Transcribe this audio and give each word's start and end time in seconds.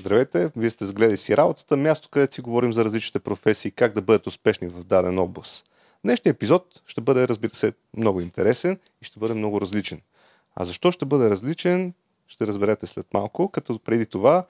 Здравейте, 0.00 0.50
вие 0.56 0.70
сте 0.70 0.86
сгледали 0.86 1.16
си 1.16 1.36
работата, 1.36 1.76
място 1.76 2.08
където 2.08 2.34
си 2.34 2.40
говорим 2.40 2.72
за 2.72 2.84
различните 2.84 3.18
професии, 3.18 3.70
как 3.70 3.92
да 3.92 4.02
бъдат 4.02 4.26
успешни 4.26 4.68
в 4.68 4.84
даден 4.84 5.18
област. 5.18 5.66
Днешният 6.04 6.36
епизод 6.36 6.82
ще 6.86 7.00
бъде, 7.00 7.28
разбира 7.28 7.54
се, 7.54 7.72
много 7.96 8.20
интересен 8.20 8.78
и 9.02 9.04
ще 9.04 9.18
бъде 9.18 9.34
много 9.34 9.60
различен. 9.60 10.00
А 10.56 10.64
защо 10.64 10.92
ще 10.92 11.04
бъде 11.04 11.30
различен, 11.30 11.94
ще 12.26 12.46
разберете 12.46 12.86
след 12.86 13.14
малко, 13.14 13.48
като 13.48 13.78
преди 13.78 14.06
това 14.06 14.46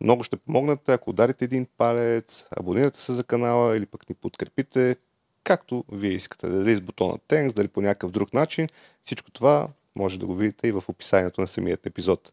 много 0.00 0.24
ще 0.24 0.36
помогнете, 0.36 0.92
ако 0.92 1.10
ударите 1.10 1.44
един 1.44 1.66
палец, 1.78 2.46
абонирате 2.56 3.00
се 3.00 3.12
за 3.12 3.24
канала 3.24 3.76
или 3.76 3.86
пък 3.86 4.08
ни 4.08 4.14
подкрепите, 4.14 4.96
както 5.44 5.84
вие 5.92 6.12
искате. 6.12 6.48
Дали 6.48 6.76
с 6.76 6.80
бутона 6.80 7.18
Thanks, 7.28 7.52
дали 7.52 7.68
по 7.68 7.80
някакъв 7.80 8.10
друг 8.10 8.34
начин. 8.34 8.66
Всичко 9.02 9.30
това 9.30 9.68
може 9.96 10.18
да 10.18 10.26
го 10.26 10.34
видите 10.34 10.68
и 10.68 10.72
в 10.72 10.84
описанието 10.88 11.40
на 11.40 11.46
самият 11.46 11.86
епизод. 11.86 12.32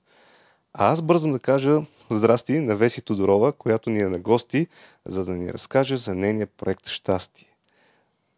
А 0.73 0.91
аз 0.91 1.01
бързам 1.01 1.31
да 1.31 1.39
кажа 1.39 1.81
здрасти 2.09 2.59
на 2.59 2.75
Веси 2.75 3.01
Тодорова, 3.01 3.53
която 3.53 3.89
ни 3.89 3.99
е 3.99 4.07
на 4.07 4.19
гости, 4.19 4.67
за 5.05 5.25
да 5.25 5.31
ни 5.31 5.53
разкаже 5.53 5.97
за 5.97 6.15
нейния 6.15 6.47
проект 6.47 6.87
Щастие. 6.87 7.55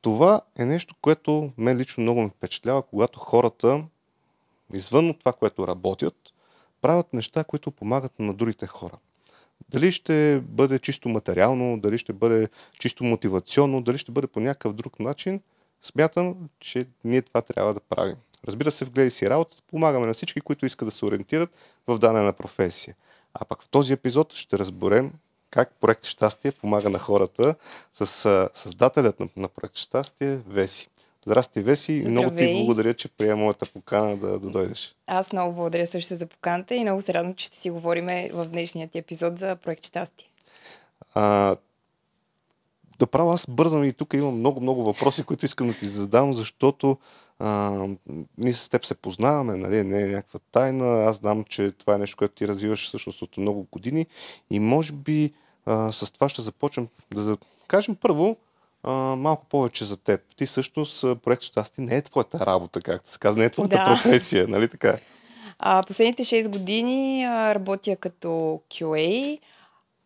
Това 0.02 0.42
е 0.60 0.66
нещо, 0.66 0.96
което 1.02 1.52
мен 1.58 1.78
лично 1.78 2.04
много 2.04 2.22
ме 2.22 2.30
впечатлява, 2.30 2.82
когато 2.82 3.20
хората, 3.20 3.84
извън 4.74 5.10
от 5.10 5.20
това, 5.20 5.34
което 5.34 5.68
работят, 5.68 6.16
правят 6.82 7.14
неща, 7.14 7.44
които 7.44 7.72
помагат 7.72 8.20
на 8.20 8.34
другите 8.34 8.68
хора. 8.68 8.98
Дали 9.70 9.92
ще 9.92 10.42
бъде 10.44 10.80
чисто 10.80 11.10
материално, 11.10 11.80
дали 11.80 11.98
ще 11.98 12.14
бъде 12.14 12.50
чисто 12.80 13.04
мотивационно, 13.04 13.82
дали 13.82 13.98
ще 13.98 14.12
бъде 14.12 14.28
по 14.28 14.40
някакъв 14.40 14.74
друг 14.74 15.00
начин, 15.00 15.42
смятам, 15.82 16.50
че 16.60 16.86
ние 17.04 17.22
това 17.22 17.42
трябва 17.42 17.74
да 17.74 17.80
правим. 17.80 18.16
Разбира 18.48 18.72
се, 18.72 18.86
в 18.86 18.92
гледай 18.92 19.12
си 19.12 19.30
работа, 19.30 19.58
помагаме 19.68 20.06
на 20.08 20.14
всички, 20.14 20.42
които 20.42 20.66
искат 20.66 20.88
да 20.88 20.92
се 20.92 21.06
ориентират 21.06 21.58
в 21.88 21.98
дадена 21.98 22.34
професия. 22.34 22.96
А 23.34 23.46
пък 23.46 23.64
в 23.64 23.70
този 23.70 23.94
епизод 23.94 24.34
ще 24.34 24.60
разберем 24.60 25.12
как 25.50 25.74
проект 25.82 26.06
Щастие 26.06 26.52
помага 26.52 26.90
на 26.90 27.00
хората 27.00 27.56
с 27.94 28.50
създателят 28.54 29.20
на, 29.20 29.28
на 29.38 29.48
проект 29.48 29.76
Щастие 29.76 30.36
Веси. 30.36 30.88
Здрасти, 31.26 31.62
Веси. 31.62 31.94
Здравей. 31.94 32.12
Много 32.12 32.36
ти 32.36 32.54
благодаря, 32.58 32.94
че 32.94 33.10
приема 33.10 33.44
моята 33.44 33.66
покана 33.66 34.18
да, 34.18 34.40
да 34.40 34.50
дойдеш. 34.50 34.96
Аз 35.08 35.34
много 35.34 35.54
благодаря 35.54 35.88
също 35.88 36.16
за 36.16 36.28
поканата 36.28 36.76
и 36.76 36.82
много 36.82 37.02
се 37.02 37.14
радвам, 37.14 37.36
че 37.36 37.46
ще 37.46 37.58
си 37.58 37.70
говорим 37.70 38.06
в 38.34 38.46
днешния 38.46 38.88
ти 38.88 38.98
епизод 38.98 39.40
за 39.40 39.56
проект 39.56 39.86
Щастие. 39.86 40.28
А, 41.14 41.56
да 43.00 43.08
правя, 43.08 43.34
аз 43.34 43.46
бързам 43.50 43.84
и 43.84 43.94
тук 43.94 44.14
имам 44.14 44.40
много-много 44.40 44.84
въпроси, 44.84 45.24
които 45.24 45.46
искам 45.46 45.68
да 45.68 45.74
ти 45.74 45.88
задам, 45.88 46.34
защото 46.34 46.98
а, 47.42 47.88
ние 48.38 48.54
с 48.54 48.70
теб 48.70 48.86
се 48.86 48.96
познаваме, 48.96 49.58
нали, 49.58 49.84
не 49.84 50.02
е 50.02 50.08
някаква 50.08 50.40
тайна. 50.52 51.04
Аз 51.04 51.16
знам, 51.16 51.44
че 51.44 51.72
това 51.72 51.96
е 51.96 51.98
нещо, 51.98 52.18
което 52.18 52.34
ти 52.34 52.48
развиваш 52.48 52.88
всъщност 52.88 53.22
от 53.22 53.38
много 53.38 53.68
години 53.72 54.06
и 54.50 54.60
може 54.60 54.94
би 54.94 55.34
а, 55.66 55.92
с 55.92 56.12
това 56.12 56.30
ще 56.30 56.42
започнем 56.42 56.88
да 57.14 57.38
кажем 57.68 57.96
първо 57.96 58.38
а, 58.84 58.92
малко 59.16 59.46
повече 59.46 59.86
за 59.86 59.98
теб. 59.98 60.22
Ти 60.36 60.46
всъщност 60.46 61.02
проект 61.24 61.44
Щастие 61.44 61.84
не 61.84 61.96
е 61.96 62.02
твоята 62.02 62.46
работа, 62.46 62.82
както 62.82 63.10
се 63.10 63.20
казва, 63.20 63.40
не 63.40 63.46
е 63.46 63.50
твоята 63.50 63.78
да. 63.78 63.86
професия, 63.86 64.48
нали 64.48 64.68
така? 64.68 64.98
А, 65.60 65.84
последните 65.84 66.24
6 66.24 66.50
години 66.50 67.24
а, 67.24 67.56
работя 67.56 67.96
като 67.96 68.62
QA, 68.72 69.40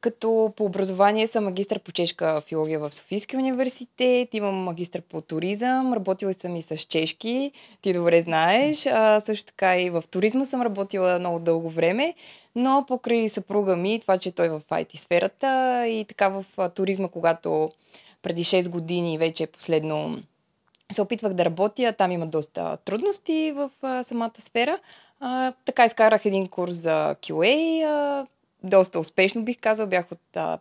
като 0.06 0.54
по 0.56 0.66
образование 0.66 1.28
съм 1.28 1.44
магистър 1.44 1.80
по 1.80 1.92
чешка 1.92 2.42
филология 2.42 2.80
в 2.80 2.94
Софийския 2.94 3.40
университет, 3.40 4.34
имам 4.34 4.56
магистър 4.56 5.02
по 5.02 5.22
туризъм, 5.22 5.94
работила 5.94 6.34
съм 6.34 6.56
и 6.56 6.62
с 6.62 6.78
чешки, 6.78 7.52
ти 7.82 7.94
добре 7.94 8.22
знаеш. 8.22 8.86
А, 8.86 9.20
също 9.20 9.46
така 9.46 9.78
и 9.80 9.90
в 9.90 10.04
туризма 10.12 10.46
съм 10.46 10.62
работила 10.62 11.20
много 11.20 11.40
дълго 11.40 11.70
време, 11.70 12.14
но 12.56 12.86
покрай 12.88 13.30
съпруга 13.30 13.76
ми, 13.76 14.00
това, 14.00 14.18
че 14.18 14.32
той 14.32 14.46
е 14.46 14.50
в 14.50 14.62
IT 14.70 14.96
сферата 14.96 15.84
и 15.88 16.06
така 16.06 16.30
в 16.30 16.46
туризма, 16.70 17.08
когато 17.08 17.70
преди 18.22 18.44
6 18.44 18.70
години 18.70 19.18
вече 19.18 19.48
последно 19.48 20.18
се 20.92 21.02
опитвах 21.02 21.34
да 21.34 21.46
работя, 21.46 21.94
там 21.98 22.12
има 22.12 22.28
доста 22.28 22.78
трудности 22.86 23.54
в 23.56 23.72
а, 23.82 24.04
самата 24.04 24.40
сфера. 24.40 24.80
А, 25.20 25.54
така 25.66 25.86
изкарах 25.86 26.26
един 26.26 26.48
курс 26.48 26.76
за 26.76 27.16
QA, 27.22 27.84
а, 27.84 28.26
доста 28.66 29.00
успешно 29.00 29.44
бих 29.44 29.58
казал. 29.62 29.88
Бях 29.88 30.12
от 30.12 30.38
а, 30.38 30.60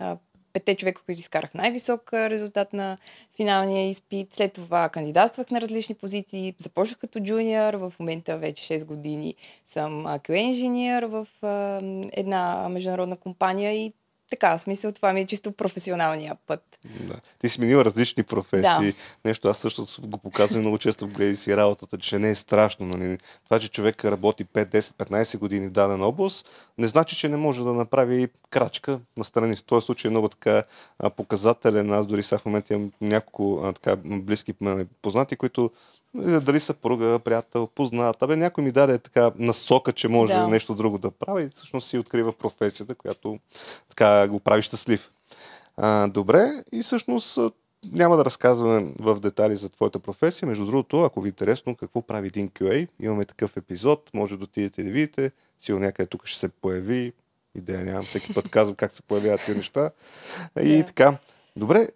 а, 0.00 0.16
петте 0.52 0.74
човека, 0.74 1.02
които 1.06 1.20
изкарах 1.20 1.54
най-висок 1.54 2.12
резултат 2.12 2.72
на 2.72 2.98
финалния 3.36 3.88
изпит. 3.88 4.34
След 4.34 4.52
това 4.52 4.88
кандидатствах 4.88 5.50
на 5.50 5.60
различни 5.60 5.94
позиции. 5.94 6.54
Започнах 6.58 6.98
като 6.98 7.20
джуниор. 7.20 7.74
В 7.74 7.92
момента 8.00 8.38
вече 8.38 8.80
6 8.80 8.84
години 8.84 9.34
съм 9.66 9.90
QA 10.06 10.36
инженер 10.36 11.02
в 11.02 11.28
а, 11.42 11.80
една 12.12 12.68
международна 12.68 13.16
компания 13.16 13.72
и 13.72 13.92
така, 14.30 14.58
в 14.58 14.62
смисъл 14.62 14.92
това 14.92 15.12
ми 15.12 15.20
е 15.20 15.26
чисто 15.26 15.52
професионалния 15.52 16.36
път. 16.46 16.78
Да. 16.84 17.20
Ти 17.38 17.48
си 17.48 17.60
минила 17.60 17.84
различни 17.84 18.22
професии. 18.22 18.92
Да. 18.92 18.92
Нещо 19.24 19.48
аз 19.48 19.58
също 19.58 19.84
го 20.02 20.18
показвам 20.18 20.60
много 20.60 20.78
често 20.78 21.06
в 21.06 21.12
гледи 21.12 21.36
си 21.36 21.56
работата, 21.56 21.98
че 21.98 22.18
не 22.18 22.30
е 22.30 22.34
страшно. 22.34 22.86
Нали? 22.86 23.18
Това, 23.44 23.60
че 23.60 23.68
човек 23.68 24.04
работи 24.04 24.44
5, 24.44 24.74
10, 24.74 24.80
15 24.80 25.38
години 25.38 25.66
в 25.66 25.70
даден 25.70 26.02
област, 26.02 26.48
не 26.78 26.88
значи, 26.88 27.16
че 27.16 27.28
не 27.28 27.36
може 27.36 27.64
да 27.64 27.72
направи 27.72 28.28
крачка 28.50 29.00
на 29.16 29.24
страни. 29.24 29.56
В 29.56 29.64
този 29.64 29.84
случай 29.86 30.08
е 30.08 30.10
много 30.10 30.28
така 30.28 30.62
показателен. 31.16 31.92
Аз 31.92 32.06
дори 32.06 32.22
сега 32.22 32.38
в 32.38 32.46
момента 32.46 32.74
имам 32.74 32.92
няколко 33.00 33.72
така, 33.74 33.96
близки 34.04 34.54
познати, 35.02 35.36
които 35.36 35.70
дали 36.16 36.60
съпруга, 36.60 37.18
приятел, 37.18 37.66
познат. 37.66 38.22
Абе, 38.22 38.36
някой 38.36 38.64
ми 38.64 38.72
даде 38.72 38.98
така 38.98 39.32
насока, 39.38 39.92
че 39.92 40.08
може 40.08 40.32
да. 40.32 40.48
нещо 40.48 40.74
друго 40.74 40.98
да 40.98 41.10
прави 41.10 41.42
и 41.42 41.48
всъщност 41.48 41.88
си 41.88 41.98
открива 41.98 42.32
професията, 42.32 42.94
която 42.94 43.38
така 43.88 44.28
го 44.28 44.40
прави 44.40 44.62
щастлив. 44.62 45.10
А, 45.76 46.08
добре, 46.08 46.64
и 46.72 46.82
всъщност 46.82 47.38
няма 47.92 48.16
да 48.16 48.24
разказваме 48.24 48.92
в 48.98 49.20
детали 49.20 49.56
за 49.56 49.68
твоята 49.68 49.98
професия. 49.98 50.48
Между 50.48 50.66
другото, 50.66 51.02
ако 51.02 51.20
ви 51.20 51.28
е 51.28 51.30
интересно 51.30 51.76
какво 51.76 52.02
прави 52.02 52.26
един 52.26 52.50
QA, 52.50 52.88
имаме 53.00 53.24
такъв 53.24 53.56
епизод, 53.56 54.10
може 54.14 54.36
да 54.36 54.44
отидете 54.44 54.82
да 54.82 54.90
видите. 54.90 55.30
Сигурно 55.58 55.84
някъде 55.84 56.06
тук 56.06 56.26
ще 56.26 56.38
се 56.38 56.48
появи. 56.48 57.12
Идея 57.54 57.84
нямам, 57.84 58.02
всеки 58.02 58.34
път 58.34 58.48
казвам 58.48 58.76
как 58.76 58.92
се 58.92 59.02
появяват 59.02 59.40
тези 59.46 59.56
неща. 59.58 59.90
И 60.62 60.84
така. 60.86 61.18
Добре, 61.56 61.88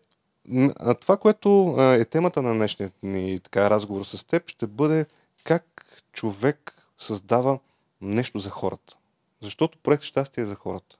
това, 1.01 1.17
което 1.17 1.77
е 1.79 2.05
темата 2.05 2.43
на 2.43 2.55
днешния 2.55 2.91
ни 3.03 3.41
така, 3.41 3.71
разговор 3.71 4.05
с 4.05 4.25
теб, 4.25 4.49
ще 4.49 4.67
бъде 4.67 5.07
как 5.45 5.87
човек 6.13 6.75
създава 6.99 7.59
нещо 8.01 8.39
за 8.39 8.51
хората. 8.51 8.97
Защото 9.43 9.79
проект 9.79 10.03
Щастие 10.03 10.43
е 10.43 10.47
за 10.47 10.55
хората. 10.55 10.97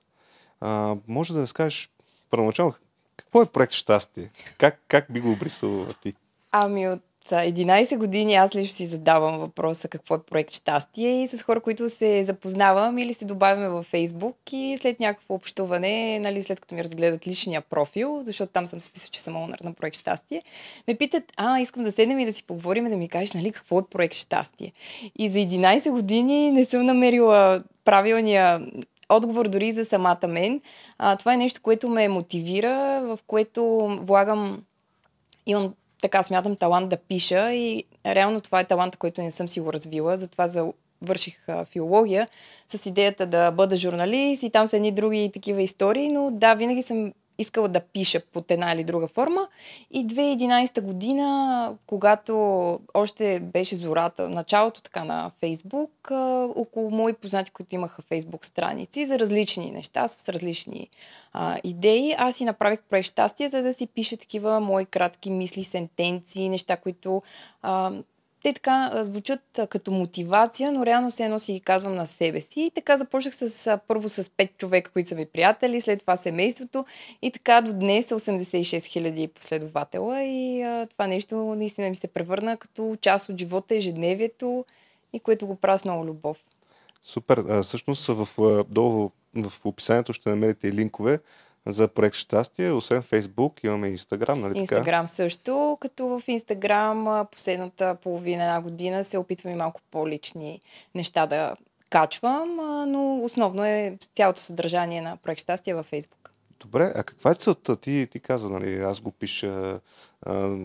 А, 0.61 0.95
може 1.07 1.33
да 1.33 1.41
разкажеш 1.41 1.89
първоначално 2.29 2.73
какво 3.17 3.41
е 3.41 3.45
проект 3.45 3.73
Щастие? 3.73 4.31
Как, 4.57 4.79
как 4.87 5.11
би 5.11 5.19
го 5.19 5.31
обрисувала 5.31 5.93
ти? 5.93 6.13
Ами 6.51 6.87
от 6.87 7.01
11 7.29 7.97
години 7.97 8.35
аз 8.35 8.55
лично 8.55 8.75
си 8.75 8.85
задавам 8.85 9.37
въпроса 9.37 9.87
какво 9.87 10.15
е 10.15 10.23
проект 10.23 10.51
Щастие 10.51 11.23
и 11.23 11.27
с 11.27 11.43
хора, 11.43 11.59
които 11.59 11.89
се 11.89 12.23
запознавам 12.23 12.97
или 12.97 13.13
се 13.13 13.25
добавяме 13.25 13.69
във 13.69 13.85
Фейсбук 13.85 14.37
и 14.51 14.77
след 14.81 14.99
някакво 14.99 15.33
общуване, 15.33 16.19
нали, 16.19 16.43
след 16.43 16.59
като 16.59 16.75
ми 16.75 16.83
разгледат 16.83 17.27
личния 17.27 17.61
профил, 17.61 18.21
защото 18.23 18.51
там 18.51 18.67
съм 18.67 18.81
списал, 18.81 19.09
че 19.11 19.21
съм 19.21 19.35
онър 19.35 19.59
на 19.63 19.73
проект 19.73 19.97
Щастие, 19.97 20.41
ме 20.87 20.95
питат, 20.95 21.23
а, 21.37 21.59
искам 21.59 21.83
да 21.83 21.91
седнем 21.91 22.19
и 22.19 22.25
да 22.25 22.33
си 22.33 22.43
поговорим 22.43 22.87
и 22.87 22.89
да 22.89 22.97
ми 22.97 23.09
кажеш, 23.09 23.33
нали, 23.33 23.51
какво 23.51 23.79
е 23.79 23.87
проект 23.91 24.15
Щастие. 24.15 24.71
И 25.19 25.29
за 25.29 25.37
11 25.37 25.91
години 25.91 26.51
не 26.51 26.65
съм 26.65 26.85
намерила 26.85 27.63
правилния 27.85 28.61
отговор 29.09 29.47
дори 29.47 29.71
за 29.71 29.85
самата 29.85 30.27
мен. 30.27 30.61
А, 30.97 31.15
това 31.15 31.33
е 31.33 31.37
нещо, 31.37 31.61
което 31.61 31.89
ме 31.89 32.07
мотивира, 32.07 33.01
в 33.03 33.19
което 33.27 33.87
влагам 34.01 34.63
имам 35.45 35.73
така 36.01 36.23
смятам 36.23 36.55
талант 36.55 36.89
да 36.89 36.97
пиша 36.97 37.53
и 37.53 37.83
реално 38.05 38.41
това 38.41 38.59
е 38.59 38.67
талант, 38.67 38.97
който 38.97 39.21
не 39.21 39.31
съм 39.31 39.47
си 39.47 39.59
го 39.59 39.73
развила, 39.73 40.17
затова 40.17 40.47
за 40.47 40.67
върших 41.01 41.47
филология 41.65 42.27
с 42.67 42.85
идеята 42.85 43.25
да 43.25 43.51
бъда 43.51 43.75
журналист 43.75 44.43
и 44.43 44.49
там 44.49 44.67
са 44.67 44.75
едни 44.75 44.91
други 44.91 45.31
такива 45.33 45.61
истории, 45.61 46.07
но 46.07 46.31
да, 46.31 46.53
винаги 46.53 46.81
съм 46.81 47.13
искала 47.37 47.67
да 47.67 47.79
пиша 47.79 48.21
под 48.33 48.51
една 48.51 48.71
или 48.71 48.83
друга 48.83 49.07
форма. 49.07 49.47
И 49.91 50.07
2011 50.07 50.81
година, 50.81 51.77
когато 51.87 52.35
още 52.93 53.39
беше 53.39 53.75
зората, 53.75 54.29
началото 54.29 54.81
така 54.81 55.03
на 55.03 55.31
Фейсбук, 55.39 56.11
около 56.55 56.91
мои 56.91 57.13
познати, 57.13 57.51
които 57.51 57.75
имаха 57.75 58.01
Фейсбук 58.01 58.45
страници 58.45 59.05
за 59.05 59.19
различни 59.19 59.71
неща, 59.71 60.07
с 60.07 60.29
различни 60.29 60.89
а, 61.33 61.57
идеи, 61.63 62.15
аз 62.17 62.35
си 62.35 62.45
направих 62.45 62.81
проект 62.81 63.07
щастие, 63.07 63.49
за 63.49 63.61
да 63.61 63.73
си 63.73 63.87
пиша 63.87 64.17
такива 64.17 64.59
мои 64.59 64.85
кратки 64.85 65.31
мисли, 65.31 65.63
сентенции, 65.63 66.49
неща, 66.49 66.77
които 66.77 67.21
а, 67.61 67.91
те 68.43 68.53
така 68.53 69.03
звучат 69.03 69.59
като 69.69 69.91
мотивация, 69.91 70.71
но 70.71 70.85
реално 70.85 71.11
се 71.11 71.23
едно 71.25 71.39
си 71.39 71.53
ги 71.53 71.59
казвам 71.59 71.95
на 71.95 72.07
себе 72.07 72.41
си. 72.41 72.61
И 72.61 72.71
така 72.75 72.97
започнах 72.97 73.35
с, 73.35 73.79
първо 73.87 74.09
с 74.09 74.31
пет 74.37 74.57
човека, 74.57 74.91
които 74.91 75.09
са 75.09 75.15
ми 75.15 75.25
приятели, 75.25 75.81
след 75.81 75.99
това 75.99 76.17
семейството 76.17 76.85
и 77.21 77.31
така 77.31 77.61
до 77.61 77.73
днес 77.73 78.05
са 78.05 78.15
86 78.15 78.85
хиляди 78.85 79.27
последователя 79.27 80.23
и 80.23 80.61
а, 80.61 80.85
това 80.85 81.07
нещо 81.07 81.35
наистина 81.35 81.89
ми 81.89 81.95
се 81.95 82.07
превърна 82.07 82.57
като 82.57 82.97
част 83.01 83.29
от 83.29 83.37
живота, 83.37 83.75
ежедневието 83.75 84.65
и 85.13 85.19
което 85.19 85.47
го 85.47 85.55
правя 85.55 85.79
с 85.79 85.85
много 85.85 86.05
любов. 86.05 86.37
Супер. 87.03 87.37
А, 87.37 87.63
всъщност 87.63 88.07
в, 88.07 88.27
долу 88.69 89.09
в 89.35 89.53
описанието 89.65 90.13
ще 90.13 90.29
намерите 90.29 90.67
и 90.67 90.71
линкове 90.71 91.19
за 91.67 91.87
проект 91.87 92.15
Щастие. 92.15 92.71
Освен 92.71 93.01
Фейсбук 93.01 93.63
имаме 93.63 93.87
Инстаграм, 93.87 94.41
нали 94.41 94.53
така? 94.53 94.59
Инстаграм 94.59 95.07
също, 95.07 95.77
като 95.81 96.07
в 96.07 96.23
Инстаграм 96.27 97.25
последната 97.31 97.95
половина 97.95 98.43
една 98.43 98.61
година 98.61 99.03
се 99.03 99.17
опитвам 99.17 99.53
и 99.53 99.55
малко 99.55 99.81
по-лични 99.91 100.61
неща 100.95 101.25
да 101.25 101.53
качвам, 101.89 102.55
но 102.91 103.23
основно 103.23 103.65
е 103.65 103.97
цялото 104.15 104.41
съдържание 104.41 105.01
на 105.01 105.17
проект 105.17 105.41
Щастие 105.41 105.75
във 105.75 105.85
Фейсбук. 105.85 106.30
Добре, 106.61 106.91
а 106.95 107.03
каква 107.03 107.31
е 107.31 107.35
целта? 107.35 107.75
Ти, 107.75 108.07
ти 108.11 108.19
каза, 108.19 108.49
нали, 108.49 108.75
аз 108.75 109.01
го 109.01 109.11
пиша. 109.11 109.79
А, 110.25 110.57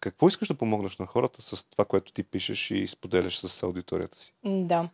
какво 0.00 0.28
искаш 0.28 0.48
да 0.48 0.54
помогнеш 0.54 0.96
на 0.96 1.06
хората 1.06 1.42
с 1.42 1.64
това, 1.64 1.84
което 1.84 2.12
ти 2.12 2.22
пишеш 2.22 2.70
и 2.70 2.86
споделяш 2.86 3.38
с 3.38 3.62
аудиторията 3.62 4.18
си? 4.18 4.32
Да. 4.44 4.88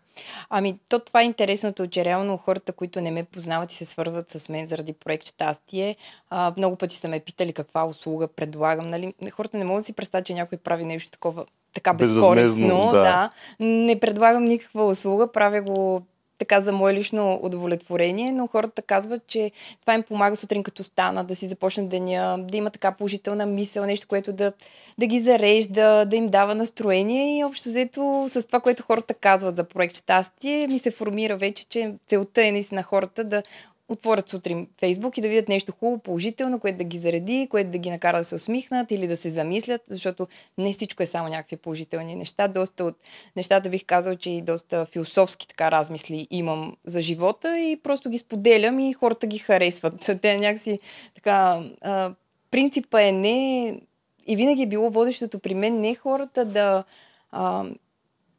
Ами, 0.51 0.79
то 0.89 0.99
това 0.99 1.23
е 1.23 1.25
интересното, 1.25 1.87
че 1.87 2.05
реално 2.05 2.37
хората, 2.37 2.73
които 2.73 3.01
не 3.01 3.11
ме 3.11 3.25
познават 3.25 3.73
и 3.73 3.77
се 3.77 3.85
свързват 3.85 4.31
с 4.31 4.49
мен 4.49 4.67
заради 4.67 4.93
проект 4.93 5.29
Щастие, 5.29 5.97
а, 6.31 6.55
много 6.57 6.77
пъти 6.77 6.97
са 6.97 7.09
ме 7.09 7.21
питали 7.21 7.53
каква 7.53 7.85
услуга 7.85 8.29
предлагам. 8.29 8.91
Нали? 8.91 9.15
Хората 9.31 9.59
не 9.59 9.65
могат 9.65 9.81
да 9.81 9.85
си 9.85 9.93
представят, 9.93 10.27
че 10.27 10.35
някой 10.35 10.59
прави 10.59 10.85
нещо 10.85 11.11
такова 11.11 11.47
така 11.75 11.95
безкорисно. 11.95 12.91
Да. 12.93 13.03
да. 13.03 13.31
Не 13.61 14.01
предлагам 14.01 14.45
никаква 14.45 14.87
услуга, 14.87 15.33
правя 15.33 15.63
го 15.63 16.03
така 16.39 16.61
за 16.61 16.73
мое 16.73 16.95
лично 16.95 17.41
удовлетворение, 17.43 18.33
но 18.33 18.47
хората 18.47 18.83
казват, 18.83 19.27
че 19.27 19.51
това 19.81 19.95
им 19.95 20.03
помага 20.03 20.37
сутрин 20.37 20.63
като 20.63 20.85
стана, 20.85 21.25
да 21.25 21.37
си 21.37 21.47
започнат 21.47 21.89
деня, 21.89 22.37
да 22.39 22.57
има 22.57 22.71
така 22.71 22.93
положителна 22.93 23.47
мисъл, 23.47 23.85
нещо, 23.85 24.09
което 24.09 24.33
да, 24.33 24.53
да 24.99 25.07
ги 25.07 25.21
зарежда, 25.21 26.05
да 26.05 26.17
им 26.17 26.29
дава 26.29 26.55
настроение. 26.55 27.39
И 27.39 27.45
общо 27.45 27.69
взето 27.69 28.25
с 28.29 28.47
това, 28.47 28.61
което 28.61 28.83
хората 28.83 29.15
казват 29.15 29.57
за 29.57 29.65
проект 29.65 29.97
щастие, 29.97 30.67
ми 30.67 30.79
се 30.79 30.91
формира 30.91 31.37
вече, 31.37 31.67
че 31.69 31.95
целта 32.09 32.47
е 32.47 32.53
наистина 32.53 32.83
хората 32.83 33.25
да 33.25 33.43
отворят 33.89 34.29
сутрин 34.29 34.67
Фейсбук 34.81 35.19
и 35.19 35.21
да 35.21 35.29
видят 35.29 35.49
нещо 35.49 35.73
хубаво, 35.73 35.99
положително, 35.99 36.61
което 36.61 36.79
да 36.79 36.85
ги 36.85 36.99
зареди, 36.99 37.47
което 37.51 37.71
да 37.71 37.79
ги 37.79 37.91
накара 37.91 38.19
да 38.19 38.25
се 38.25 38.35
усмихнат 38.35 38.91
или 38.91 39.07
да 39.07 39.17
се 39.17 39.31
замислят, 39.31 39.83
защото 39.89 40.29
не 40.59 40.73
всичко 40.73 41.03
е 41.03 41.07
само 41.07 41.29
някакви 41.29 41.57
положителни 41.57 42.15
неща. 42.15 42.49
Доста 42.49 42.85
от 42.85 42.97
нещата 43.37 43.71
бих 43.71 43.85
казал, 43.87 44.17
че 44.17 44.31
и 44.31 44.43
доста 44.43 44.87
философски 44.87 45.49
така 45.49 45.71
размисли 45.71 46.27
имам 46.31 46.77
за 46.85 47.03
живота 47.03 47.59
и 47.59 47.81
просто 47.83 48.11
ги 48.11 48.19
споделям 48.19 48.81
и 48.81 48.93
хората 48.93 49.27
ги 49.27 49.39
харесват. 49.39 50.19
Те 50.23 50.39
някакси 50.39 50.79
така... 51.15 51.63
А, 51.81 52.15
принципа 52.51 53.03
е 53.03 53.13
не... 53.13 53.81
И 54.27 54.37
винаги 54.37 54.63
е 54.63 54.67
било 54.67 54.91
водещото 54.91 55.39
при 55.39 55.55
мен 55.55 55.81
не 55.81 55.95
хората 55.95 56.45
да 56.45 56.85
а, 57.31 57.65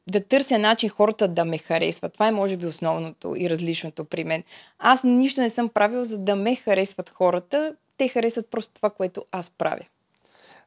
да 0.07 0.19
търся 0.19 0.59
начин 0.59 0.89
хората 0.89 1.27
да 1.27 1.45
ме 1.45 1.57
харесват. 1.57 2.13
Това 2.13 2.27
е 2.27 2.31
може 2.31 2.57
би 2.57 2.65
основното 2.65 3.35
и 3.37 3.49
различното 3.49 4.05
при 4.05 4.23
мен. 4.23 4.43
Аз 4.79 5.03
нищо 5.03 5.41
не 5.41 5.49
съм 5.49 5.69
правил, 5.69 6.03
за 6.03 6.17
да 6.17 6.35
ме 6.35 6.55
харесват 6.55 7.09
хората. 7.09 7.75
Те 7.97 8.07
харесват 8.07 8.51
просто 8.51 8.73
това, 8.73 8.89
което 8.89 9.25
аз 9.31 9.51
правя. 9.51 9.85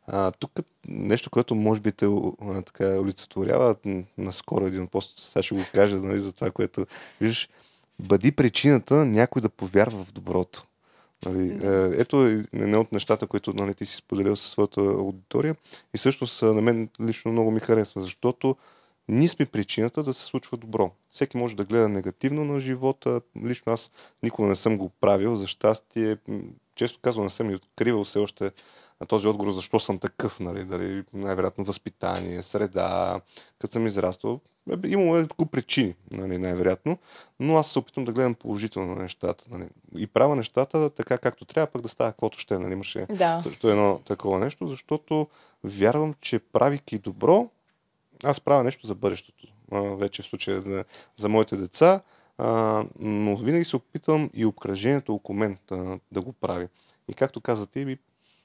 А, 0.07 0.31
тук 0.31 0.53
нещо, 0.89 1.31
което 1.31 1.55
може 1.55 1.81
би 1.81 1.93
те 1.93 2.07
а, 2.07 2.63
така 2.63 3.01
олицетворява, 3.01 3.75
наскоро 4.19 4.67
един 4.67 4.87
постите, 4.87 5.23
сега 5.23 5.43
ще 5.43 5.55
го 5.55 5.61
кажа 5.75 5.97
нали, 5.97 6.21
за 6.21 6.33
това, 6.33 6.51
което 6.51 6.87
виждаш, 7.21 7.49
бъди 7.99 8.33
причината 8.33 8.95
някой 8.95 9.43
да 9.43 9.49
повярва 9.49 10.05
в 10.05 10.13
доброто. 10.13 10.67
Нали. 11.27 11.59
Ето 11.99 12.23
едно 12.53 12.81
от 12.81 12.93
нещата, 12.93 13.27
които 13.27 13.53
нали, 13.53 13.75
ти 13.75 13.87
си 13.87 13.97
споделил 13.97 14.37
със 14.37 14.51
своята 14.51 14.81
аудитория 14.81 15.57
и 15.95 15.99
всъщност 15.99 16.43
на 16.43 16.63
мен 16.63 16.89
лично 17.01 17.33
много 17.33 17.51
ми 17.51 17.61
харесва, 17.61 18.01
защото 18.01 18.57
ние 19.09 19.29
сме 19.29 19.47
причината 19.47 20.03
да 20.03 20.15
се 20.15 20.25
случва 20.25 20.57
добро. 20.57 20.91
Всеки 21.11 21.37
може 21.37 21.57
да 21.57 21.65
гледа 21.65 21.89
негативно 21.89 22.45
на 22.45 22.61
живота. 22.61 23.21
Лично 23.45 23.73
аз 23.73 23.91
никога 24.23 24.49
не 24.49 24.57
съм 24.57 24.79
го 24.79 24.89
правил. 24.89 25.37
За 25.37 25.47
щастие, 25.47 26.17
често 26.75 26.99
казвам, 27.03 27.25
не 27.25 27.31
съм 27.31 27.51
и 27.51 27.55
откривал 27.55 28.05
все 28.05 28.19
още 28.19 28.51
на 29.01 29.07
този 29.07 29.27
отговор, 29.27 29.53
защо 29.53 29.79
съм 29.79 29.99
такъв, 29.99 30.41
нали, 30.41 30.65
дали 30.65 31.05
най-вероятно 31.13 31.65
възпитание, 31.65 32.43
среда, 32.43 33.21
като 33.59 33.73
съм 33.73 33.87
израствал. 33.87 34.41
Имало 34.87 35.17
е 35.17 35.27
такива 35.27 35.51
причини, 35.51 35.95
нали, 36.11 36.39
най-вероятно, 36.39 36.99
но 37.41 37.57
аз 37.57 37.71
се 37.71 37.79
опитвам 37.79 38.05
да 38.05 38.13
гледам 38.13 38.35
положително 38.35 38.95
на 38.95 39.03
нещата. 39.03 39.45
Нали, 39.51 39.69
и 39.97 40.07
правя 40.07 40.37
нещата 40.37 40.91
така, 40.91 41.19
както 41.19 41.45
трябва, 41.45 41.67
пък 41.67 41.83
да 41.83 41.89
става 41.89 42.11
каквото 42.11 42.39
ще. 42.39 42.59
Нали, 42.59 42.73
имаше 42.73 43.07
да. 43.11 43.41
също 43.41 43.69
едно 43.69 44.01
такова 44.05 44.39
нещо, 44.39 44.67
защото 44.67 45.29
вярвам, 45.65 46.15
че 46.21 46.39
правейки 46.39 46.99
добро, 46.99 47.51
аз 48.25 48.41
правя 48.41 48.65
нещо 48.65 48.87
за 48.87 48.95
бъдещето. 48.95 49.47
Вече 49.73 50.23
в 50.23 50.27
случая 50.27 50.63
за, 50.63 50.85
за 51.17 51.29
моите 51.29 51.57
деца, 51.57 52.01
но 52.99 53.37
винаги 53.37 53.65
се 53.65 53.77
опитвам 53.77 54.31
и 54.35 54.47
обкръжението 54.47 55.15
около 55.15 55.39
мен 55.39 55.59
да, 55.69 55.99
да 56.13 56.21
го 56.21 56.33
прави. 56.33 56.69
И 57.09 57.15
както 57.15 57.41
каза 57.41 57.67
ти, 57.67 57.85
би, 57.85 57.99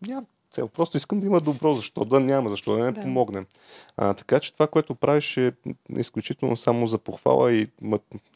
няма 0.07 0.25
цел. 0.53 0.67
Просто 0.67 0.97
искам 0.97 1.19
да 1.19 1.25
има 1.25 1.41
добро. 1.41 1.73
Защо 1.73 2.05
да 2.05 2.19
няма? 2.19 2.49
Защо 2.49 2.77
да 2.77 2.83
не 2.83 2.91
да. 2.91 3.01
помогнем? 3.01 3.45
А, 3.97 4.13
така 4.13 4.39
че 4.39 4.53
това, 4.53 4.67
което 4.67 4.95
правиш 4.95 5.37
е 5.37 5.53
изключително 5.97 6.57
само 6.57 6.87
за 6.87 6.97
похвала 6.97 7.53
и 7.53 7.67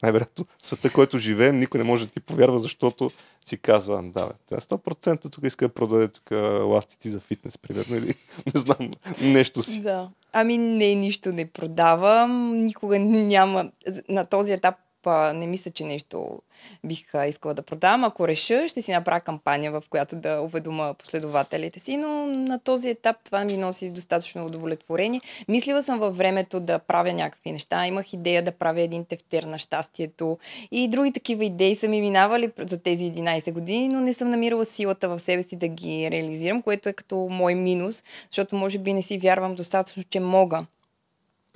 най-вероятно 0.02 0.46
света, 0.62 0.92
който 0.92 1.18
живеем, 1.18 1.58
никой 1.58 1.78
не 1.78 1.84
може 1.84 2.06
да 2.06 2.12
ти 2.12 2.20
повярва, 2.20 2.58
защото 2.58 3.10
си 3.44 3.58
казва, 3.58 4.02
да, 4.02 4.26
бе, 4.26 4.32
тя 4.46 4.56
100% 4.56 5.32
тук 5.32 5.44
иска 5.44 5.68
да 5.68 5.74
продаде 5.74 6.08
тук 6.08 6.30
ластици 6.62 7.10
за 7.10 7.20
фитнес, 7.20 7.58
примерно, 7.58 7.96
или 7.96 8.14
не 8.54 8.60
знам, 8.60 8.90
нещо 9.20 9.62
си. 9.62 9.82
Да. 9.82 10.10
Ами 10.32 10.58
не, 10.58 10.94
нищо 10.94 11.32
не 11.32 11.50
продавам. 11.50 12.56
Никога 12.56 12.98
няма. 12.98 13.70
На 14.08 14.24
този 14.24 14.52
етап 14.52 14.74
а, 15.08 15.32
не 15.32 15.46
мисля, 15.46 15.70
че 15.70 15.84
нещо 15.84 16.42
бих 16.84 17.14
а, 17.14 17.26
искала 17.26 17.54
да 17.54 17.62
продавам. 17.62 18.04
Ако 18.04 18.28
реша, 18.28 18.68
ще 18.68 18.82
си 18.82 18.92
направя 18.92 19.20
кампания, 19.20 19.72
в 19.72 19.82
която 19.90 20.16
да 20.16 20.40
уведома 20.40 20.94
последователите 20.94 21.80
си, 21.80 21.96
но 21.96 22.26
на 22.26 22.58
този 22.58 22.88
етап 22.88 23.16
това 23.24 23.44
ми 23.44 23.56
носи 23.56 23.90
достатъчно 23.90 24.46
удовлетворение. 24.46 25.20
Мислила 25.48 25.82
съм 25.82 25.98
във 25.98 26.16
времето 26.16 26.60
да 26.60 26.78
правя 26.78 27.12
някакви 27.12 27.52
неща. 27.52 27.86
Имах 27.86 28.12
идея 28.12 28.42
да 28.42 28.52
правя 28.52 28.80
един 28.80 29.04
тефтер 29.04 29.42
на 29.42 29.58
щастието 29.58 30.38
и 30.70 30.88
други 30.88 31.12
такива 31.12 31.44
идеи 31.44 31.74
са 31.74 31.88
ми 31.88 32.00
минавали 32.00 32.50
за 32.60 32.78
тези 32.78 33.04
11 33.04 33.52
години, 33.52 33.88
но 33.88 34.00
не 34.00 34.14
съм 34.14 34.30
намирала 34.30 34.64
силата 34.64 35.08
в 35.08 35.18
себе 35.18 35.42
си 35.42 35.56
да 35.56 35.68
ги 35.68 36.10
реализирам, 36.10 36.62
което 36.62 36.88
е 36.88 36.92
като 36.92 37.28
мой 37.30 37.54
минус, 37.54 38.04
защото 38.30 38.56
може 38.56 38.78
би 38.78 38.92
не 38.92 39.02
си 39.02 39.18
вярвам 39.18 39.54
достатъчно, 39.54 40.02
че 40.10 40.20
мога 40.20 40.64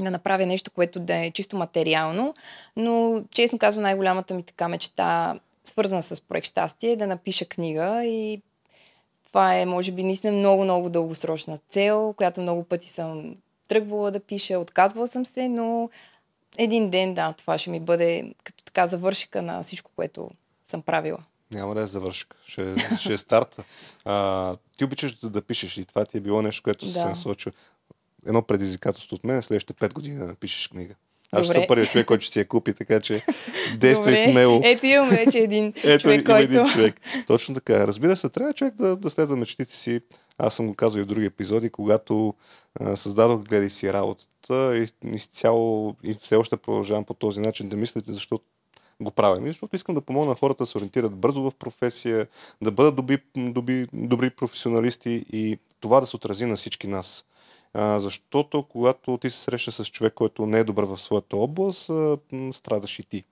да 0.05 0.11
направя 0.11 0.47
нещо, 0.47 0.71
което 0.71 1.01
да 1.01 1.17
е 1.17 1.31
чисто 1.31 1.57
материално, 1.57 2.35
но 2.77 3.23
честно 3.31 3.59
казвам 3.59 3.83
най-голямата 3.83 4.35
ми 4.35 4.43
така 4.43 4.69
мечта, 4.69 5.41
свързана 5.65 6.03
с 6.03 6.21
проект 6.21 6.47
щастие, 6.47 6.91
е 6.91 6.97
да 6.97 7.07
напиша 7.07 7.45
книга 7.45 8.05
и 8.05 8.43
това 9.27 9.55
е, 9.55 9.67
може 9.67 9.93
би, 9.93 10.03
наистина 10.03 10.33
много, 10.33 10.65
много 10.65 10.91
дългосрочна 10.91 11.59
цел, 11.69 12.15
която 12.17 12.41
много 12.41 12.65
пъти 12.65 12.89
съм 12.89 13.37
тръгвала 13.69 14.11
да 14.11 14.21
пиша, 14.21 14.59
отказвала 14.59 15.07
съм 15.07 15.27
се, 15.27 15.49
но 15.49 15.91
един 16.59 16.91
ден, 16.91 17.15
да, 17.15 17.33
това 17.33 17.59
ще 17.59 17.71
ми 17.71 17.81
бъде 17.81 18.35
като 18.45 18.65
така 18.65 18.87
завършика 18.87 19.43
на 19.43 19.63
всичко, 19.63 19.91
което 19.97 20.31
съм 20.65 20.83
правила. 20.83 21.19
Няма 21.51 21.75
да 21.75 21.81
е 21.81 21.87
завършка, 21.87 22.37
ще, 22.47 22.75
ще 22.99 23.13
е 23.13 23.19
старта. 23.19 23.65
А, 24.05 24.57
ти 24.77 24.85
обичаш 24.85 25.15
да, 25.15 25.31
да 25.31 25.43
пишеш 25.43 25.79
и 25.79 25.85
това 25.85 26.05
ти 26.05 26.17
е 26.17 26.21
било 26.21 26.43
нещо, 26.43 26.63
което 26.63 26.87
да. 26.87 26.93
се 26.93 27.05
насочва 27.05 27.53
едно 28.27 28.43
предизвикателство 28.43 29.15
от 29.15 29.25
мен 29.25 29.43
следващите 29.43 29.89
5 29.89 29.93
години 29.93 30.19
да 30.19 30.25
напишеш 30.25 30.69
книга. 30.69 30.95
Аз 31.33 31.47
ще 31.47 31.55
съм 31.55 31.65
първият 31.69 31.91
човек, 31.91 32.07
който 32.07 32.25
ще 32.25 32.33
си 32.33 32.39
я 32.39 32.49
купи, 32.49 32.75
така 32.75 33.01
че 33.01 33.23
действай 33.77 34.15
Добре. 34.15 34.33
смело. 34.33 34.61
Ето 34.65 34.87
имам 34.87 35.09
вече 35.09 35.39
един 35.39 35.73
Ето, 35.85 36.03
човек, 36.03 36.27
който... 36.27 36.43
един 36.43 36.67
човек. 36.67 37.01
Точно 37.27 37.55
така. 37.55 37.87
Разбира 37.87 38.17
се, 38.17 38.29
трябва 38.29 38.53
човек 38.53 38.75
да, 38.75 38.97
да 38.97 39.11
следва 39.11 39.37
мечтите 39.37 39.77
си. 39.77 40.01
Аз 40.39 40.55
съм 40.55 40.67
го 40.67 40.75
казал 40.75 40.99
и 40.99 41.03
в 41.03 41.07
други 41.07 41.27
епизоди, 41.27 41.71
когато 41.71 42.35
а, 42.81 42.97
създадох 42.97 43.43
Гледай 43.43 43.71
си 43.71 43.93
работата 43.93 44.77
и 44.77 44.89
изцяло 45.15 45.97
и 46.05 46.17
все 46.21 46.37
още 46.37 46.57
продължавам 46.57 47.05
по 47.05 47.15
този 47.15 47.41
начин 47.41 47.69
да 47.69 47.77
мислите, 47.77 48.13
защото 48.13 48.45
го 49.01 49.11
правя. 49.11 49.37
Ами, 49.39 49.49
защото 49.49 49.77
искам 49.77 49.95
да 49.95 50.01
помогна 50.01 50.29
на 50.29 50.35
хората 50.35 50.63
да 50.63 50.67
се 50.67 50.79
ориентират 50.79 51.17
бързо 51.17 51.43
в 51.43 51.53
професия, 51.59 52.27
да 52.63 52.71
бъдат 52.71 52.97
добри, 52.97 53.19
добри, 53.37 53.87
добри 53.93 54.31
професионалисти 54.31 55.25
и 55.33 55.59
това 55.81 56.01
да 56.01 56.07
се 56.07 56.17
отрази 56.17 56.47
на 56.47 56.57
всички 56.57 56.87
нас. 56.87 57.25
А, 57.75 58.01
защото 58.01 58.63
когато 58.63 59.19
ти 59.19 59.31
се 59.31 59.39
срещаш 59.39 59.75
с 59.75 59.85
човек, 59.85 60.15
който 60.15 60.47
не 60.47 60.59
е 60.59 60.65
добър 60.65 60.85
в 60.85 60.99
своята 60.99 61.37
област, 61.37 61.91
а, 61.91 62.19
страдаш 62.53 62.99
и 62.99 63.05
ти. 63.05 63.25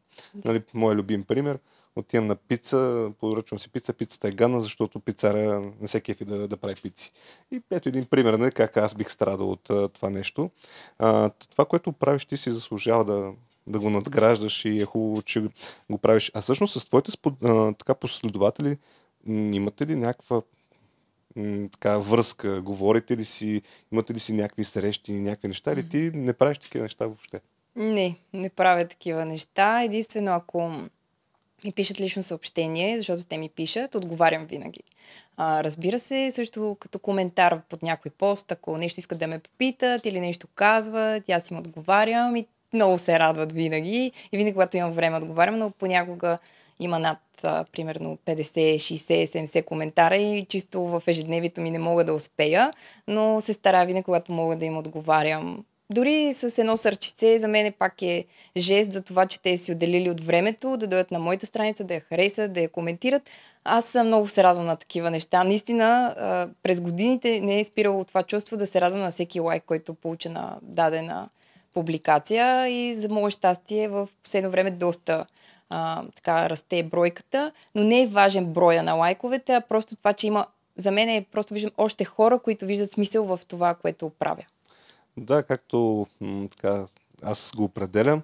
Нали, 0.44 0.62
моят 0.74 0.98
любим 0.98 1.24
пример. 1.24 1.58
Отивам 1.96 2.26
на 2.26 2.36
пица, 2.36 3.10
поръчвам 3.20 3.58
си 3.58 3.72
пица, 3.72 3.92
пицата 3.92 4.28
е 4.28 4.32
гадна, 4.32 4.60
защото 4.60 5.00
пицаря 5.00 5.72
не 5.80 5.88
се 5.88 6.00
кефи 6.00 6.24
да, 6.24 6.48
да 6.48 6.56
прави 6.56 6.74
пици. 6.82 7.12
И 7.52 7.62
ето 7.70 7.88
един 7.88 8.06
пример, 8.06 8.34
нали, 8.34 8.52
как 8.52 8.76
аз 8.76 8.94
бих 8.94 9.10
страдал 9.10 9.50
от 9.50 9.70
а, 9.70 9.88
това 9.88 10.10
нещо. 10.10 10.50
А, 10.98 11.30
това, 11.30 11.64
което 11.64 11.92
правиш, 11.92 12.24
ти 12.26 12.36
си 12.36 12.50
заслужава 12.50 13.04
да, 13.04 13.32
да 13.66 13.80
го 13.80 13.90
надграждаш 13.90 14.64
и 14.64 14.80
е 14.80 14.84
хубаво, 14.84 15.22
че 15.22 15.48
го 15.90 15.98
правиш. 15.98 16.30
А 16.34 16.40
всъщност 16.40 16.80
с 16.80 16.86
твоите 16.86 17.12
а, 17.44 17.72
така 17.72 17.94
последователи 17.94 18.78
имате 19.26 19.86
ли 19.86 19.96
някаква 19.96 20.42
така 21.72 21.98
връзка? 21.98 22.62
Говорите 22.62 23.16
ли 23.16 23.24
си, 23.24 23.62
имате 23.92 24.14
ли 24.14 24.18
си 24.18 24.32
някакви 24.32 24.64
срещи, 24.64 25.12
някакви 25.12 25.48
неща 25.48 25.72
или 25.72 25.88
ти 25.88 26.10
не 26.14 26.32
правиш 26.32 26.58
такива 26.58 26.82
неща 26.82 27.06
въобще? 27.06 27.40
Не, 27.76 28.16
не 28.32 28.48
правя 28.48 28.88
такива 28.88 29.24
неща. 29.24 29.82
Единствено, 29.82 30.32
ако 30.32 30.70
ми 31.64 31.72
пишат 31.72 32.00
лично 32.00 32.22
съобщение, 32.22 32.96
защото 32.96 33.24
те 33.24 33.38
ми 33.38 33.48
пишат, 33.48 33.94
отговарям 33.94 34.46
винаги. 34.46 34.80
А, 35.36 35.64
разбира 35.64 35.98
се, 35.98 36.30
също 36.34 36.76
като 36.80 36.98
коментар 36.98 37.60
под 37.68 37.82
някой 37.82 38.10
пост, 38.10 38.52
ако 38.52 38.78
нещо 38.78 39.00
искат 39.00 39.18
да 39.18 39.26
ме 39.26 39.38
попитат 39.38 40.06
или 40.06 40.20
нещо 40.20 40.46
казват, 40.54 41.28
аз 41.28 41.50
им 41.50 41.58
отговарям 41.58 42.36
и 42.36 42.46
много 42.72 42.98
се 42.98 43.18
радват 43.18 43.52
винаги. 43.52 44.12
И 44.32 44.36
винаги, 44.36 44.52
когато 44.52 44.76
имам 44.76 44.92
време, 44.92 45.16
отговарям, 45.16 45.58
но 45.58 45.70
понякога 45.70 46.38
има 46.80 46.98
над 46.98 47.18
а, 47.42 47.64
примерно 47.72 48.18
50, 48.26 48.76
60, 48.76 49.26
70 49.26 49.64
коментара 49.64 50.16
и 50.16 50.46
чисто 50.48 50.82
в 50.82 51.02
ежедневието 51.06 51.60
ми 51.60 51.70
не 51.70 51.78
мога 51.78 52.04
да 52.04 52.14
успея, 52.14 52.70
но 53.08 53.40
се 53.40 53.52
старая 53.52 53.86
винаги, 53.86 54.04
когато 54.04 54.32
мога 54.32 54.56
да 54.56 54.64
им 54.64 54.78
отговарям. 54.78 55.64
Дори 55.92 56.34
с 56.34 56.58
едно 56.58 56.76
сърчице, 56.76 57.38
за 57.38 57.48
мен 57.48 57.72
пак 57.78 58.02
е 58.02 58.24
жест 58.56 58.92
за 58.92 59.02
това, 59.02 59.26
че 59.26 59.40
те 59.40 59.56
си 59.56 59.72
отделили 59.72 60.10
от 60.10 60.24
времето, 60.24 60.76
да 60.76 60.86
дойдат 60.86 61.10
на 61.10 61.18
моята 61.18 61.46
страница, 61.46 61.84
да 61.84 61.94
я 61.94 62.00
харесат, 62.00 62.52
да 62.52 62.60
я 62.60 62.68
коментират. 62.68 63.30
Аз 63.64 63.94
много 63.94 64.28
се 64.28 64.42
радвам 64.42 64.66
на 64.66 64.76
такива 64.76 65.10
неща. 65.10 65.44
Наистина, 65.44 66.14
през 66.62 66.80
годините 66.80 67.40
не 67.40 67.60
е 67.60 67.64
спирало 67.64 68.04
това 68.04 68.22
чувство 68.22 68.56
да 68.56 68.66
се 68.66 68.80
радвам 68.80 69.00
на 69.00 69.10
всеки 69.10 69.40
лайк, 69.40 69.64
който 69.66 69.94
получа 69.94 70.30
на 70.30 70.58
дадена 70.62 71.28
публикация 71.74 72.68
и 72.68 72.94
за 72.94 73.08
мое 73.08 73.30
щастие 73.30 73.88
в 73.88 74.08
последно 74.22 74.50
време 74.50 74.70
доста 74.70 75.26
а, 75.70 76.02
така 76.14 76.50
расте 76.50 76.82
бройката, 76.82 77.52
но 77.74 77.84
не 77.84 78.02
е 78.02 78.06
важен 78.06 78.46
броя 78.46 78.82
на 78.82 78.94
лайковете, 78.94 79.54
а 79.54 79.60
просто 79.60 79.96
това, 79.96 80.12
че 80.12 80.26
има 80.26 80.46
за 80.76 80.90
мен 80.90 81.08
е 81.08 81.26
просто 81.32 81.54
виждам 81.54 81.72
още 81.78 82.04
хора, 82.04 82.38
които 82.38 82.66
виждат 82.66 82.90
смисъл 82.90 83.24
в 83.24 83.40
това, 83.48 83.74
което 83.74 84.10
правя. 84.18 84.44
Да, 85.16 85.42
както 85.42 86.06
така, 86.50 86.86
аз 87.22 87.52
го 87.56 87.64
определям, 87.64 88.22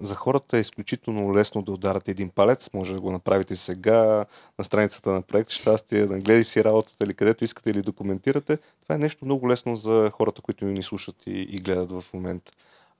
за 0.00 0.14
хората 0.14 0.56
е 0.56 0.60
изключително 0.60 1.34
лесно 1.34 1.62
да 1.62 1.72
ударят 1.72 2.08
един 2.08 2.28
палец. 2.28 2.70
Може 2.74 2.94
да 2.94 3.00
го 3.00 3.10
направите 3.10 3.56
сега 3.56 4.24
на 4.58 4.64
страницата 4.64 5.10
на 5.10 5.22
проект 5.22 5.50
Щастие, 5.50 6.06
да 6.06 6.18
гледай 6.18 6.44
си 6.44 6.64
работата 6.64 7.04
или 7.04 7.14
където 7.14 7.44
искате 7.44 7.70
или 7.70 7.82
документирате. 7.82 8.58
Това 8.82 8.94
е 8.94 8.98
нещо 8.98 9.24
много 9.24 9.48
лесно 9.48 9.76
за 9.76 10.10
хората, 10.14 10.42
които 10.42 10.64
ни 10.64 10.82
слушат 10.82 11.16
и, 11.26 11.30
и 11.30 11.58
гледат 11.58 11.90
в 11.90 12.04
момента 12.14 12.52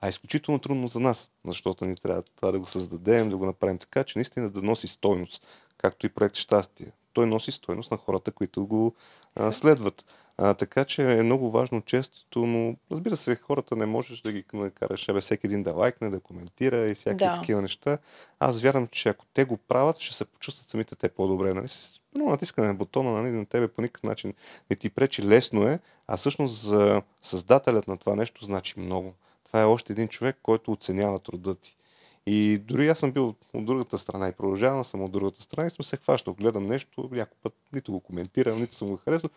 а 0.03 0.07
е 0.07 0.11
изключително 0.11 0.59
трудно 0.59 0.89
за 0.89 1.01
нас, 1.01 1.31
защото 1.47 1.85
ни 1.85 1.97
трябва 1.97 2.23
това 2.23 2.53
да 2.53 2.59
го 2.59 2.67
създадем, 2.67 3.31
да 3.31 3.37
го 3.37 3.47
направим 3.47 3.79
така, 3.79 4.05
че 4.05 4.19
наистина 4.19 4.51
да 4.51 4.63
носи 4.63 4.89
стойност, 4.89 5.47
както 5.79 6.07
и 6.07 6.09
проект 6.09 6.37
Щастие. 6.37 6.93
Той 7.13 7.27
носи 7.27 7.53
стойност 7.53 7.91
на 7.91 7.97
хората, 7.97 8.33
които 8.33 8.67
го 8.67 8.95
а, 9.37 9.53
следват. 9.53 10.05
А, 10.39 10.55
така 10.55 10.85
че 10.85 11.13
е 11.13 11.23
много 11.23 11.51
важно 11.51 11.83
честото, 11.83 12.47
но 12.47 12.77
разбира 12.91 13.17
се, 13.17 13.37
хората 13.37 13.77
не 13.77 13.87
можеш 13.87 14.21
да 14.21 14.33
ги 14.33 14.45
накараш, 14.53 15.07
бе, 15.13 15.21
всеки 15.21 15.47
един 15.47 15.63
да 15.63 15.73
лайкне, 15.73 16.11
да 16.11 16.21
коментира 16.21 16.77
и 16.77 16.95
всякакви 16.95 17.27
да. 17.27 17.35
такива 17.35 17.63
неща. 17.63 17.99
Аз 18.41 18.61
вярвам, 18.61 18.87
че 18.87 19.09
ако 19.09 19.27
те 19.35 19.45
го 19.45 19.57
правят, 19.57 19.99
ще 19.99 20.15
се 20.15 20.25
почувстват 20.25 20.69
самите 20.69 20.97
те 20.97 21.09
по-добре. 21.09 21.55
Нали? 21.55 21.69
Но 22.15 22.25
натискане 22.25 22.67
на 22.67 22.75
бутона 22.75 23.13
нали, 23.13 23.31
на 23.31 23.47
тебе 23.47 23.69
по 23.69 23.83
никакъв 23.83 24.03
начин 24.03 24.35
не 24.71 24.77
ти 24.77 24.91
пречи, 24.91 25.27
лесно 25.27 25.69
е, 25.69 25.79
а 26.07 26.17
всъщност 26.17 26.63
за 26.63 27.03
създателят 27.23 27.89
на 27.89 27.97
това 27.97 28.17
нещо 28.17 28.45
значи 28.45 28.81
много. 28.81 29.15
Това 29.53 29.63
е 29.63 29.67
още 29.67 29.93
един 29.93 30.09
човек, 30.09 30.39
който 30.43 30.73
оценява 30.73 31.19
труда 31.19 31.55
ти. 31.55 31.77
И 32.27 32.59
дори 32.59 32.89
аз 32.89 32.99
съм 32.99 33.13
бил 33.13 33.35
от 33.55 33.65
другата 33.65 33.99
страна 33.99 34.29
и 34.29 34.33
продължавам 34.33 34.85
съм 34.85 35.03
от 35.03 35.13
другата 35.13 35.43
страна 35.43 35.67
и 35.67 35.71
съм 35.71 35.85
се 35.85 35.97
хващал. 35.97 36.35
Гледам 36.35 36.67
нещо, 36.67 37.09
някой 37.13 37.37
път 37.43 37.55
нито 37.73 37.93
го 37.93 38.01
коментирам, 38.01 38.61
нито 38.61 38.75
съм 38.75 38.89
го 38.89 38.97
харесал. 38.97 39.31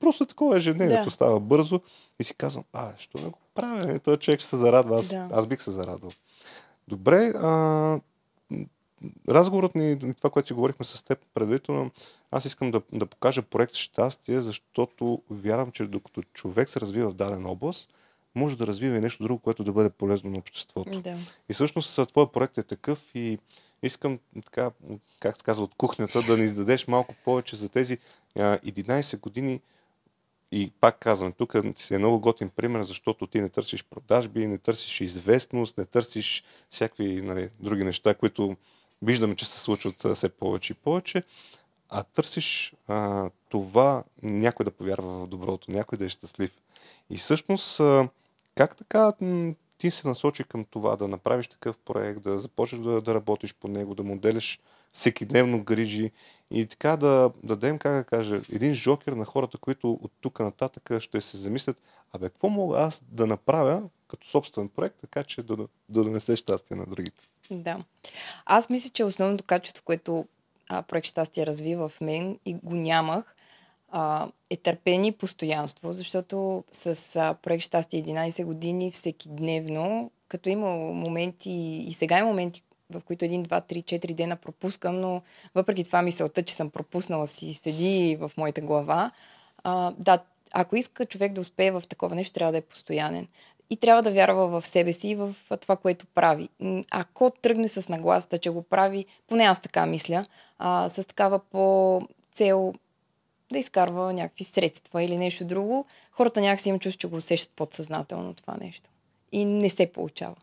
Просто 0.00 0.26
такова 0.26 0.56
ежедневието 0.56 1.04
да. 1.04 1.10
става 1.10 1.40
бързо 1.40 1.80
и 2.20 2.24
си 2.24 2.34
казвам, 2.34 2.64
а, 2.72 2.92
що 2.96 3.18
не 3.18 3.28
го 3.28 3.38
правя? 3.54 3.98
Този 3.98 4.18
човек 4.18 4.40
ще 4.40 4.48
се 4.48 4.56
зарадва. 4.56 4.98
Аз, 4.98 5.08
да. 5.08 5.28
аз 5.32 5.46
бих 5.46 5.62
се 5.62 5.70
зарадвал. 5.70 6.10
Добре, 6.88 7.32
а, 7.36 8.00
разговорът 9.28 9.74
ни, 9.74 10.14
това, 10.16 10.30
което 10.30 10.46
си 10.46 10.54
говорихме 10.54 10.84
с 10.84 11.02
теб 11.02 11.18
предварително, 11.34 11.90
аз 12.30 12.44
искам 12.44 12.70
да, 12.70 12.82
да 12.92 13.06
покажа 13.06 13.42
проект 13.42 13.74
Щастие, 13.74 14.40
защото 14.40 15.22
вярвам, 15.30 15.70
че 15.70 15.86
докато 15.86 16.22
човек 16.22 16.68
се 16.68 16.80
развива 16.80 17.10
в 17.10 17.14
дадена 17.14 17.50
област, 17.50 17.90
може 18.34 18.56
да 18.56 18.66
развива 18.66 18.96
и 18.96 19.00
нещо 19.00 19.22
друго, 19.22 19.38
което 19.38 19.64
да 19.64 19.72
бъде 19.72 19.90
полезно 19.90 20.30
на 20.30 20.38
обществото. 20.38 21.00
Да. 21.00 21.18
И 21.48 21.52
всъщност 21.52 22.00
твой 22.08 22.32
проект 22.32 22.58
е 22.58 22.62
такъв 22.62 23.10
и 23.14 23.38
искам 23.82 24.18
така, 24.44 24.70
как 25.20 25.36
се 25.36 25.42
казва, 25.42 25.64
от 25.64 25.74
кухнята 25.74 26.22
да 26.22 26.36
ни 26.36 26.44
издадеш 26.44 26.86
малко 26.86 27.14
повече 27.24 27.56
за 27.56 27.68
тези 27.68 27.98
а, 28.36 28.58
11 28.58 29.20
години 29.20 29.60
и 30.52 30.72
пак 30.80 30.98
казвам, 30.98 31.32
тук 31.32 31.54
си 31.76 31.94
е 31.94 31.98
много 31.98 32.20
готин 32.20 32.50
пример, 32.50 32.84
защото 32.84 33.26
ти 33.26 33.40
не 33.40 33.48
търсиш 33.48 33.84
продажби, 33.84 34.46
не 34.46 34.58
търсиш 34.58 35.00
известност, 35.00 35.78
не 35.78 35.84
търсиш 35.84 36.44
всякакви 36.70 37.22
нали, 37.22 37.50
други 37.60 37.84
неща, 37.84 38.14
които 38.14 38.56
виждаме, 39.02 39.36
че 39.36 39.46
се 39.46 39.60
случват 39.60 40.14
все 40.14 40.28
повече 40.28 40.72
и 40.72 40.76
повече, 40.76 41.22
а 41.88 42.02
търсиш 42.02 42.74
а, 42.88 43.30
това 43.48 44.04
някой 44.22 44.64
да 44.64 44.70
повярва 44.70 45.24
в 45.24 45.28
доброто, 45.28 45.70
някой 45.70 45.98
да 45.98 46.04
е 46.04 46.08
щастлив. 46.08 46.50
И 47.10 47.16
всъщност 47.16 47.80
а, 47.80 48.08
как 48.54 48.76
така 48.76 49.12
ти 49.78 49.90
се 49.90 50.08
насочи 50.08 50.44
към 50.44 50.64
това 50.64 50.96
да 50.96 51.08
направиш 51.08 51.46
такъв 51.46 51.78
проект, 51.78 52.22
да 52.22 52.38
започнеш 52.38 52.82
да, 52.82 53.00
да 53.00 53.14
работиш 53.14 53.54
по 53.54 53.68
него, 53.68 53.94
да 53.94 54.02
моделиш 54.02 54.58
всеки 54.92 55.26
дневно 55.26 55.64
грижи 55.64 56.10
и 56.50 56.66
така 56.66 56.96
да, 56.96 57.30
да 57.42 57.56
дадем, 57.56 57.78
как 57.78 57.94
да 57.94 58.04
кажа, 58.04 58.40
един 58.52 58.74
жокер 58.74 59.12
на 59.12 59.24
хората, 59.24 59.58
които 59.58 59.92
от 59.92 60.12
тук 60.20 60.40
нататък 60.40 60.90
ще 60.98 61.20
се 61.20 61.36
замислят, 61.36 61.82
абе, 62.12 62.28
какво 62.28 62.48
мога 62.48 62.78
аз 62.78 63.02
да 63.08 63.26
направя 63.26 63.82
като 64.08 64.28
собствен 64.28 64.68
проект, 64.68 64.96
така 65.00 65.24
че 65.24 65.42
да, 65.42 65.56
да, 65.56 65.66
донесе 65.88 66.36
щастие 66.36 66.76
на 66.76 66.86
другите? 66.86 67.28
Да. 67.50 67.78
Аз 68.46 68.70
мисля, 68.70 68.90
че 68.90 69.04
основното 69.04 69.44
качество, 69.44 69.84
което 69.84 70.26
а, 70.68 70.82
проект 70.82 71.06
Щастие 71.06 71.46
разви 71.46 71.76
в 71.76 71.92
мен 72.00 72.38
и 72.44 72.54
го 72.54 72.74
нямах, 72.74 73.36
а, 73.96 74.28
е 74.50 74.56
търпение 74.56 75.08
и 75.08 75.12
постоянство, 75.12 75.92
защото 75.92 76.64
с 76.72 77.16
а, 77.16 77.34
проект 77.42 77.64
Щастие 77.64 78.02
11 78.02 78.44
години 78.44 78.90
всеки 78.90 79.28
дневно, 79.28 80.10
като 80.28 80.48
има 80.48 80.70
моменти 80.76 81.50
и 81.88 81.92
сега 81.92 82.18
има 82.18 82.28
моменти, 82.28 82.62
в 82.90 83.00
които 83.00 83.24
един, 83.24 83.42
два, 83.42 83.60
три, 83.60 83.82
четири 83.82 84.14
дена 84.14 84.36
пропускам, 84.36 85.00
но 85.00 85.22
въпреки 85.54 85.84
това 85.84 86.02
мисълта, 86.02 86.42
че 86.42 86.54
съм 86.54 86.70
пропуснала 86.70 87.26
си 87.26 87.54
седи 87.54 88.16
в 88.20 88.30
моята 88.36 88.60
глава. 88.60 89.10
А, 89.64 89.92
да, 89.98 90.18
ако 90.52 90.76
иска 90.76 91.06
човек 91.06 91.32
да 91.32 91.40
успее 91.40 91.70
в 91.70 91.82
такова 91.88 92.14
нещо, 92.14 92.32
трябва 92.32 92.52
да 92.52 92.58
е 92.58 92.62
постоянен. 92.62 93.28
И 93.70 93.76
трябва 93.76 94.02
да 94.02 94.12
вярва 94.12 94.60
в 94.60 94.66
себе 94.66 94.92
си 94.92 95.08
и 95.08 95.14
в 95.14 95.34
това, 95.60 95.76
което 95.76 96.06
прави. 96.06 96.48
Ако 96.90 97.30
тръгне 97.30 97.68
с 97.68 97.88
нагласата, 97.88 98.38
че 98.38 98.50
го 98.50 98.62
прави, 98.62 99.06
поне 99.26 99.44
аз 99.44 99.60
така 99.60 99.86
мисля, 99.86 100.24
а, 100.58 100.88
с 100.88 101.06
такава 101.06 101.38
по 101.38 102.00
цел 102.32 102.74
да 103.54 103.58
изкарва 103.58 104.12
някакви 104.12 104.44
средства 104.44 105.02
или 105.02 105.16
нещо 105.16 105.44
друго, 105.44 105.86
хората 106.12 106.40
някакси 106.40 106.68
им 106.68 106.78
чувстват, 106.78 107.00
че 107.00 107.06
го 107.06 107.16
усещат 107.16 107.50
подсъзнателно 107.56 108.34
това 108.34 108.56
нещо. 108.60 108.90
И 109.32 109.44
не 109.44 109.68
се 109.68 109.86
получава. 109.86 110.34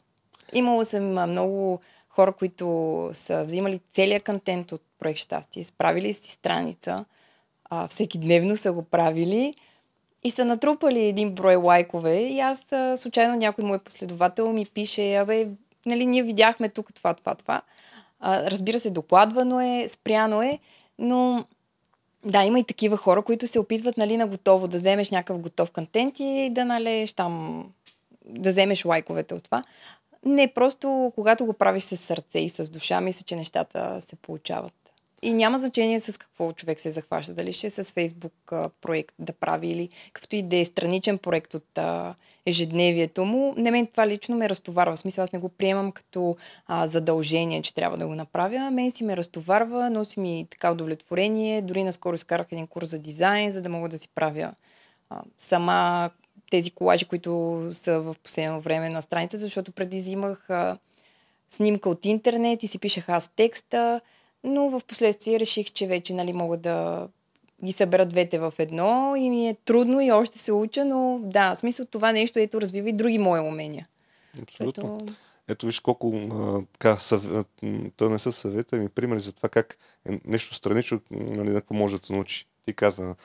Имало 0.54 0.86
съм 0.86 1.30
много 1.30 1.80
хора, 2.10 2.34
които 2.34 3.10
са 3.14 3.44
взимали 3.44 3.80
целият 3.94 4.26
контент 4.26 4.72
от 4.72 4.82
проект 5.00 5.20
Щастие, 5.20 5.64
справили 5.64 6.14
си 6.14 6.32
страница, 6.32 7.06
а, 7.66 7.88
всеки 7.88 8.18
дневно 8.18 8.58
са 8.58 8.74
го 8.74 8.84
правили 8.84 9.54
и 10.24 10.32
са 10.32 10.46
натрупали 10.46 11.00
един 11.00 11.32
брой 11.32 11.56
лайкове 11.56 12.16
и 12.16 12.40
аз 12.40 12.74
случайно 12.96 13.36
някой 13.36 13.64
мой 13.64 13.80
последовател 13.80 14.54
ми 14.54 14.66
пише, 14.66 15.16
абе, 15.16 15.48
нали, 15.86 16.06
ние 16.06 16.24
видяхме 16.24 16.70
тук 16.70 16.94
това, 16.94 17.14
това, 17.14 17.36
това. 17.36 17.62
А, 18.20 18.52
разбира 18.52 18.80
се, 18.80 18.90
докладвано 18.90 19.62
е, 19.62 19.88
спряно 19.90 20.42
е, 20.42 20.60
но 21.00 21.46
да, 22.26 22.44
има 22.44 22.60
и 22.60 22.64
такива 22.64 22.98
хора, 22.98 23.22
които 23.22 23.48
се 23.48 23.60
опитват 23.60 23.98
нали, 23.98 24.18
на 24.18 24.28
готово 24.28 24.68
да 24.68 24.78
вземеш 24.78 25.10
някакъв 25.10 25.40
готов 25.40 25.72
контент 25.72 26.20
и 26.20 26.50
да 26.52 26.66
налееш 26.66 27.14
там, 27.14 27.66
да 28.26 28.50
вземеш 28.50 28.86
лайковете 28.86 29.34
от 29.34 29.44
това. 29.44 29.64
Не, 30.26 30.54
просто 30.54 31.12
когато 31.16 31.46
го 31.46 31.54
правиш 31.54 31.84
с 31.84 31.98
сърце 31.98 32.40
и 32.40 32.50
с 32.50 32.70
душа, 32.70 33.02
мисля, 33.02 33.24
че 33.24 33.36
нещата 33.36 34.02
се 34.02 34.16
получават. 34.16 34.74
И 35.24 35.34
няма 35.34 35.60
значение 35.60 36.00
с 36.00 36.18
какво 36.18 36.54
човек 36.54 36.80
се 36.80 36.92
захваща. 36.92 37.34
Дали 37.34 37.52
ще 37.54 37.68
е 37.68 37.70
с 37.70 37.92
Фейсбук 37.92 38.34
проект 38.82 39.16
да 39.20 39.34
прави 39.34 39.68
или 39.68 39.90
какъвто 40.14 40.36
и 40.36 40.42
да 40.42 40.58
е 40.58 40.66
страничен 40.66 41.18
проект 41.18 41.54
от 41.54 41.78
а, 41.78 42.16
ежедневието 42.46 43.26
му. 43.26 43.54
Не 43.58 43.72
мен 43.72 43.88
това 43.88 44.08
лично 44.08 44.38
ме 44.38 44.50
разтоварва. 44.50 44.96
В 44.96 45.00
смисъл 45.00 45.24
аз 45.24 45.32
не 45.32 45.40
го 45.40 45.50
приемам 45.50 45.92
като 45.92 46.38
а, 46.68 46.88
задължение, 46.88 47.62
че 47.62 47.74
трябва 47.74 47.98
да 47.98 48.08
го 48.08 48.16
направя. 48.16 48.72
Мен 48.72 48.92
си 48.92 49.04
ме 49.04 49.18
разтоварва, 49.18 49.90
носи 49.90 50.20
ми 50.20 50.48
така 50.50 50.72
удовлетворение. 50.72 51.62
Дори 51.62 51.84
наскоро 51.84 52.16
изкарах 52.16 52.48
един 52.52 52.68
курс 52.68 52.90
за 52.90 53.00
дизайн, 53.00 53.52
за 53.52 53.62
да 53.62 53.70
мога 53.70 53.90
да 53.90 53.98
си 53.98 54.08
правя 54.16 54.54
а, 55.10 55.22
сама 55.38 56.10
тези 56.52 56.72
колажи, 56.72 57.06
които 57.06 57.62
са 57.74 58.00
в 58.00 58.16
последно 58.24 58.62
време 58.62 58.90
на 58.90 59.02
страница, 59.02 59.38
защото 59.38 59.72
преди 59.72 59.98
взимах 59.98 60.50
а, 60.50 60.78
снимка 61.50 61.90
от 61.90 62.06
интернет 62.06 62.64
и 62.64 62.68
си 62.68 62.80
пишех 62.80 63.10
аз 63.10 63.30
текста 63.36 64.02
но 64.44 64.70
в 64.70 64.82
последствие 64.88 65.40
реших, 65.40 65.72
че 65.72 65.88
вече 65.88 66.14
нали, 66.14 66.34
мога 66.34 66.58
да 66.58 67.08
ги 67.64 67.72
събера 67.72 68.06
двете 68.06 68.40
в 68.40 68.54
едно 68.60 69.16
и 69.18 69.30
ми 69.30 69.50
е 69.50 69.58
трудно 69.66 70.02
и 70.02 70.12
още 70.12 70.40
се 70.40 70.54
уча, 70.54 70.86
но 70.86 71.20
да, 71.24 71.56
в 71.56 71.60
смисъл 71.60 71.86
това 71.86 72.12
нещо 72.12 72.40
ето 72.40 72.62
развива 72.62 72.90
и 72.90 72.94
други 72.94 73.18
мои 73.18 73.40
умения. 73.40 73.86
Абсолютно. 74.42 74.98
Което... 74.98 75.14
ето 75.48 75.66
виж 75.66 75.80
колко 75.80 76.14
а, 76.16 76.62
така, 76.74 76.98
съв... 76.98 77.46
то 77.96 78.10
не 78.10 78.20
са 78.20 78.32
съвета, 78.32 78.78
ми 78.78 78.90
примери 78.90 79.20
за 79.20 79.34
това 79.34 79.50
как 79.50 79.78
е 80.10 80.20
нещо 80.26 80.56
странично, 80.56 81.02
нали, 81.12 81.50
на 81.50 81.62
какво 81.62 81.74
може 81.76 82.00
да 82.00 82.06
се 82.06 82.14
научи. 82.14 82.46
Ти 82.72 82.76
каза, 82.76 83.16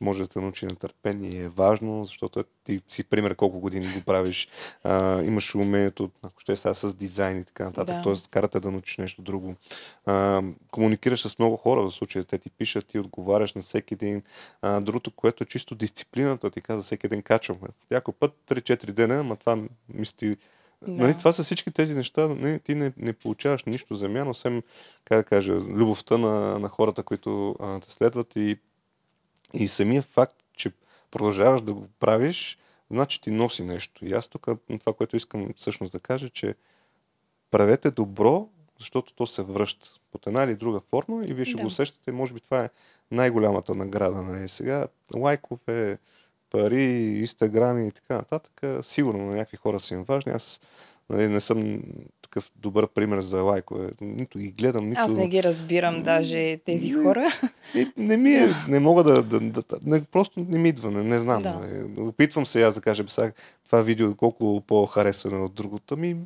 може 0.00 0.22
да 0.22 0.28
те 0.28 0.40
научи 0.40 0.66
на 0.66 0.76
търпение, 0.76 1.44
е 1.44 1.48
важно, 1.48 2.04
защото 2.04 2.40
е, 2.40 2.44
ти 2.64 2.80
си 2.88 3.04
пример 3.04 3.34
колко 3.34 3.60
години 3.60 3.86
го 3.86 4.00
правиш, 4.06 4.48
а, 4.84 5.22
имаш 5.22 5.54
умението, 5.54 6.10
ако 6.22 6.40
ще 6.40 6.56
сега 6.56 6.74
с 6.74 6.94
дизайн 6.94 7.38
и 7.38 7.44
така 7.44 7.64
нататък, 7.64 7.96
да. 7.96 8.02
т.е. 8.02 8.14
карате 8.30 8.60
да 8.60 8.70
научиш 8.70 8.96
нещо 8.96 9.22
друго. 9.22 9.54
А, 10.06 10.42
комуникираш 10.70 11.28
с 11.28 11.38
много 11.38 11.56
хора, 11.56 11.82
в 11.82 11.90
случая 11.90 12.24
те 12.24 12.38
ти 12.38 12.50
пишат, 12.50 12.86
ти 12.86 12.98
отговаряш 12.98 13.54
на 13.54 13.62
всеки 13.62 13.94
един. 13.94 14.22
А, 14.62 14.80
другото, 14.80 15.10
което 15.10 15.44
е 15.44 15.46
чисто 15.46 15.74
дисциплината, 15.74 16.50
ти 16.50 16.60
каза 16.60 16.82
всеки 16.82 17.08
ден 17.08 17.22
качвам. 17.22 17.58
Някой 17.90 18.14
път 18.14 18.32
3-4 18.48 18.92
дена, 18.92 19.20
ама 19.20 19.36
това 19.36 19.58
мисли 19.88 20.36
да. 20.88 20.92
Нали, 21.02 21.18
това 21.18 21.32
са 21.32 21.42
всички 21.42 21.70
тези 21.70 21.94
неща. 21.94 22.28
Не, 22.28 22.58
ти 22.58 22.74
не, 22.74 22.92
не 22.96 23.12
получаваш 23.12 23.64
нищо 23.64 23.94
замяна, 23.94 24.30
освен, 24.30 24.62
как 25.04 25.18
да 25.18 25.24
кажа, 25.24 25.52
любовта 25.52 26.18
на, 26.18 26.58
на 26.58 26.68
хората, 26.68 27.02
които 27.02 27.56
а, 27.60 27.80
те 27.80 27.92
следват 27.92 28.36
и 28.36 28.58
и 29.54 29.68
самия 29.68 30.02
факт, 30.02 30.36
че 30.56 30.72
продължаваш 31.10 31.60
да 31.60 31.74
го 31.74 31.88
правиш, 32.00 32.58
значи 32.90 33.20
ти 33.20 33.30
носи 33.30 33.62
нещо. 33.64 34.06
И 34.06 34.12
аз 34.12 34.28
тук 34.28 34.46
това, 34.80 34.92
което 34.92 35.16
искам 35.16 35.48
всъщност 35.56 35.92
да 35.92 36.00
кажа, 36.00 36.28
че 36.28 36.54
правете 37.50 37.90
добро, 37.90 38.48
защото 38.78 39.14
то 39.14 39.26
се 39.26 39.42
връща 39.42 39.88
под 40.12 40.26
една 40.26 40.42
или 40.42 40.54
друга 40.54 40.80
форма 40.90 41.24
и 41.26 41.34
вие 41.34 41.44
ще 41.44 41.56
да. 41.56 41.62
го 41.62 41.66
усещате. 41.66 42.12
Може 42.12 42.34
би 42.34 42.40
това 42.40 42.64
е 42.64 42.70
най-голямата 43.10 43.74
награда. 43.74 44.22
Нали? 44.22 44.48
Сега 44.48 44.86
лайкове, 45.16 45.98
пари, 46.50 46.84
инстаграми 47.20 47.88
и 47.88 47.92
така 47.92 48.14
нататък. 48.14 48.60
Сигурно 48.82 49.26
на 49.26 49.34
някакви 49.34 49.56
хора 49.56 49.80
са 49.80 49.94
им 49.94 50.04
важни. 50.04 50.32
Аз 50.32 50.60
нали, 51.10 51.28
не 51.28 51.40
съм 51.40 51.82
такъв 52.22 52.52
добър 52.56 52.88
пример 52.88 53.20
за 53.20 53.42
лайкове. 53.42 53.90
Нито 54.00 54.38
ги 54.38 54.50
гледам, 54.50 54.86
нито... 54.86 55.00
Аз 55.00 55.14
не 55.14 55.28
ги 55.28 55.42
разбирам 55.42 56.02
даже 56.02 56.58
тези 56.64 56.92
не, 56.92 57.04
хора. 57.04 57.28
Не, 57.74 57.92
не 57.96 58.16
ми 58.16 58.32
е, 58.32 58.48
не 58.68 58.80
мога 58.80 59.02
да, 59.02 59.22
да, 59.22 59.40
да 59.40 59.62
не, 59.82 60.02
просто 60.04 60.46
не 60.48 60.58
ми 60.58 60.68
идва, 60.68 60.90
не, 60.90 61.02
не 61.02 61.18
знам. 61.18 61.42
Да. 61.42 61.54
Не. 61.54 62.02
Опитвам 62.02 62.46
се 62.46 62.62
аз 62.62 62.74
да 62.74 62.80
кажа, 62.80 63.04
сега 63.08 63.32
това 63.64 63.82
видео 63.82 64.14
колко 64.14 64.62
по-харесване 64.66 65.38
от 65.38 65.54
другото, 65.54 65.96
ми 65.96 66.16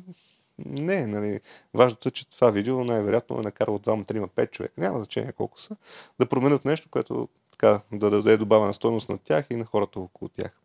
не, 0.65 1.07
нали. 1.07 1.39
Важното 1.73 2.09
е, 2.09 2.11
че 2.11 2.29
това 2.29 2.51
видео 2.51 2.83
най-вероятно 2.83 3.39
е 3.39 3.43
накарало 3.43 3.77
2, 3.77 4.11
3, 4.11 4.27
5 4.27 4.51
човека. 4.51 4.73
Няма 4.77 4.97
значение 4.97 5.31
колко 5.31 5.61
са. 5.61 5.75
Да 6.19 6.25
променят 6.25 6.65
нещо, 6.65 6.87
което 6.91 7.27
така, 7.51 7.81
да 7.91 8.09
даде 8.09 8.37
добавена 8.37 8.73
стойност 8.73 9.09
на 9.09 9.17
тях 9.17 9.45
и 9.49 9.55
на 9.55 9.65
хората 9.65 9.99
около 9.99 10.29
тях. 10.29 10.61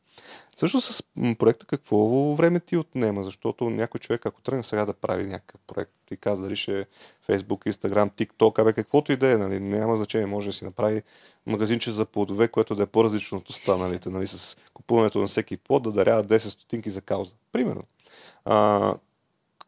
Също 0.57 0.81
с 0.81 1.03
проекта 1.39 1.67
какво 1.67 1.97
време 2.35 2.61
ти 2.61 2.77
отнема? 2.77 3.25
Защото 3.25 3.71
някой 3.71 3.99
човек, 3.99 4.27
ако 4.27 4.41
тръгне 4.41 4.63
сега 4.63 4.85
да 4.85 4.93
прави 4.93 5.25
някакъв 5.25 5.61
проект, 5.67 5.93
ти 6.07 6.17
каза 6.17 6.43
дали 6.43 6.57
ще 6.57 6.81
е 6.81 6.85
Facebook, 7.29 7.73
Instagram, 7.73 8.11
TikTok, 8.11 8.59
абе 8.59 8.73
каквото 8.73 9.13
и 9.13 9.17
да 9.17 9.31
е, 9.31 9.37
нали, 9.37 9.61
няма 9.61 9.97
значение, 9.97 10.27
може 10.27 10.47
да 10.47 10.53
си 10.53 10.65
направи 10.65 11.03
магазинче 11.47 11.91
за 11.91 12.05
плодове, 12.05 12.49
което 12.49 12.75
да 12.75 12.83
е 12.83 12.87
по-различно 12.87 13.39
от 13.39 13.49
останалите, 13.49 14.11
нали, 14.11 14.27
с 14.27 14.57
купуването 14.75 15.19
на 15.19 15.27
всеки 15.27 15.57
плод, 15.57 15.83
да 15.83 15.93
дарява 15.93 16.25
10 16.25 16.39
стотинки 16.39 16.91
за 16.91 17.01
кауза. 17.01 17.35
Примерно. 17.53 17.83
А, 18.45 18.95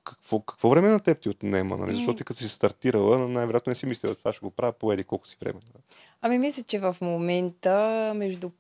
какво, 0.05 0.41
какво 0.41 0.69
време 0.69 0.89
на 0.89 1.01
теб 1.01 1.21
ти 1.21 1.29
отнема? 1.29 1.77
Нали? 1.77 1.95
Защото 1.95 2.17
ти 2.17 2.25
като 2.25 2.41
си 2.41 2.49
стартирала, 2.49 3.29
най-вероятно 3.29 3.71
не 3.71 3.75
си 3.75 3.87
мислила, 3.87 4.15
това 4.15 4.33
ще 4.33 4.45
го 4.45 4.51
правя 4.51 4.73
по 4.73 4.93
еди 4.93 5.05
колко 5.05 5.29
си 5.29 5.37
време. 5.41 5.61
Ами 6.23 6.39
мисля, 6.39 6.63
че 6.63 6.79
в 6.79 6.97
момента 7.01 8.13
между 8.17 8.51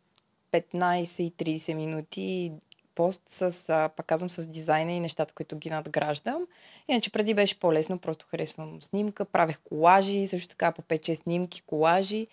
15 0.55 1.23
и 1.23 1.59
30 1.59 1.75
минути 1.75 2.53
пост 2.95 3.23
с, 3.27 3.69
а, 3.69 3.89
пак 3.89 4.07
казвам, 4.07 4.31
с 4.31 4.47
дизайна 4.47 4.93
и 4.93 5.01
нещата, 5.01 5.35
които 5.35 5.57
ги 5.59 5.71
надграждам. 5.71 6.47
Иначе 6.89 7.11
преди 7.11 7.35
беше 7.35 7.59
по-лесно, 7.59 7.99
просто 7.99 8.27
харесвам 8.31 8.83
снимка, 8.83 9.25
правех 9.25 9.61
колажи, 9.61 10.27
също 10.27 10.49
така 10.49 10.73
по 10.73 10.83
5-6 10.83 11.15
снимки, 11.15 11.63
колажи, 11.63 12.27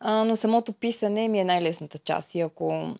а, 0.00 0.24
но 0.24 0.36
самото 0.36 0.72
писане 0.72 1.28
ми 1.28 1.40
е 1.40 1.44
най-лесната 1.44 1.98
част 1.98 2.34
и 2.34 2.40
ако 2.40 2.94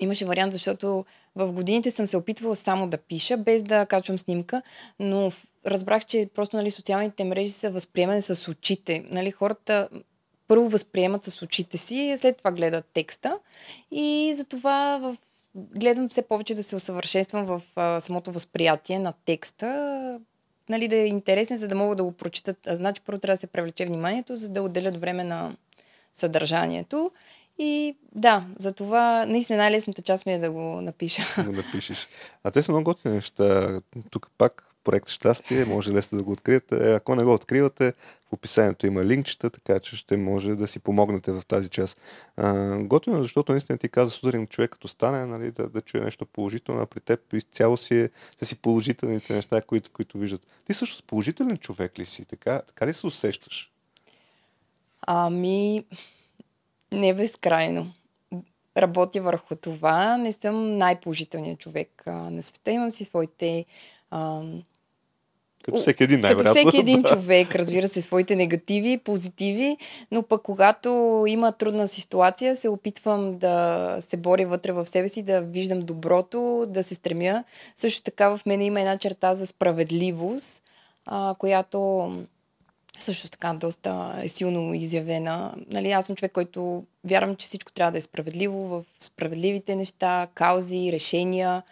имаше 0.00 0.24
вариант, 0.24 0.52
защото 0.52 1.04
в 1.36 1.52
годините 1.52 1.90
съм 1.90 2.06
се 2.06 2.16
опитвала 2.16 2.56
само 2.56 2.88
да 2.88 2.98
пиша, 2.98 3.36
без 3.36 3.62
да 3.62 3.86
качвам 3.86 4.18
снимка, 4.18 4.62
но 4.98 5.32
разбрах, 5.66 6.04
че 6.04 6.28
просто 6.34 6.56
нали, 6.56 6.70
социалните 6.70 7.24
мрежи 7.24 7.50
са 7.50 7.70
възприемане 7.70 8.20
с 8.20 8.50
очите. 8.50 9.04
Нали, 9.10 9.30
хората 9.30 9.88
първо 10.48 10.68
възприемат 10.68 11.24
с 11.24 11.42
очите 11.42 11.78
си, 11.78 12.14
след 12.18 12.36
това 12.36 12.52
гледат 12.52 12.84
текста. 12.94 13.38
И 13.90 14.32
затова 14.36 14.98
в... 14.98 15.16
гледам 15.54 16.08
все 16.08 16.22
повече 16.22 16.54
да 16.54 16.62
се 16.62 16.76
усъвършенствам 16.76 17.46
в 17.46 17.62
а, 17.76 18.00
самото 18.00 18.32
възприятие 18.32 18.98
на 18.98 19.12
текста, 19.24 20.20
нали, 20.68 20.88
да 20.88 20.96
е 20.96 21.06
интересен, 21.06 21.56
за 21.56 21.68
да 21.68 21.74
могат 21.74 21.96
да 21.96 22.04
го 22.04 22.12
прочитат. 22.12 22.66
А, 22.66 22.76
значи 22.76 23.02
първо 23.06 23.18
трябва 23.18 23.34
да 23.34 23.40
се 23.40 23.46
привлече 23.46 23.86
вниманието, 23.86 24.36
за 24.36 24.48
да 24.48 24.62
отделят 24.62 25.00
време 25.00 25.24
на 25.24 25.56
съдържанието. 26.12 27.10
И 27.58 27.96
да, 28.14 28.44
за 28.58 28.72
това 28.72 29.26
наистина 29.26 29.58
най-лесната 29.58 30.02
част 30.02 30.26
ми 30.26 30.32
е 30.32 30.38
да 30.38 30.50
го 30.50 30.80
напиша. 30.80 31.22
Да 31.44 31.52
напишеш. 31.52 32.08
А 32.44 32.50
те 32.50 32.62
са 32.62 32.72
много 32.72 32.84
готини 32.84 33.14
неща. 33.14 33.80
Тук 34.10 34.30
пак 34.38 34.75
проект 34.86 35.08
Щастие, 35.08 35.64
може 35.64 35.92
лесно 35.92 36.18
да 36.18 36.24
го 36.24 36.32
откриете. 36.32 36.94
Ако 36.94 37.14
не 37.14 37.24
го 37.24 37.32
откривате, 37.32 37.92
в 38.28 38.32
описанието 38.32 38.86
има 38.86 39.04
линкчета, 39.04 39.50
така 39.50 39.80
че 39.80 39.96
ще 39.96 40.16
може 40.16 40.54
да 40.54 40.68
си 40.68 40.78
помогнете 40.78 41.32
в 41.32 41.42
тази 41.48 41.68
част. 41.68 42.00
готино, 42.78 43.22
защото 43.22 43.52
наистина 43.52 43.78
ти 43.78 43.88
каза 43.88 44.10
сутрин 44.10 44.46
човек 44.46 44.70
като 44.70 44.88
стане, 44.88 45.26
нали, 45.26 45.50
да, 45.50 45.68
да 45.68 45.80
чуе 45.80 46.00
нещо 46.00 46.26
положително, 46.26 46.80
а 46.80 46.86
при 46.86 47.00
теб 47.00 47.32
изцяло 47.32 47.76
си, 47.76 48.00
е, 48.00 48.10
са 48.38 48.44
си 48.44 48.56
положителните 48.56 49.34
неща, 49.34 49.60
които, 49.62 49.90
които 49.92 50.18
виждат. 50.18 50.46
Ти 50.66 50.74
също 50.74 51.02
положителен 51.06 51.58
човек 51.58 51.98
ли 51.98 52.04
си? 52.04 52.24
Така, 52.24 52.62
така 52.66 52.86
ли 52.86 52.92
се 52.92 53.06
усещаш? 53.06 53.72
Ами, 55.06 55.84
не 56.92 57.14
безкрайно. 57.14 57.92
Работя 58.76 59.22
върху 59.22 59.56
това. 59.56 60.16
Не 60.16 60.32
съм 60.32 60.78
най-положителният 60.78 61.58
човек 61.58 62.02
а, 62.06 62.12
на 62.12 62.42
света. 62.42 62.70
Имам 62.70 62.90
си 62.90 63.04
своите 63.04 63.64
а, 64.10 64.42
като 65.66 65.80
всеки 65.80 66.04
един, 66.04 66.20
най-вероятно. 66.20 66.54
Като 66.54 66.68
всеки 66.68 66.80
един 66.80 67.02
човек, 67.02 67.54
разбира 67.54 67.88
се, 67.88 68.02
своите 68.02 68.36
негативи, 68.36 68.98
позитиви, 68.98 69.76
но 70.10 70.22
пък 70.22 70.42
когато 70.42 71.24
има 71.28 71.52
трудна 71.52 71.88
ситуация, 71.88 72.56
се 72.56 72.68
опитвам 72.68 73.38
да 73.38 73.96
се 74.00 74.16
боря 74.16 74.46
вътре 74.46 74.72
в 74.72 74.86
себе 74.86 75.08
си, 75.08 75.22
да 75.22 75.40
виждам 75.40 75.80
доброто, 75.80 76.66
да 76.68 76.84
се 76.84 76.94
стремя. 76.94 77.44
Също 77.76 78.02
така 78.02 78.28
в 78.28 78.40
мен 78.46 78.62
има 78.62 78.80
една 78.80 78.98
черта 78.98 79.34
за 79.34 79.46
справедливост, 79.46 80.62
а, 81.06 81.34
която 81.38 82.10
също 82.98 83.30
така 83.30 83.54
доста 83.54 84.20
е 84.22 84.28
силно 84.28 84.74
изявена. 84.74 85.54
Нали, 85.72 85.90
аз 85.90 86.06
съм 86.06 86.16
човек, 86.16 86.32
който 86.32 86.84
вярвам, 87.04 87.36
че 87.36 87.46
всичко 87.46 87.72
трябва 87.72 87.92
да 87.92 87.98
е 87.98 88.00
справедливо 88.00 88.68
в 88.68 88.84
справедливите 89.00 89.76
неща, 89.76 90.26
каузи, 90.34 90.92
решения. 90.92 91.62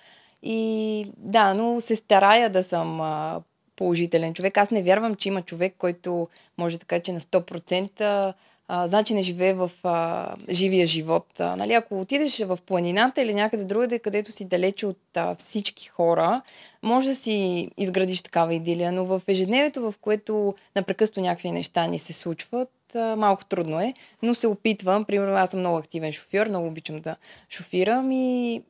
И 0.43 1.07
да, 1.17 1.55
но 1.55 1.81
се 1.81 1.97
старая 1.97 2.51
да 2.51 2.65
съм 2.65 3.01
а, 3.01 3.41
положителен 3.77 4.35
човек. 4.35 4.57
Аз 4.57 4.71
не 4.71 4.83
вярвам, 4.83 5.15
че 5.15 5.29
има 5.29 5.43
човек, 5.43 5.75
който 5.79 6.29
може 6.59 6.79
да 6.79 6.87
каже, 6.87 7.03
че 7.03 7.13
на 7.13 7.21
100% 7.21 8.35
а, 8.69 8.87
значи 8.87 9.15
не 9.15 9.23
живее 9.23 9.55
в 9.55 9.71
а, 9.85 10.35
живия 10.51 10.87
живот. 10.87 11.41
А, 11.41 11.57
нали, 11.57 11.73
ако 11.73 12.01
отидеш 12.01 12.39
в 12.39 12.59
планината 12.67 13.23
или 13.23 13.35
някъде 13.35 13.65
другаде, 13.65 13.99
където 13.99 14.33
си 14.33 14.45
далече 14.45 14.87
от 14.87 15.17
а, 15.17 15.35
всички 15.35 15.89
хора, 15.89 16.43
може 16.83 17.09
да 17.09 17.15
си 17.15 17.69
изградиш 17.77 18.23
такава 18.23 18.55
идилия, 18.55 18.93
но 18.93 19.05
в 19.05 19.23
ежедневието, 19.29 19.81
в 19.81 19.95
което 20.01 20.55
напрекъсто 20.77 21.21
някакви 21.21 21.51
неща 21.51 21.87
ни 21.87 21.99
се 21.99 22.13
случват, 22.13 22.71
малко 23.17 23.45
трудно 23.45 23.81
е, 23.81 23.95
но 24.23 24.35
се 24.35 24.47
опитвам. 24.47 25.05
Примерно 25.05 25.37
аз 25.37 25.51
съм 25.51 25.61
много 25.61 25.77
активен 25.77 26.13
шофьор, 26.13 26.47
много 26.47 26.67
обичам 26.67 26.97
да 26.97 27.17
шофирам 27.51 28.13
и 28.13 28.63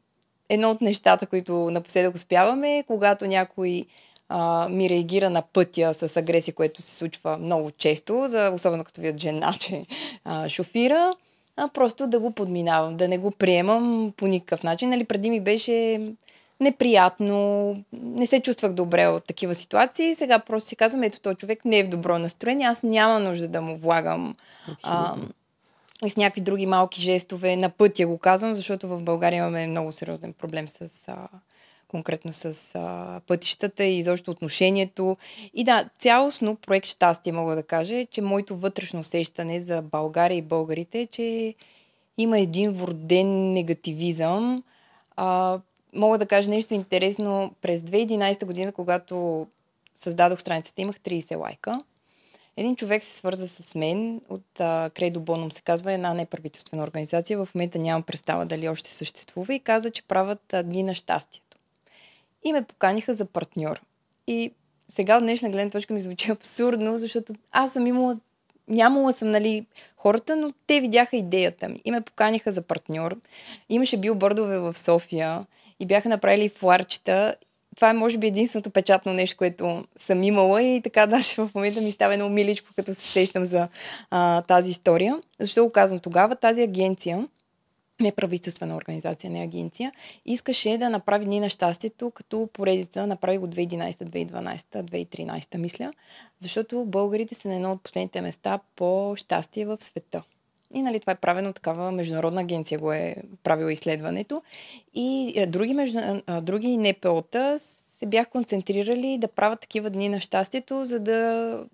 едно 0.49 0.71
от 0.71 0.81
нещата, 0.81 1.27
които 1.27 1.71
напоследък 1.71 2.15
успяваме, 2.15 2.79
е 2.79 2.83
когато 2.83 3.27
някой 3.27 3.85
а, 4.29 4.69
ми 4.69 4.91
реагира 4.91 5.31
на 5.31 5.43
пътя 5.43 5.95
с 5.95 6.17
агресия, 6.17 6.55
което 6.55 6.83
се 6.83 6.97
случва 6.97 7.39
много 7.39 7.71
често, 7.71 8.27
за, 8.27 8.51
особено 8.55 8.85
като 8.85 9.01
видят 9.01 9.21
жена, 9.21 9.53
че 9.61 9.87
а, 10.25 10.49
шофира, 10.49 11.13
а 11.57 11.69
просто 11.69 12.07
да 12.07 12.19
го 12.19 12.31
подминавам, 12.31 12.97
да 12.97 13.09
не 13.09 13.19
го 13.19 13.31
приемам 13.31 14.13
по 14.17 14.27
никакъв 14.27 14.63
начин. 14.63 14.89
Нали, 14.89 15.05
преди 15.05 15.31
ми 15.31 15.41
беше 15.41 16.01
неприятно, 16.61 17.77
не 17.93 18.27
се 18.27 18.41
чувствах 18.41 18.73
добре 18.73 19.07
от 19.07 19.25
такива 19.25 19.55
ситуации. 19.55 20.15
Сега 20.15 20.39
просто 20.39 20.69
си 20.69 20.77
казвам, 20.77 21.03
ето 21.03 21.21
този 21.21 21.37
човек 21.37 21.65
не 21.65 21.79
е 21.79 21.85
в 21.85 21.89
добро 21.89 22.19
настроение, 22.19 22.67
аз 22.67 22.83
няма 22.83 23.21
нужда 23.21 23.49
да 23.49 23.61
му 23.61 23.77
влагам 23.77 24.35
а, 24.83 25.17
с 26.09 26.17
някакви 26.17 26.41
други 26.41 26.67
малки 26.67 27.01
жестове 27.01 27.57
на 27.57 27.71
пътя 27.71 28.07
го 28.07 28.19
казвам, 28.19 28.55
защото 28.55 28.89
в 28.89 29.03
България 29.03 29.39
имаме 29.39 29.67
много 29.67 29.93
сериозен 29.93 30.33
проблем 30.33 30.69
с 30.69 31.09
а, 31.09 31.17
конкретно 31.95 32.33
с 32.33 32.75
а, 32.75 33.21
пътищата 33.27 33.85
и 33.85 33.99
изобщо 33.99 34.31
отношението. 34.31 35.17
И 35.55 35.65
да, 35.65 35.89
цялостно 35.99 36.57
проект 36.57 36.87
Щастие 36.87 37.33
мога 37.33 37.55
да 37.55 37.63
кажа, 37.63 38.07
че 38.07 38.23
моето 38.23 38.57
вътрешно 38.57 39.01
усещане 39.01 39.61
за 39.61 39.83
България 39.83 40.37
и 40.37 40.43
българите 40.43 41.01
е, 41.01 41.07
че 41.07 41.55
има 42.19 42.39
един 42.39 42.71
вроден 42.71 43.53
негативизъм. 43.53 44.63
А, 45.17 45.59
мога 45.95 46.19
да 46.19 46.27
кажа 46.27 46.51
нещо 46.51 46.75
интересно. 46.75 47.55
През 47.63 47.81
2011 47.81 48.45
година, 48.45 48.73
когато 48.73 49.47
създадох 49.95 50.41
страницата, 50.41 50.83
имах 50.83 51.01
30 51.01 51.39
лайка. 51.39 51.81
Един 52.57 52.77
човек 52.77 53.03
се 53.03 53.17
свърза 53.17 53.49
с 53.49 53.75
мен 53.75 54.21
от 54.29 54.47
Кредо 54.95 55.21
Бонум, 55.21 55.53
се 55.53 55.63
казва 55.63 55.93
една 55.93 56.15
неправителствена 56.15 56.83
организация. 56.83 57.45
В 57.45 57.49
момента 57.55 57.79
нямам 57.79 58.03
представа 58.03 58.47
дали 58.47 58.69
още 58.69 58.95
съществува 58.95 59.55
и 59.55 59.61
каза, 59.61 59.91
че 59.91 60.03
правят 60.03 60.55
дни 60.65 60.83
на 60.83 60.95
щастието. 60.95 61.44
И 62.45 62.53
ме 62.53 62.63
поканиха 62.63 63.15
за 63.15 63.25
партньор. 63.25 63.81
И 64.27 64.53
сега 64.89 65.17
от 65.17 65.23
днешна 65.23 65.51
гледна 65.51 65.71
точка 65.71 65.95
ми 65.95 66.01
звучи 66.01 66.31
абсурдно, 66.31 66.99
защото 66.99 67.35
аз 67.53 67.73
съм 67.73 67.87
имала 67.87 68.17
нямала 68.69 69.13
съм, 69.13 69.31
нали, 69.31 69.67
хората, 69.97 70.37
но 70.37 70.53
те 70.67 70.81
видяха 70.81 71.17
идеята 71.17 71.69
ми 71.69 71.81
и 71.85 71.91
ме 71.91 72.01
поканиха 72.01 72.53
за 72.53 72.63
партньор. 72.63 73.17
Имаше 73.69 73.97
билбордове 73.97 74.59
в 74.59 74.79
София 74.79 75.41
и 75.81 75.87
бяха 75.87 76.09
направили 76.09 76.49
фларчета. 76.49 77.35
Това 77.77 77.91
е, 77.91 77.93
може 77.93 78.19
би, 78.19 78.27
единственото 78.27 78.71
печатно 78.71 79.13
нещо, 79.13 79.37
което 79.37 79.85
съм 79.97 80.23
имала 80.23 80.63
и 80.63 80.81
така 80.81 81.07
даже 81.07 81.35
в 81.35 81.51
момента 81.55 81.81
ми 81.81 81.91
става 81.91 82.15
едно 82.15 82.29
миличко, 82.29 82.71
като 82.77 82.95
се 82.95 83.07
сещам 83.07 83.45
за 83.45 83.69
а, 84.11 84.43
тази 84.43 84.71
история. 84.71 85.19
Защо 85.41 85.65
го 85.65 85.73
казвам 85.73 86.01
тогава? 86.01 86.37
Тази 86.37 86.63
агенция 86.63 87.29
неправителствена 88.05 88.77
организация, 88.77 89.31
не 89.31 89.43
агенция, 89.43 89.93
искаше 90.27 90.79
да 90.79 90.91
направи 90.91 91.25
Дни 91.25 91.41
на 91.41 91.49
щастието 91.49 92.11
като 92.11 92.49
поредица, 92.53 93.07
направи 93.07 93.39
го 93.39 93.47
2011, 93.47 93.91
2012, 93.91 94.83
2013, 94.83 95.57
мисля, 95.57 95.93
защото 96.39 96.85
българите 96.85 97.35
са 97.35 97.49
на 97.49 97.55
едно 97.55 97.73
от 97.73 97.83
последните 97.83 98.21
места 98.21 98.59
по 98.77 99.15
щастие 99.17 99.67
в 99.67 99.77
света. 99.81 100.23
И 100.75 100.83
нали, 100.83 101.01
това 101.01 101.13
е 101.13 101.17
правено 101.17 101.53
такава 101.53 101.93
международна 101.93 102.41
агенция 102.41 102.79
го 102.79 102.93
е 102.93 103.17
правила 103.43 103.73
изследването. 103.73 104.43
И 104.95 105.33
е, 105.37 105.47
други, 105.47 105.75
между, 105.75 105.99
други 106.43 106.77
НПО-та 106.79 107.59
се 107.99 108.07
бях 108.07 108.29
концентрирали 108.29 109.19
да 109.19 109.29
правят 109.29 109.61
такива 109.61 109.91
дни 109.91 110.09
на 110.09 110.21
щастието, 110.21 110.85
за 110.85 111.01
да 111.01 111.65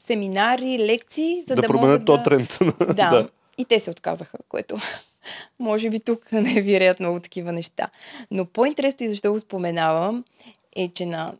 семинари, 0.00 0.78
лекции, 0.78 1.42
за 1.46 1.54
да, 1.54 1.62
да 1.62 1.68
променят 1.68 2.08
могат 2.08 2.24
то 2.24 2.30
тренд. 2.30 2.58
Да, 2.78 3.10
да. 3.10 3.28
И 3.58 3.64
те 3.64 3.80
се 3.80 3.90
отказаха, 3.90 4.38
което 4.48 4.76
може 5.58 5.90
би 5.90 6.00
тук 6.00 6.32
не 6.32 6.60
вирят 6.60 7.00
много 7.00 7.20
такива 7.20 7.52
неща. 7.52 7.88
Но 8.30 8.46
по-интересно 8.46 9.06
и 9.06 9.08
защо 9.08 9.32
го 9.32 9.40
споменавам 9.40 10.24
е, 10.76 10.88
че 10.88 11.06
на 11.06 11.34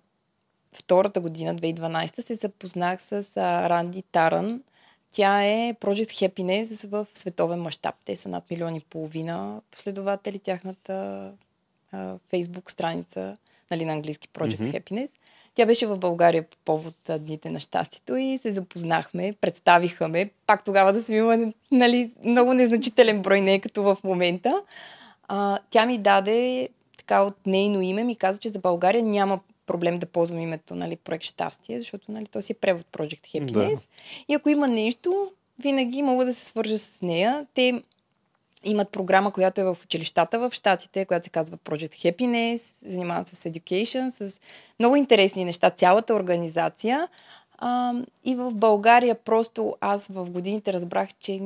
втората 0.72 1.20
година, 1.20 1.54
2012, 1.54 2.20
се 2.20 2.34
запознах 2.34 3.02
с 3.02 3.12
а, 3.36 3.68
Ранди 3.70 4.02
Таран. 4.02 4.62
Тя 5.10 5.44
е 5.44 5.74
Project 5.74 6.28
Happiness 6.28 6.88
в 6.88 7.06
световен 7.14 7.60
мащаб. 7.60 7.94
Те 8.04 8.16
са 8.16 8.28
над 8.28 8.50
милиони 8.50 8.78
и 8.78 8.84
половина 8.90 9.60
последователи. 9.70 10.38
Тяхната 10.38 11.30
а, 11.92 12.16
Facebook 12.32 12.70
страница, 12.70 13.36
нали, 13.70 13.84
на 13.84 13.92
английски 13.92 14.28
Project 14.28 14.58
mm-hmm. 14.58 14.80
Happiness. 14.80 15.10
Тя 15.54 15.66
беше 15.66 15.86
в 15.86 15.98
България 15.98 16.42
по 16.42 16.56
повод 16.64 16.94
Дните 17.18 17.50
на 17.50 17.60
щастието 17.60 18.16
и 18.16 18.38
се 18.38 18.52
запознахме, 18.52 19.34
представиха 19.40 20.08
ме. 20.08 20.30
Пак 20.46 20.64
тогава 20.64 20.92
да 20.92 21.02
съм 21.02 21.14
имала 21.14 21.52
нали, 21.70 22.12
много 22.24 22.54
незначителен 22.54 23.22
брой, 23.22 23.40
не 23.40 23.54
е 23.54 23.60
като 23.60 23.82
в 23.82 23.98
момента. 24.04 24.62
А, 25.28 25.58
тя 25.70 25.86
ми 25.86 25.98
даде 25.98 26.68
така 26.98 27.22
от 27.22 27.46
нейно 27.46 27.82
име, 27.82 28.04
ми 28.04 28.16
каза, 28.16 28.38
че 28.38 28.48
за 28.48 28.58
България 28.58 29.02
няма 29.02 29.40
проблем 29.66 29.98
да 29.98 30.06
ползвам 30.06 30.40
името 30.40 30.74
нали, 30.74 30.96
проект 30.96 31.24
Щастие, 31.24 31.78
защото 31.78 32.12
нали, 32.12 32.26
то 32.26 32.42
си 32.42 32.52
е 32.52 32.54
превод 32.54 32.86
Project 32.92 33.40
Happiness. 33.40 33.74
Да. 33.74 33.86
И 34.28 34.34
ако 34.34 34.48
има 34.48 34.68
нещо, 34.68 35.30
винаги 35.58 36.02
мога 36.02 36.24
да 36.24 36.34
се 36.34 36.46
свържа 36.46 36.78
с 36.78 37.02
нея. 37.02 37.46
Те 37.54 37.82
имат 38.64 38.88
програма, 38.88 39.32
която 39.32 39.60
е 39.60 39.64
в 39.64 39.76
училищата 39.84 40.38
в 40.38 40.50
Штатите, 40.52 41.04
която 41.04 41.24
се 41.24 41.30
казва 41.30 41.56
Project 41.56 42.12
Happiness, 42.12 42.62
занимават 42.86 43.28
се 43.28 43.36
с 43.36 43.50
education, 43.50 44.08
с 44.08 44.40
много 44.80 44.96
интересни 44.96 45.44
неща, 45.44 45.70
цялата 45.70 46.14
организация. 46.14 47.08
А, 47.58 47.94
и 48.24 48.34
в 48.34 48.54
България 48.54 49.14
просто 49.14 49.76
аз 49.80 50.06
в 50.06 50.30
годините 50.30 50.72
разбрах, 50.72 51.08
че 51.20 51.40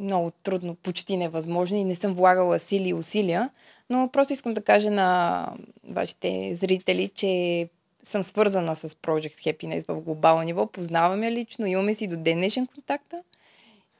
много 0.00 0.30
трудно, 0.30 0.74
почти 0.74 1.16
невъзможно 1.16 1.76
и 1.76 1.84
не 1.84 1.94
съм 1.94 2.14
влагала 2.14 2.58
сили 2.58 2.88
и 2.88 2.94
усилия, 2.94 3.50
но 3.90 4.08
просто 4.12 4.32
искам 4.32 4.54
да 4.54 4.62
кажа 4.62 4.90
на 4.90 5.48
вашите 5.90 6.54
зрители, 6.54 7.08
че 7.08 7.68
съм 8.02 8.22
свързана 8.22 8.76
с 8.76 8.88
Project 8.88 9.34
Happiness 9.34 9.88
в 9.88 10.00
глобално 10.00 10.42
ниво, 10.42 10.66
познаваме 10.66 11.32
лично, 11.32 11.66
имаме 11.66 11.94
си 11.94 12.06
до 12.06 12.16
днешен 12.16 12.66
контакта. 12.66 13.22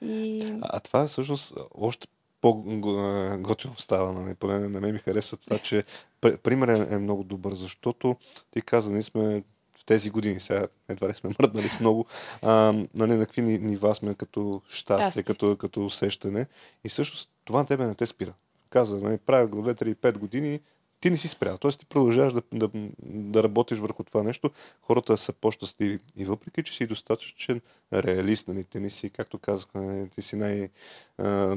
И... 0.03 0.53
А 0.63 0.81
това 0.81 1.03
е 1.03 1.07
всъщност 1.07 1.55
още 1.75 2.09
по-готино 2.43 3.75
става. 3.77 4.13
Нали? 4.13 4.35
Поне 4.35 4.59
на 4.59 4.81
мен 4.81 4.93
ми 4.93 4.99
хареса 4.99 5.37
това, 5.37 5.59
че 5.59 5.85
примерът 6.21 6.93
е 6.93 6.99
много 6.99 7.25
добър, 7.25 7.55
защото 7.55 8.17
ти 8.51 8.63
каза, 8.63 8.93
ние 8.93 9.03
сме 9.03 9.43
в 9.79 9.85
тези 9.85 10.11
години, 10.11 10.41
сега 10.41 10.67
едва 10.89 11.09
ли 11.09 11.15
сме 11.15 11.31
мръднали 11.41 11.69
с 11.69 11.81
много, 11.81 12.07
а, 12.43 12.75
нали, 12.95 13.13
на 13.13 13.27
какви 13.27 13.43
нива 13.43 13.95
сме 13.95 14.15
като 14.15 14.63
щастие, 14.69 15.23
като, 15.23 15.57
като 15.57 15.85
усещане. 15.85 16.47
И 16.85 16.89
всъщност 16.89 17.31
това 17.45 17.59
на 17.59 17.67
тебе 17.67 17.87
не 17.87 17.95
те 17.95 18.07
спира. 18.07 18.33
Каза, 18.71 18.99
нали, 18.99 19.19
правя 19.19 19.47
го 19.47 19.59
2, 19.59 19.83
3, 19.83 19.95
5 19.95 20.19
години, 20.19 20.61
ти 21.03 21.11
не 21.11 21.17
си 21.17 21.29
спрял. 21.29 21.59
Тоест 21.59 21.79
ти 21.79 21.87
продължаваш 21.87 22.33
да, 22.33 22.43
да, 22.53 22.71
да 23.03 23.43
работиш 23.43 23.79
върху 23.79 24.05
това 24.05 24.23
нещо. 24.23 24.51
Хората 24.83 25.17
са 25.17 25.33
по-щастливи. 25.33 25.99
И 26.17 26.25
въпреки, 26.25 26.63
че 26.63 26.77
си 26.77 26.87
достатъчен 26.87 27.61
реалист, 27.93 28.49
нали, 28.49 28.65
ти 28.65 28.81
не 28.81 28.91
си, 28.91 29.11
както 29.11 29.39
казах, 29.39 29.69
нали, 29.75 30.09
ти 30.09 30.23
си 30.23 30.37
най- 30.37 30.69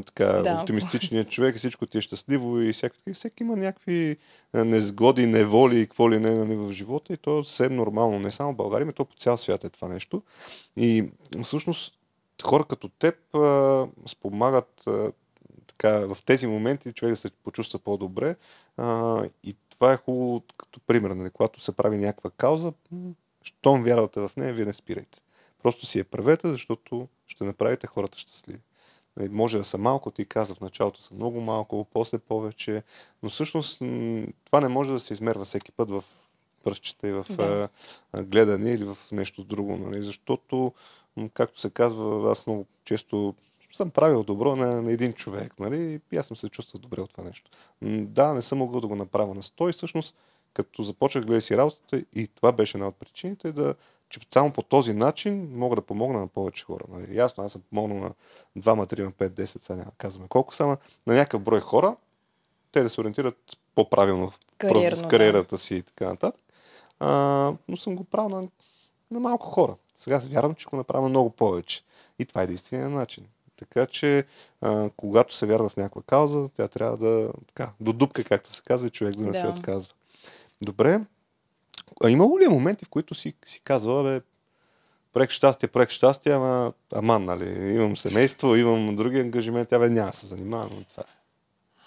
така, 0.06 0.26
да. 0.26 0.58
оптимистичният 0.62 1.30
човек, 1.30 1.58
всичко 1.58 1.86
ти 1.86 1.98
е 1.98 2.02
щастливо 2.02 2.62
и 2.62 2.74
всякакви, 2.74 3.14
всеки 3.14 3.44
има 3.44 3.56
някакви 3.56 4.18
незгоди, 4.54 5.26
неволи 5.26 5.80
и 5.80 5.88
какво 5.88 6.12
ли 6.12 6.20
не 6.20 6.36
нали, 6.36 6.56
в 6.56 6.72
живота 6.72 7.14
и 7.14 7.18
то 7.18 7.40
е 7.40 7.44
съвсем 7.44 7.76
нормално. 7.76 8.20
Не 8.20 8.32
само 8.32 8.54
в 8.54 8.56
България, 8.56 8.86
но 8.86 8.94
то 8.94 9.06
по 9.06 9.16
цял 9.16 9.38
свят 9.38 9.64
е 9.64 9.70
това 9.70 9.88
нещо. 9.88 10.22
И 10.78 11.06
всъщност 11.44 11.94
хора 12.44 12.64
като 12.64 12.90
теб 12.90 13.36
а, 13.36 13.88
спомагат 14.08 14.84
а, 14.88 15.12
така, 15.78 16.16
в 16.16 16.18
тези 16.26 16.48
моменти 16.48 16.94
човек 16.94 17.12
да 17.12 17.18
се 17.18 17.32
почувства 17.32 17.80
по-добре. 17.80 18.36
А, 18.78 19.24
и 19.44 19.56
това 19.70 19.94
е 19.94 19.98
хубаво 19.98 20.44
като 20.58 20.80
пример. 20.80 21.10
Нали? 21.10 21.30
Когато 21.30 21.60
се 21.60 21.72
прави 21.72 21.98
някаква 21.98 22.30
кауза, 22.30 22.74
щом 23.44 23.84
вярвате 23.84 24.20
в 24.20 24.32
нея, 24.38 24.54
вие 24.54 24.66
не 24.66 24.74
спирайте. 24.74 25.22
Просто 25.64 25.86
си 25.86 26.00
я 26.00 26.06
правете, 26.06 26.48
защото 26.48 27.08
ще 27.28 27.44
направите 27.44 27.88
хората 27.88 28.18
щастливи. 28.18 28.60
Нали, 29.18 29.30
може 29.30 29.58
да 29.58 29.64
са 29.64 29.78
малко, 29.78 30.12
ти 30.12 30.26
каза 30.26 30.56
в 30.56 30.62
началото 30.62 31.02
са 31.02 31.14
много 31.14 31.42
малко, 31.42 31.88
после 31.94 32.18
повече, 32.18 32.84
но 33.24 33.30
всъщност 33.30 33.78
това 34.46 34.62
не 34.62 34.68
може 34.68 34.92
да 34.92 35.00
се 35.00 35.14
измерва 35.14 35.46
всеки 35.46 35.72
път 35.72 35.90
в 35.90 36.04
пръстчета 36.64 37.08
и 37.08 37.12
в 37.12 37.26
да. 37.30 37.70
гледане 38.24 38.72
или 38.72 38.84
в 38.84 38.98
нещо 39.12 39.44
друго, 39.44 39.78
нали? 39.78 40.04
защото, 40.04 40.74
както 41.34 41.60
се 41.60 41.70
казва, 41.70 42.32
аз 42.32 42.48
много 42.48 42.66
често 42.86 43.36
съм 43.76 43.90
правил 43.90 44.24
добро 44.24 44.56
на, 44.56 44.82
на 44.82 44.92
един 44.92 45.14
човек, 45.14 45.60
нали? 45.60 46.00
И 46.12 46.18
аз 46.18 46.26
съм 46.28 46.38
се 46.38 46.50
чувствал 46.50 46.82
добре 46.82 47.02
от 47.02 47.12
това 47.12 47.24
нещо. 47.24 47.52
Да, 47.82 48.34
не 48.34 48.42
съм 48.42 48.58
могъл 48.58 48.82
да 48.82 48.88
го 48.88 48.96
направя 48.96 49.36
на 49.36 49.44
100 49.44 49.70
и 49.70 49.74
всъщност, 49.74 50.16
като 50.54 50.84
започнах 50.84 51.24
да 51.24 51.28
гледа 51.28 51.42
си 51.42 51.58
работата, 51.58 52.04
и 52.16 52.28
това 52.28 52.52
беше 52.52 52.78
една 52.78 52.88
от 52.88 52.96
причините, 52.96 53.52
да, 53.52 53.76
че 54.10 54.20
само 54.34 54.52
по 54.52 54.62
този 54.62 54.94
начин 54.94 55.50
мога 55.52 55.76
да 55.76 55.82
помогна 55.82 56.20
на 56.20 56.28
повече 56.28 56.66
хора. 56.66 56.84
Нали? 56.90 57.18
Ясно, 57.18 57.44
аз 57.44 57.52
съм 57.52 57.62
помогнал 57.70 57.98
на 57.98 58.12
2, 58.58 58.94
3, 58.94 59.12
5, 59.12 59.30
10, 59.30 59.46
сега 59.46 59.78
няма 59.78 59.92
казваме 59.98 60.28
колко 60.28 60.56
само, 60.56 60.78
на 61.08 61.14
някакъв 61.14 61.42
брой 61.42 61.60
хора, 61.60 61.96
те 62.72 62.84
да 62.84 62.90
се 62.90 63.02
ориентират 63.02 63.38
по-правилно 63.76 64.30
в, 64.30 64.40
Кариерно, 64.58 65.04
в 65.04 65.08
кариерата 65.08 65.56
да. 65.56 65.62
си 65.62 65.76
и 65.76 65.82
така 65.82 66.06
нататък. 66.06 66.42
А, 67.00 67.54
но 67.68 67.78
съм 67.78 67.96
го 67.96 68.04
правил 68.04 68.30
на, 68.30 68.48
на 69.12 69.20
малко 69.20 69.48
хора. 69.48 69.76
Сега 69.96 70.22
вярвам, 70.30 70.56
че 70.56 70.66
го 70.66 70.76
направя 70.76 71.10
много 71.10 71.30
повече. 71.30 71.82
И 72.20 72.26
това 72.26 72.42
е 72.42 72.44
единствения 72.44 72.90
начин. 72.90 73.28
Така 73.58 73.86
че, 73.86 74.24
а, 74.62 74.89
когато 74.98 75.36
се 75.36 75.46
вярва 75.46 75.70
в 75.70 75.78
някаква 75.78 76.02
кауза, 76.02 76.50
тя 76.56 76.68
трябва 76.68 76.98
да, 76.98 77.32
така, 77.48 77.72
до 77.80 77.94
дупка, 77.94 78.24
както 78.24 78.54
се 78.54 78.62
казва, 78.62 78.89
човек 78.89 79.15
да 79.15 79.24
не 79.24 79.32
да. 79.32 79.39
се 79.39 79.48
отказва. 79.48 79.94
Добре. 80.62 81.02
А 82.04 82.10
имало 82.10 82.39
ли 82.39 82.44
е 82.44 82.50
моменти, 82.50 82.86
в 82.86 82.89
които 82.89 83.15
си, 83.15 83.34
си 83.46 83.62
казва, 83.63 84.04
бе, 84.04 84.22
проект 85.13 85.34
щастие, 85.34 85.70
проект 85.70 85.91
щастие, 85.91 86.34
ама 86.34 86.74
аман, 86.94 87.26
нали, 87.26 87.74
имам 87.74 87.98
семейство, 87.98 88.56
имам 88.56 88.96
други 88.96 89.20
ангажименти, 89.20 89.76
абе 89.76 89.89
няма 89.89 90.13
се 90.13 90.28
занимавам 90.28 90.70
с 90.72 90.86
това. 90.86 91.04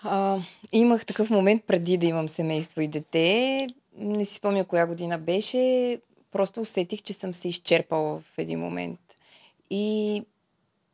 А, 0.02 0.38
имах 0.72 1.06
такъв 1.06 1.30
момент 1.30 1.62
преди 1.66 1.96
да 1.96 2.06
имам 2.06 2.28
семейство 2.28 2.80
и 2.80 2.88
дете. 2.88 3.66
Не 3.96 4.24
си 4.24 4.34
спомня 4.34 4.64
коя 4.64 4.86
година 4.86 5.18
беше. 5.18 6.00
Просто 6.32 6.60
усетих, 6.60 7.02
че 7.02 7.12
съм 7.12 7.34
се 7.34 7.48
изчерпала 7.48 8.20
в 8.20 8.38
един 8.38 8.58
момент. 8.58 9.00
И 9.70 10.22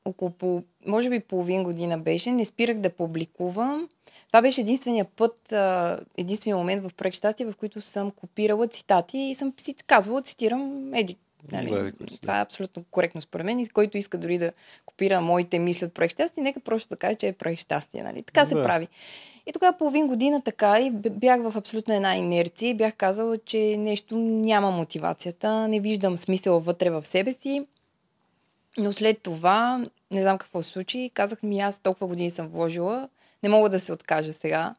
около, 0.04 0.62
може 0.86 1.10
би 1.10 1.20
половин 1.20 1.64
година 1.64 1.98
беше, 1.98 2.32
не 2.32 2.44
спирах 2.44 2.78
да 2.78 2.90
публикувам. 2.90 3.88
Това 4.26 4.42
беше 4.42 4.60
единствения 4.60 5.04
път, 5.04 5.54
единствения 6.18 6.56
момент 6.56 6.82
в 6.82 6.94
проект 6.94 7.16
Щастие, 7.16 7.46
в 7.46 7.56
който 7.56 7.80
съм 7.80 8.10
копирала 8.10 8.66
цитати 8.66 9.18
и 9.18 9.34
съм 9.34 9.52
си 9.62 9.74
казвала, 9.74 10.22
цитирам 10.22 10.94
еди 10.94 11.16
Нали? 11.52 11.70
Да. 11.70 11.92
Това 12.22 12.38
е 12.38 12.42
абсолютно 12.42 12.84
коректно 12.90 13.20
според 13.20 13.46
мен 13.46 13.60
и 13.60 13.66
който 13.66 13.98
иска 13.98 14.18
дори 14.18 14.38
да 14.38 14.52
копира 14.86 15.20
моите 15.20 15.58
мисли 15.58 15.86
от 15.86 15.94
проект 15.94 16.12
щастие, 16.14 16.42
нека 16.42 16.60
просто 16.60 16.88
да 16.88 16.96
каже, 16.96 17.14
че 17.14 17.28
е 17.28 17.32
проект 17.32 17.60
щастие. 17.60 18.02
Нали? 18.02 18.22
Така 18.22 18.44
се 18.44 18.54
Да. 18.54 18.62
прави. 18.62 18.88
И 19.46 19.52
тогава 19.52 19.78
половин 19.78 20.06
година 20.06 20.42
така 20.44 20.80
и 20.80 20.90
бях 20.90 21.42
в 21.42 21.56
абсолютно 21.56 21.94
една 21.94 22.16
инерция 22.16 22.70
и 22.70 22.74
бях 22.74 22.96
казала, 22.96 23.38
че 23.38 23.76
нещо 23.78 24.16
няма 24.16 24.70
мотивацията, 24.70 25.68
не 25.68 25.80
виждам 25.80 26.16
смисъл 26.16 26.60
вътре 26.60 26.90
в 26.90 27.04
себе 27.04 27.32
си. 27.32 27.66
Но 28.78 28.92
след 28.92 29.22
това, 29.22 29.87
не 30.10 30.22
знам 30.22 30.38
какво 30.38 30.62
се 30.62 30.70
случи, 30.70 31.10
казах 31.14 31.42
ми 31.42 31.60
аз 31.60 31.78
толкова 31.78 32.06
години 32.06 32.30
съм 32.30 32.48
вложила, 32.48 33.08
не 33.42 33.48
мога 33.48 33.68
да 33.70 33.80
се 33.80 33.92
откажа 33.92 34.32
сега. 34.32 34.74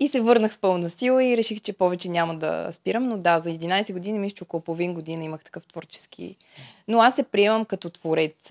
И 0.00 0.08
се 0.08 0.20
върнах 0.20 0.52
с 0.52 0.58
пълна 0.58 0.90
сила 0.90 1.24
и 1.24 1.36
реших, 1.36 1.60
че 1.60 1.72
повече 1.72 2.08
няма 2.08 2.34
да 2.34 2.68
спирам. 2.72 3.08
Но 3.08 3.18
да, 3.18 3.38
за 3.38 3.50
11 3.50 3.92
години, 3.92 4.18
мисля, 4.18 4.34
че 4.34 4.44
около 4.44 4.60
половин 4.60 4.94
година 4.94 5.24
имах 5.24 5.44
такъв 5.44 5.66
творчески. 5.66 6.36
Но 6.88 7.00
аз 7.00 7.14
се 7.14 7.22
приемам 7.22 7.64
като 7.64 7.90
творец. 7.90 8.48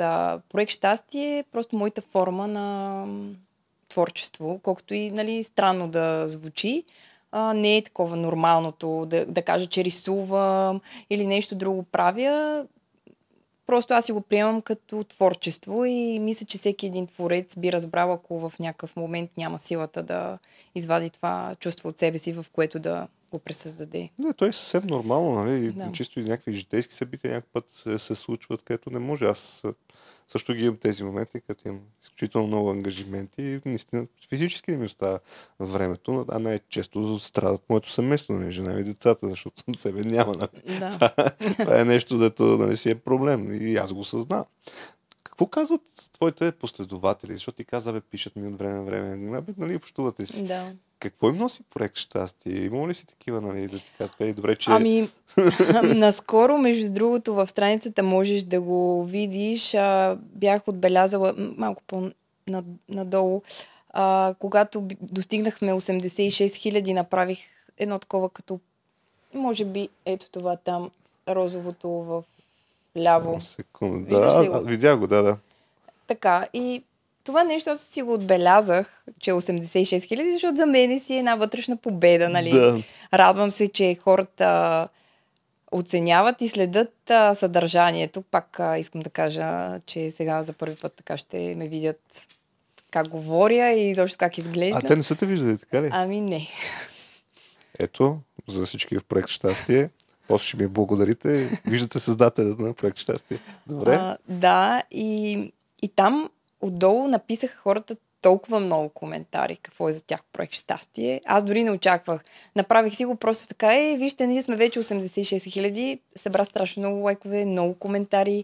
Проект 0.49 0.71
Щастие 0.71 1.38
е 1.38 1.43
просто 1.43 1.75
моята 1.75 2.01
форма 2.01 2.47
на 2.47 3.05
творчество, 3.89 4.60
колкото 4.63 4.93
и 4.93 5.12
нали, 5.12 5.43
странно 5.43 5.88
да 5.88 6.29
звучи. 6.29 6.84
А, 7.31 7.53
не 7.53 7.77
е 7.77 7.84
такова 7.84 8.15
нормалното 8.15 9.05
да, 9.05 9.25
да 9.25 9.41
кажа, 9.41 9.65
че 9.65 9.84
рисувам 9.84 10.81
или 11.10 11.27
нещо 11.27 11.55
друго 11.55 11.84
правя. 11.84 12.65
Просто 13.71 13.93
аз 13.93 14.05
си 14.05 14.12
го 14.12 14.21
приемам 14.21 14.62
като 14.62 15.03
творчество 15.03 15.86
и 15.86 16.19
мисля, 16.19 16.45
че 16.45 16.57
всеки 16.57 16.86
един 16.86 17.07
творец 17.07 17.57
би 17.57 17.71
разбрал, 17.71 18.13
ако 18.13 18.49
в 18.49 18.60
някакъв 18.60 18.95
момент 18.95 19.31
няма 19.38 19.60
силата 19.60 20.03
да 20.03 20.39
извади 20.75 21.10
това 21.10 21.55
чувство 21.60 21.89
от 21.89 21.99
себе 21.99 22.17
си, 22.17 22.34
в 22.34 22.45
което 22.53 22.79
да 22.79 23.07
го 23.31 23.39
пресъздаде. 23.39 24.10
Не, 24.19 24.34
той 24.34 24.49
е 24.49 24.51
съвсем 24.51 24.88
нормално, 24.88 25.31
нали? 25.31 25.71
Да. 25.71 25.91
Чисто 25.91 26.19
и 26.19 26.23
някакви 26.23 26.53
житейски 26.53 26.93
събития 26.93 27.34
някакъв 27.34 27.51
път 27.53 27.69
се, 27.69 27.99
се 27.99 28.15
случват, 28.15 28.63
където 28.63 28.89
не 28.89 28.99
може. 28.99 29.25
Аз 29.25 29.63
също 30.31 30.53
ги 30.53 30.63
имам 30.63 30.77
тези 30.77 31.03
моменти, 31.03 31.41
като 31.47 31.67
имам 31.67 31.81
изключително 32.01 32.47
много 32.47 32.71
ангажименти 32.71 33.41
и 33.41 33.59
наистина 33.65 34.07
физически 34.29 34.71
не 34.71 34.77
ми 34.77 34.85
остава 34.85 35.19
времето, 35.59 36.25
а 36.29 36.39
най-често 36.39 37.19
страдат 37.19 37.69
моето 37.69 37.89
семейство, 37.91 38.33
нали? 38.33 38.51
жена 38.51 38.79
и 38.79 38.83
децата, 38.83 39.29
защото 39.29 39.63
на 39.67 39.75
себе 39.75 40.01
няма. 40.01 40.33
Нали? 40.33 40.79
Да. 40.79 41.13
Това 41.59 41.81
е 41.81 41.85
нещо, 41.85 42.17
дето 42.17 42.43
нали, 42.43 42.77
си 42.77 42.89
е 42.89 42.95
проблем 42.95 43.61
и 43.61 43.75
аз 43.75 43.93
го 43.93 44.03
съзнавам. 44.03 44.45
Какво 45.41 45.62
казват 45.62 45.82
твоите 46.13 46.51
последователи? 46.51 47.34
Защото 47.34 47.56
ти 47.56 47.65
каза, 47.65 47.93
бе, 47.93 48.01
пишат 48.01 48.36
ми 48.36 48.47
от 48.47 48.58
време 48.58 48.73
на 48.73 48.84
време. 48.84 49.38
Абе, 49.38 49.54
нали, 49.58 49.75
общувате 49.75 50.25
си. 50.25 50.43
да. 50.43 50.73
Какво 50.99 51.30
им 51.30 51.38
носи 51.38 51.63
проект 51.63 51.97
щастие? 51.97 52.65
Има 52.65 52.88
ли 52.88 52.93
си 52.93 53.08
такива, 53.08 53.41
нали, 53.41 53.67
да 53.67 53.77
ти 53.77 53.91
кажат, 53.97 54.15
ей, 54.19 54.34
добре, 54.34 54.56
че... 54.56 54.71
Ами, 54.71 55.10
наскоро, 55.84 56.58
между 56.58 56.93
другото, 56.93 57.34
в 57.34 57.47
страницата 57.47 58.04
можеш 58.04 58.43
да 58.43 58.62
го 58.62 59.06
видиш. 59.06 59.73
А, 59.73 60.17
бях 60.21 60.67
отбелязала 60.67 61.34
малко 61.38 61.84
по-надолу. 61.88 63.41
А, 63.89 64.36
когато 64.39 64.88
достигнахме 65.01 65.73
86 65.73 66.56
хиляди, 66.56 66.93
направих 66.93 67.39
едно 67.77 67.99
такова 67.99 68.30
като, 68.30 68.60
може 69.34 69.65
би, 69.65 69.89
ето 70.06 70.30
това 70.30 70.56
там, 70.56 70.91
розовото 71.30 71.89
в 71.89 72.23
ляво. 72.97 73.41
Секунда. 73.41 74.19
Да, 74.19 74.43
ли 74.43 74.47
го? 74.47 74.56
а, 74.56 74.62
видях 74.62 74.99
го, 74.99 75.08
да, 75.08 75.23
да. 75.23 75.38
Така, 76.08 76.47
и 76.54 76.84
това 77.23 77.43
нещо 77.43 77.69
аз 77.69 77.82
си 77.82 78.01
го 78.01 78.13
отбелязах, 78.13 79.04
че 79.19 79.32
е 79.32 79.34
86 79.34 80.04
хиляди, 80.04 80.32
защото 80.32 80.56
за 80.56 80.65
мен 80.65 80.99
си 80.99 81.13
е 81.13 81.19
една 81.19 81.36
вътрешна 81.36 81.77
победа, 81.77 82.30
нали? 82.30 82.51
Да. 82.51 82.77
Радвам 83.13 83.51
се, 83.51 83.67
че 83.67 83.95
хората 83.95 84.88
оценяват 85.71 86.41
и 86.41 86.47
следят 86.47 87.10
а, 87.10 87.36
съдържанието. 87.36 88.21
Пак 88.21 88.60
а, 88.60 88.77
искам 88.77 89.01
да 89.01 89.10
кажа, 89.10 89.80
че 89.86 90.12
сега 90.12 90.43
за 90.43 90.54
първи 90.54 90.75
път 90.75 90.93
така 90.93 91.17
ще 91.17 91.56
ме 91.56 91.67
видят 91.67 92.27
как 92.91 93.10
говоря 93.10 93.71
и 93.71 93.89
изобщо 93.89 94.17
как 94.17 94.38
изглежда. 94.38 94.80
А 94.84 94.88
те 94.88 94.95
не 94.95 95.04
са 95.04 95.15
те 95.15 95.25
виждали, 95.25 95.58
така 95.58 95.82
ли? 95.82 95.89
Ами 95.91 96.21
не. 96.21 96.47
Ето, 97.80 98.19
за 98.47 98.65
всички 98.65 98.99
в 98.99 99.04
проект 99.04 99.30
щастие. 99.30 99.89
После 100.31 100.47
ще 100.47 100.57
ми 100.57 100.67
благодарите. 100.67 101.61
Виждате 101.65 101.99
създателят 101.99 102.59
на 102.59 102.73
проект 102.73 102.97
щастие. 102.97 103.37
Добре. 103.67 103.93
А, 103.93 104.17
да, 104.27 104.83
и, 104.91 105.53
и 105.81 105.87
там 105.87 106.29
отдолу 106.61 107.07
написаха 107.07 107.57
хората 107.57 107.95
толкова 108.21 108.59
много 108.59 108.89
коментари, 108.89 109.55
какво 109.55 109.89
е 109.89 109.91
за 109.91 110.03
тях 110.03 110.23
проект 110.33 110.53
щастие. 110.53 111.21
Аз 111.25 111.45
дори 111.45 111.63
не 111.63 111.71
очаквах. 111.71 112.23
Направих 112.55 112.95
си 112.95 113.05
го 113.05 113.15
просто 113.15 113.47
така, 113.47 113.73
е, 113.75 113.97
вижте, 113.97 114.27
ние 114.27 114.43
сме 114.43 114.55
вече 114.55 114.79
86 114.79 115.51
хиляди, 115.51 115.99
събра 116.15 116.45
страшно 116.45 116.79
много 116.79 117.03
лайкове, 117.03 117.45
много 117.45 117.73
коментари. 117.73 118.43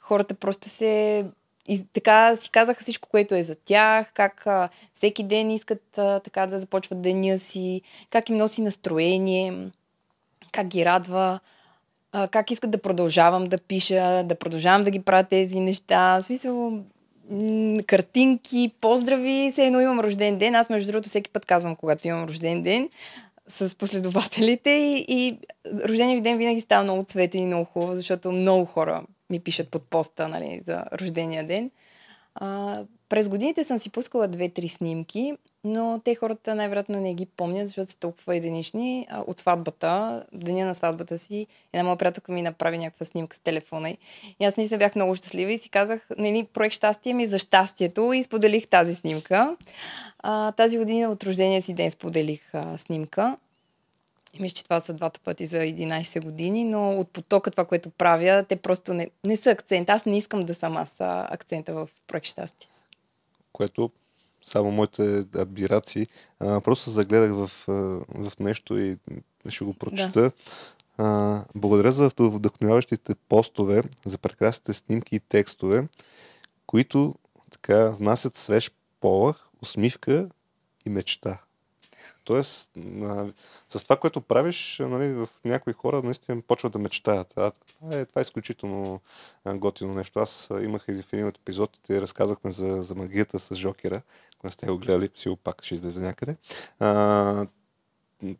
Хората 0.00 0.34
просто 0.34 0.68
се... 0.68 1.24
И 1.68 1.84
така 1.92 2.36
си 2.36 2.50
казаха 2.50 2.82
всичко, 2.82 3.08
което 3.08 3.34
е 3.34 3.42
за 3.42 3.54
тях, 3.54 4.12
как 4.12 4.46
а, 4.46 4.68
всеки 4.92 5.22
ден 5.22 5.50
искат 5.50 5.98
а, 5.98 6.20
така 6.20 6.46
да 6.46 6.60
започват 6.60 7.02
деня 7.02 7.38
си, 7.38 7.82
как 8.10 8.28
им 8.28 8.36
носи 8.36 8.62
настроение, 8.62 9.70
как 10.56 10.66
ги 10.66 10.84
радва 10.84 11.40
как 12.30 12.50
искат 12.50 12.70
да 12.70 12.78
продължавам 12.78 13.44
да 13.44 13.58
пиша, 13.58 14.24
да 14.24 14.34
продължавам 14.34 14.84
да 14.84 14.90
ги 14.90 15.00
правя 15.00 15.24
тези 15.24 15.60
неща. 15.60 16.18
В 16.20 16.22
смисъл, 16.22 16.72
картинки, 17.86 18.72
поздрави, 18.80 19.48
все 19.52 19.66
едно 19.66 19.80
имам 19.80 20.00
рожден 20.00 20.38
ден. 20.38 20.54
Аз, 20.54 20.70
между 20.70 20.92
другото, 20.92 21.08
всеки 21.08 21.30
път 21.30 21.46
казвам, 21.46 21.76
когато 21.76 22.08
имам 22.08 22.24
рожден 22.24 22.62
ден 22.62 22.88
с 23.48 23.78
последователите 23.78 24.70
и, 24.70 25.04
и 25.08 25.38
рождения 25.88 26.20
ден 26.20 26.38
винаги 26.38 26.60
става 26.60 26.84
много 26.84 27.02
цветен 27.02 27.42
и 27.42 27.46
много 27.46 27.64
хубаво, 27.64 27.94
защото 27.94 28.32
много 28.32 28.64
хора 28.64 29.02
ми 29.30 29.40
пишат 29.40 29.68
под 29.68 29.82
поста 29.82 30.28
нали, 30.28 30.60
за 30.64 30.84
рождения 31.00 31.46
ден. 31.46 31.70
А, 32.34 32.82
през 33.08 33.28
годините 33.28 33.64
съм 33.64 33.78
си 33.78 33.90
пускала 33.90 34.28
две-три 34.28 34.68
снимки, 34.68 35.34
но 35.64 36.00
те 36.04 36.14
хората 36.14 36.54
най-вероятно 36.54 37.00
не 37.00 37.14
ги 37.14 37.26
помнят, 37.26 37.66
защото 37.66 37.90
са 37.90 37.98
толкова 37.98 38.36
единични. 38.36 39.06
А, 39.10 39.20
от 39.26 39.38
сватбата, 39.38 40.24
деня 40.32 40.66
на 40.66 40.74
сватбата 40.74 41.18
си, 41.18 41.46
една 41.72 41.84
моя 41.84 41.96
приятелка 41.96 42.32
ми 42.32 42.42
направи 42.42 42.78
някаква 42.78 43.06
снимка 43.06 43.36
с 43.36 43.40
телефона. 43.40 43.96
И 44.40 44.44
аз 44.44 44.56
наистина 44.56 44.78
бях 44.78 44.96
много 44.96 45.14
щастлива 45.14 45.52
и 45.52 45.58
си 45.58 45.68
казах, 45.68 46.08
нали, 46.18 46.48
проект 46.52 46.74
щастие 46.74 47.14
ми 47.14 47.22
е 47.22 47.26
за 47.26 47.38
щастието 47.38 48.12
и 48.12 48.22
споделих 48.22 48.66
тази 48.66 48.94
снимка. 48.94 49.56
А, 50.18 50.52
тази 50.52 50.78
година 50.78 51.10
от 51.10 51.24
рождения 51.24 51.62
си 51.62 51.74
ден 51.74 51.90
споделих 51.90 52.54
а, 52.54 52.78
снимка. 52.78 53.36
И 54.34 54.42
мисля, 54.42 54.54
че 54.54 54.64
това 54.64 54.80
са 54.80 54.94
двата 54.94 55.20
пъти 55.20 55.46
за 55.46 55.56
11 55.56 56.24
години, 56.24 56.64
но 56.64 56.98
от 56.98 57.08
потока 57.08 57.50
това, 57.50 57.64
което 57.64 57.90
правя, 57.90 58.44
те 58.48 58.56
просто 58.56 58.94
не, 58.94 59.10
не 59.24 59.36
са 59.36 59.50
акцент. 59.50 59.90
Аз 59.90 60.06
не 60.06 60.18
искам 60.18 60.40
да 60.40 60.54
съм 60.54 60.76
аз 60.76 60.96
акцента 61.00 61.74
в 61.74 61.88
проект 62.06 62.26
щастие. 62.26 62.68
Което 63.56 63.90
само 64.44 64.70
моите 64.70 65.24
адмирации. 65.34 66.06
А, 66.40 66.60
просто 66.60 66.90
загледах 66.90 67.30
в, 67.30 67.50
в 68.08 68.32
нещо 68.40 68.78
и 68.78 68.96
ще 69.48 69.64
го 69.64 69.74
прочета. 69.74 70.30
А, 70.98 71.42
благодаря 71.54 71.92
за 71.92 72.10
вдъхновяващите 72.18 73.14
постове, 73.14 73.82
за 74.04 74.18
прекрасните 74.18 74.72
снимки 74.72 75.16
и 75.16 75.20
текстове, 75.20 75.88
които 76.66 77.14
така 77.50 77.90
внасят 77.90 78.36
свеж 78.36 78.70
полах, 79.00 79.48
усмивка 79.62 80.28
и 80.86 80.90
мечта. 80.90 81.38
Тоест, 82.26 82.70
а, 83.02 83.32
с 83.68 83.82
това, 83.82 83.96
което 83.96 84.20
правиш, 84.20 84.78
нали, 84.80 85.12
в 85.12 85.28
някои 85.44 85.72
хора 85.72 86.02
наистина 86.02 86.42
почват 86.42 86.72
да 86.72 86.78
мечтаят. 86.78 87.34
А, 87.36 87.50
това, 87.50 87.96
е, 87.96 88.04
това 88.04 88.20
е 88.20 88.22
изключително 88.22 89.00
готино 89.46 89.94
нещо. 89.94 90.18
Аз 90.18 90.48
имах 90.62 90.84
и 90.88 91.02
в 91.02 91.12
един 91.12 91.26
от 91.26 91.38
епизодите, 91.38 92.00
разказахме 92.00 92.52
за, 92.52 92.82
за 92.82 92.94
магията 92.94 93.38
с 93.38 93.54
Жокера. 93.54 94.02
Ако 94.36 94.46
не 94.46 94.50
сте 94.50 94.66
го 94.66 94.78
гледали, 94.78 95.10
си 95.14 95.36
пак 95.44 95.64
ще 95.64 95.74
излезе 95.74 96.00
някъде. 96.00 96.36
А, 96.78 97.46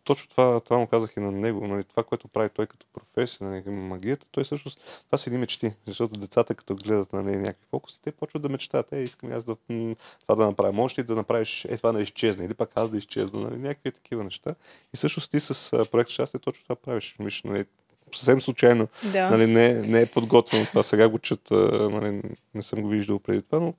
точно 0.04 0.28
това, 0.28 0.60
това 0.60 0.78
му 0.78 0.86
казах 0.86 1.12
и 1.16 1.20
на 1.20 1.32
него. 1.32 1.66
Нали, 1.66 1.84
това, 1.84 2.02
което 2.02 2.28
прави 2.28 2.48
той 2.48 2.66
като 2.66 2.86
професия, 2.92 3.48
нали, 3.48 3.70
магията, 3.70 4.26
той 4.30 4.44
всъщност, 4.44 5.02
това 5.06 5.18
са 5.18 5.30
едни 5.30 5.38
мечти. 5.38 5.72
Защото 5.86 6.20
децата, 6.20 6.54
като 6.54 6.76
гледат 6.76 7.12
нали, 7.12 7.36
някакви 7.36 7.66
фокуси, 7.70 8.02
те 8.02 8.12
почват 8.12 8.42
да 8.42 8.48
мечтаят. 8.48 8.92
Е, 8.92 8.98
искам 8.98 9.32
аз 9.32 9.44
да, 9.44 9.56
това 10.20 10.34
да 10.34 10.46
направя. 10.46 10.72
Можеш 10.72 10.98
ли 10.98 11.02
да 11.02 11.14
направиш 11.14 11.64
е, 11.64 11.76
това 11.76 11.92
да 11.92 12.02
изчезне 12.02 12.44
или 12.44 12.54
пак 12.54 12.70
аз 12.74 12.90
да 12.90 12.98
изчезна. 12.98 13.40
Нали, 13.40 13.56
някакви 13.56 13.92
такива 13.92 14.24
неща. 14.24 14.54
И 14.94 14.96
всъщност 14.96 15.30
ти 15.30 15.40
с 15.40 15.86
проект 15.92 16.10
щастие 16.10 16.40
точно 16.40 16.62
това 16.62 16.76
правиш. 16.76 17.16
Миш, 17.18 17.42
нали, 17.42 17.64
съвсем 18.14 18.42
случайно. 18.42 18.88
Да. 19.12 19.30
Нали, 19.30 19.46
не, 19.46 19.72
не 19.72 20.00
е 20.00 20.06
подготвено 20.06 20.66
това. 20.66 20.82
Сега 20.82 21.08
го 21.08 21.18
чета, 21.18 21.88
нали, 21.92 22.22
не 22.54 22.62
съм 22.62 22.82
го 22.82 22.88
виждал 22.88 23.18
преди 23.18 23.42
това, 23.42 23.60
но 23.60 23.74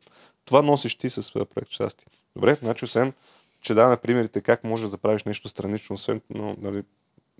това 0.46 0.62
носиш 0.62 0.96
ти 0.96 1.10
с 1.10 1.32
проект 1.34 1.72
щастие. 1.72 2.08
Добре, 2.36 2.58
значи 2.62 2.86
освен, 2.86 3.14
че 3.68 3.74
даваме 3.74 3.98
примерите 3.98 4.42
как 4.42 4.64
можеш 4.64 4.90
да 4.90 4.98
правиш 4.98 5.24
нещо 5.24 5.50
странично, 5.50 5.94
освен, 5.94 6.22
но, 6.30 6.56
нали, 6.62 6.84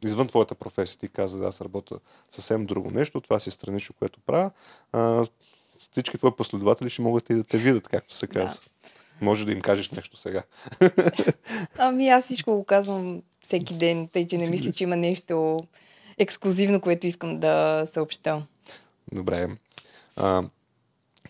извън 0.06 0.28
твоята 0.28 0.56
професия. 0.56 1.00
Ти 1.00 1.08
каза, 1.08 1.38
да, 1.38 1.48
аз 1.48 1.62
работя 1.62 2.00
съвсем 2.32 2.66
друго 2.66 2.92
нещо, 2.92 3.22
това 3.22 3.40
си 3.40 3.50
е 3.50 3.52
странично, 3.52 3.96
което 4.00 4.20
правя. 4.20 4.52
А, 4.92 5.26
всички 5.76 6.18
твои 6.18 6.32
последователи 6.32 6.90
ще 6.90 7.02
могат 7.02 7.30
и 7.30 7.34
да 7.34 7.44
те 7.44 7.58
видят, 7.58 7.88
както 7.88 8.14
се 8.14 8.28
казва. 8.28 8.60
Може 9.22 9.46
да 9.46 9.52
им 9.52 9.62
кажеш 9.62 9.90
нещо 9.90 10.18
сега. 10.18 10.44
Ами 11.78 12.10
аз 12.10 12.26
всичко 12.26 12.56
го 12.56 12.64
казвам 12.64 13.22
всеки 13.42 13.78
ден, 13.78 14.08
тъй 14.08 14.28
че 14.28 14.38
не 14.38 14.50
мисля, 14.50 14.72
че 14.72 14.84
има 14.84 14.96
нещо 14.96 15.60
ексклюзивно, 16.18 16.82
което 16.82 17.08
искам 17.08 17.40
да 17.40 17.86
съобща. 17.94 18.46
Добре. 19.12 19.50
А, 20.16 20.44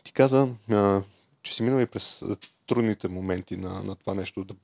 ти 0.04 0.12
каза, 0.12 0.48
а, 0.72 1.02
че 1.44 1.56
си 1.56 1.64
минал 1.64 1.80
и 1.82 1.86
през 1.86 2.24
трудните 2.68 3.08
моменти 3.08 3.58
на, 3.58 3.84
на 3.84 3.96
това 3.96 4.14
нещо, 4.14 4.44
да, 4.44 4.56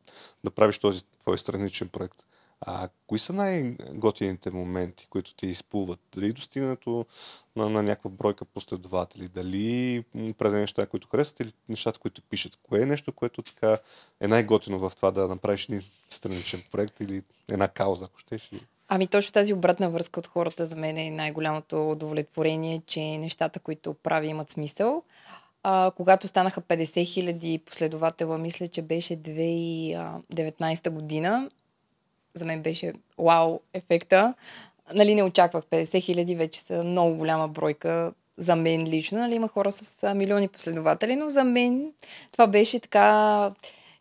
да 0.44 0.52
правиш 0.52 0.78
този 0.78 1.04
твой 1.22 1.38
страничен 1.38 1.90
проект. 1.90 2.26
А 2.66 2.90
кои 3.08 3.20
са 3.20 3.34
най-готините 3.34 4.52
моменти, 4.52 5.08
които 5.10 5.36
ти 5.36 5.48
изплуват? 5.48 6.00
Дали 6.16 6.34
достигането 6.34 7.06
на, 7.56 7.70
на 7.70 7.84
някаква 7.84 8.10
бройка 8.10 8.46
последователи, 8.46 9.28
дали 9.28 10.04
определени 10.16 10.62
неща, 10.62 10.86
които 10.86 11.08
харесват 11.08 11.40
или 11.40 11.54
нещата, 11.70 12.00
които 12.00 12.22
пишат? 12.22 12.58
Кое 12.64 12.82
е 12.82 12.86
нещо, 12.86 13.12
което 13.12 13.42
така 13.42 13.78
е 14.20 14.28
най-готино 14.28 14.80
в 14.80 14.92
това 14.96 15.12
да 15.12 15.28
направиш 15.28 15.70
един 15.70 15.84
страничен 16.10 16.64
проект 16.72 17.00
или 17.00 17.24
една 17.50 17.68
кауза, 17.68 18.06
ако 18.06 18.20
щеш? 18.20 18.52
Ами 18.88 19.08
точно 19.08 19.34
тази 19.34 19.54
обратна 19.54 19.90
връзка 19.90 20.20
от 20.20 20.28
хората 20.28 20.66
за 20.66 20.76
мен 20.76 20.98
е 20.98 21.12
най-голямото 21.12 21.90
удовлетворение, 21.90 22.82
че 22.88 23.18
нещата, 23.18 23.60
които 23.60 23.94
прави, 23.94 24.28
имат 24.28 24.50
смисъл. 24.50 25.04
А, 25.64 25.92
когато 25.96 26.28
станаха 26.28 26.62
50 26.62 27.06
хиляди 27.06 27.58
последователа, 27.58 28.38
мисля, 28.38 28.68
че 28.68 28.82
беше 28.82 29.18
2019 29.18 30.90
година, 30.90 31.50
за 32.34 32.46
мен 32.46 32.62
беше 32.62 32.94
вау 33.18 33.60
ефекта. 33.74 34.34
Нали, 34.94 35.16
не 35.16 35.24
очаквах 35.24 35.64
50 35.64 36.02
хиляди, 36.02 36.36
вече 36.36 36.60
са 36.60 36.84
много 36.84 37.16
голяма 37.16 37.48
бройка 37.48 38.14
за 38.38 38.56
мен 38.56 38.88
лично. 38.88 39.18
Нали, 39.18 39.36
има 39.36 39.48
хора 39.48 39.72
с 39.72 40.14
милиони 40.16 40.48
последователи, 40.48 41.16
но 41.16 41.30
за 41.30 41.44
мен 41.44 41.94
това 42.32 42.48
беше 42.48 42.80
така 42.80 43.50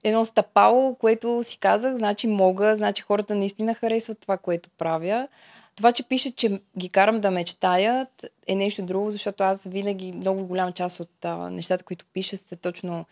едно 0.04 0.24
стъпало, 0.24 0.94
което 0.94 1.44
си 1.44 1.58
казах, 1.58 1.96
значи 1.96 2.26
мога, 2.26 2.76
значи 2.76 3.02
хората 3.02 3.34
наистина 3.34 3.74
харесват 3.74 4.20
това, 4.20 4.36
което 4.36 4.70
правя. 4.78 5.28
Това, 5.82 5.92
че 5.92 6.02
пише, 6.02 6.30
че 6.30 6.60
ги 6.78 6.88
карам 6.88 7.20
да 7.20 7.30
мечтаят, 7.30 8.24
е 8.46 8.54
нещо 8.54 8.82
друго, 8.82 9.10
защото 9.10 9.44
аз 9.44 9.64
винаги 9.64 10.12
много 10.12 10.46
голяма 10.46 10.72
част 10.72 11.00
от 11.00 11.24
а, 11.24 11.50
нещата, 11.50 11.84
които 11.84 12.04
пиша, 12.12 12.36
са 12.36 12.56
точно 12.56 13.04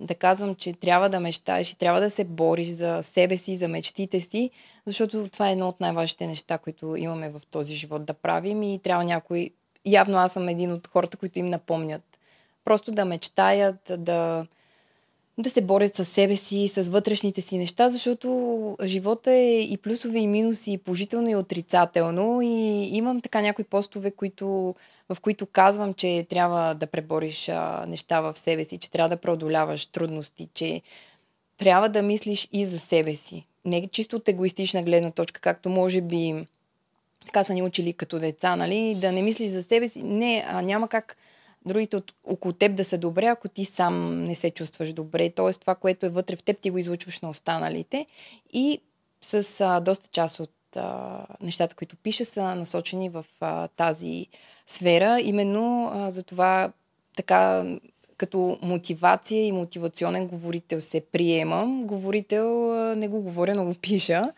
да 0.00 0.14
казвам, 0.14 0.54
че 0.54 0.72
трябва 0.72 1.08
да 1.08 1.20
мечтаеш 1.20 1.70
и 1.70 1.78
трябва 1.78 2.00
да 2.00 2.10
се 2.10 2.24
бориш 2.24 2.68
за 2.68 3.00
себе 3.02 3.36
си, 3.36 3.56
за 3.56 3.68
мечтите 3.68 4.20
си, 4.20 4.50
защото 4.86 5.28
това 5.28 5.48
е 5.48 5.52
едно 5.52 5.68
от 5.68 5.80
най-важните 5.80 6.26
неща, 6.26 6.58
които 6.58 6.96
имаме 6.96 7.30
в 7.30 7.42
този 7.50 7.74
живот 7.74 8.04
да 8.04 8.14
правим 8.14 8.62
и 8.62 8.78
трябва 8.82 9.04
някой... 9.04 9.50
Явно 9.84 10.18
аз 10.18 10.32
съм 10.32 10.48
един 10.48 10.72
от 10.72 10.86
хората, 10.86 11.16
които 11.16 11.38
им 11.38 11.46
напомнят. 11.46 12.18
Просто 12.64 12.92
да 12.92 13.04
мечтаят, 13.04 13.92
да, 13.98 14.46
да 15.38 15.50
се 15.50 15.60
борят 15.60 15.94
с 15.94 16.04
себе 16.04 16.36
си, 16.36 16.68
с 16.68 16.82
вътрешните 16.82 17.42
си 17.42 17.58
неща, 17.58 17.88
защото 17.88 18.76
живота 18.84 19.32
е 19.32 19.60
и 19.60 19.76
плюсове, 19.76 20.18
и 20.18 20.26
минуси, 20.26 20.72
и 20.72 20.78
положително, 20.78 21.30
и 21.30 21.36
отрицателно. 21.36 22.42
И 22.42 22.88
имам 22.92 23.20
така 23.20 23.40
някои 23.40 23.64
постове, 23.64 24.10
които, 24.10 24.74
в 25.08 25.16
които 25.22 25.46
казвам, 25.46 25.94
че 25.94 26.26
трябва 26.28 26.74
да 26.74 26.86
пребориш 26.86 27.50
неща 27.86 28.20
в 28.20 28.38
себе 28.38 28.64
си, 28.64 28.78
че 28.78 28.90
трябва 28.90 29.08
да 29.08 29.16
преодоляваш 29.16 29.86
трудности, 29.86 30.48
че 30.54 30.82
трябва 31.58 31.88
да 31.88 32.02
мислиш 32.02 32.48
и 32.52 32.64
за 32.64 32.78
себе 32.78 33.16
си. 33.16 33.46
Не 33.64 33.88
чисто 33.88 34.16
от 34.16 34.28
егоистична 34.28 34.82
гледна 34.82 35.10
точка, 35.10 35.40
както 35.40 35.68
може 35.68 36.00
би 36.00 36.46
така 37.26 37.44
са 37.44 37.54
ни 37.54 37.62
учили 37.62 37.92
като 37.92 38.18
деца, 38.18 38.56
нали? 38.56 38.96
Да 39.00 39.12
не 39.12 39.22
мислиш 39.22 39.50
за 39.50 39.62
себе 39.62 39.88
си. 39.88 40.02
Не, 40.02 40.44
а 40.48 40.62
няма 40.62 40.88
как 40.88 41.16
другите 41.66 41.96
от, 41.96 42.12
около 42.24 42.52
теб 42.52 42.74
да 42.74 42.84
са 42.84 42.98
добре, 42.98 43.26
ако 43.26 43.48
ти 43.48 43.64
сам 43.64 44.22
не 44.22 44.34
се 44.34 44.50
чувстваш 44.50 44.92
добре. 44.92 45.30
Тоест 45.30 45.60
това, 45.60 45.74
което 45.74 46.06
е 46.06 46.08
вътре 46.08 46.36
в 46.36 46.42
теб, 46.42 46.58
ти 46.58 46.70
го 46.70 46.78
излучваш 46.78 47.20
на 47.20 47.30
останалите. 47.30 48.06
И 48.52 48.80
с 49.20 49.60
а, 49.60 49.80
доста 49.80 50.08
част 50.08 50.40
от 50.40 50.76
а, 50.76 51.18
нещата, 51.40 51.74
които 51.74 51.96
пиша, 51.96 52.24
са 52.24 52.54
насочени 52.54 53.08
в 53.08 53.24
а, 53.40 53.68
тази 53.68 54.26
сфера. 54.66 55.20
Именно 55.20 55.90
а, 55.94 56.10
за 56.10 56.22
това 56.22 56.72
така 57.16 57.64
като 58.16 58.58
мотивация 58.62 59.46
и 59.46 59.52
мотивационен 59.52 60.26
говорител 60.26 60.80
се 60.80 61.00
приемам. 61.00 61.84
Говорител 61.86 62.74
не 62.94 63.08
го 63.08 63.20
говоря, 63.20 63.54
но 63.54 63.64
го 63.64 63.74
пиша 63.82 64.32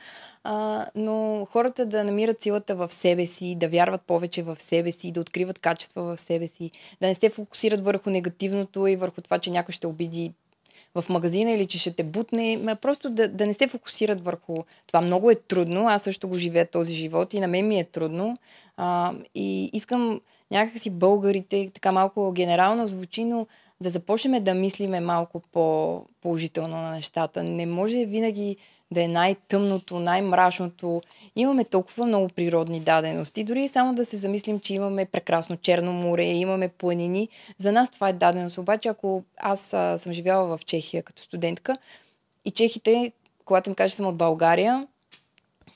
а, 0.50 0.87
но 0.94 1.46
хората 1.50 1.87
да 1.87 2.04
намират 2.04 2.42
силата 2.42 2.74
в 2.74 2.92
себе 2.92 3.26
си, 3.26 3.54
да 3.54 3.68
вярват 3.68 4.02
повече 4.02 4.42
в 4.42 4.61
себе 4.61 4.92
си, 4.92 5.12
да 5.12 5.20
откриват 5.20 5.58
качества 5.58 6.02
в 6.02 6.20
себе 6.20 6.46
си, 6.46 6.70
да 7.00 7.06
не 7.06 7.14
се 7.14 7.30
фокусират 7.30 7.84
върху 7.84 8.11
негативното 8.11 8.87
и 8.87 8.96
върху 8.96 9.20
това, 9.20 9.38
че 9.38 9.50
някой 9.50 9.72
ще 9.72 9.87
обиди 9.87 10.32
в 10.94 11.04
магазина 11.08 11.50
или 11.50 11.66
че 11.66 11.78
ще 11.78 11.90
те 11.90 12.04
бутне. 12.04 12.76
Просто 12.82 13.11
да, 13.11 13.28
да 13.28 13.46
не 13.46 13.54
се 13.54 13.68
фокусират 13.68 14.20
върху 14.20 14.56
това. 14.87 15.00
Много 15.00 15.30
е 15.30 15.34
трудно. 15.34 15.88
Аз 15.88 16.02
също 16.02 16.28
го 16.28 16.38
живея 16.38 16.66
този 16.66 16.92
живот 16.92 17.34
и 17.34 17.40
на 17.40 17.48
мен 17.48 17.68
ми 17.68 17.80
е 17.80 17.84
трудно. 17.84 18.37
А, 18.76 19.12
и 19.34 19.70
искам 19.72 20.20
някакси 20.50 20.90
българите, 20.90 21.70
така 21.74 21.92
малко 21.92 22.32
генерално 22.32 22.87
звучи, 22.87 23.24
но 23.24 23.46
да 23.80 23.90
започнем 23.90 24.44
да 24.44 24.54
мислиме 24.54 25.00
малко 25.00 25.42
по-положително 25.52 26.76
на 26.76 26.90
нещата. 26.90 27.42
Не 27.42 27.66
може 27.66 28.06
винаги 28.06 28.56
да 28.90 29.03
е 29.03 29.09
най-тъмното, 29.09 29.98
най-мрачното. 29.98 31.03
Имаме 31.37 31.64
толкова 31.64 32.07
много 32.07 32.29
природни 32.29 32.81
дадености. 32.81 33.44
Дори 33.44 33.68
само 33.68 33.94
да 33.94 34.05
се 34.05 34.16
замислим, 34.16 34.61
че 34.61 34.74
имаме 34.74 35.05
прекрасно 35.05 35.57
Черно 35.57 35.92
море, 35.92 36.24
имаме 36.24 36.68
планини. 36.68 37.29
За 37.59 37.72
нас 37.72 37.90
това 37.90 38.09
е 38.09 38.12
даденост. 38.12 38.59
Обаче, 38.59 38.88
ако 38.88 39.22
аз 39.37 39.74
а, 39.74 39.98
съм 39.98 40.12
живяла 40.12 40.57
в 40.57 40.64
Чехия 40.64 41.03
като 41.03 41.22
студентка 41.22 41.77
и 42.44 42.51
чехите, 42.51 43.12
когато 43.44 43.70
им 43.70 43.74
кажа, 43.74 43.90
че 43.90 43.96
съм 43.96 44.07
от 44.07 44.16
България, 44.16 44.87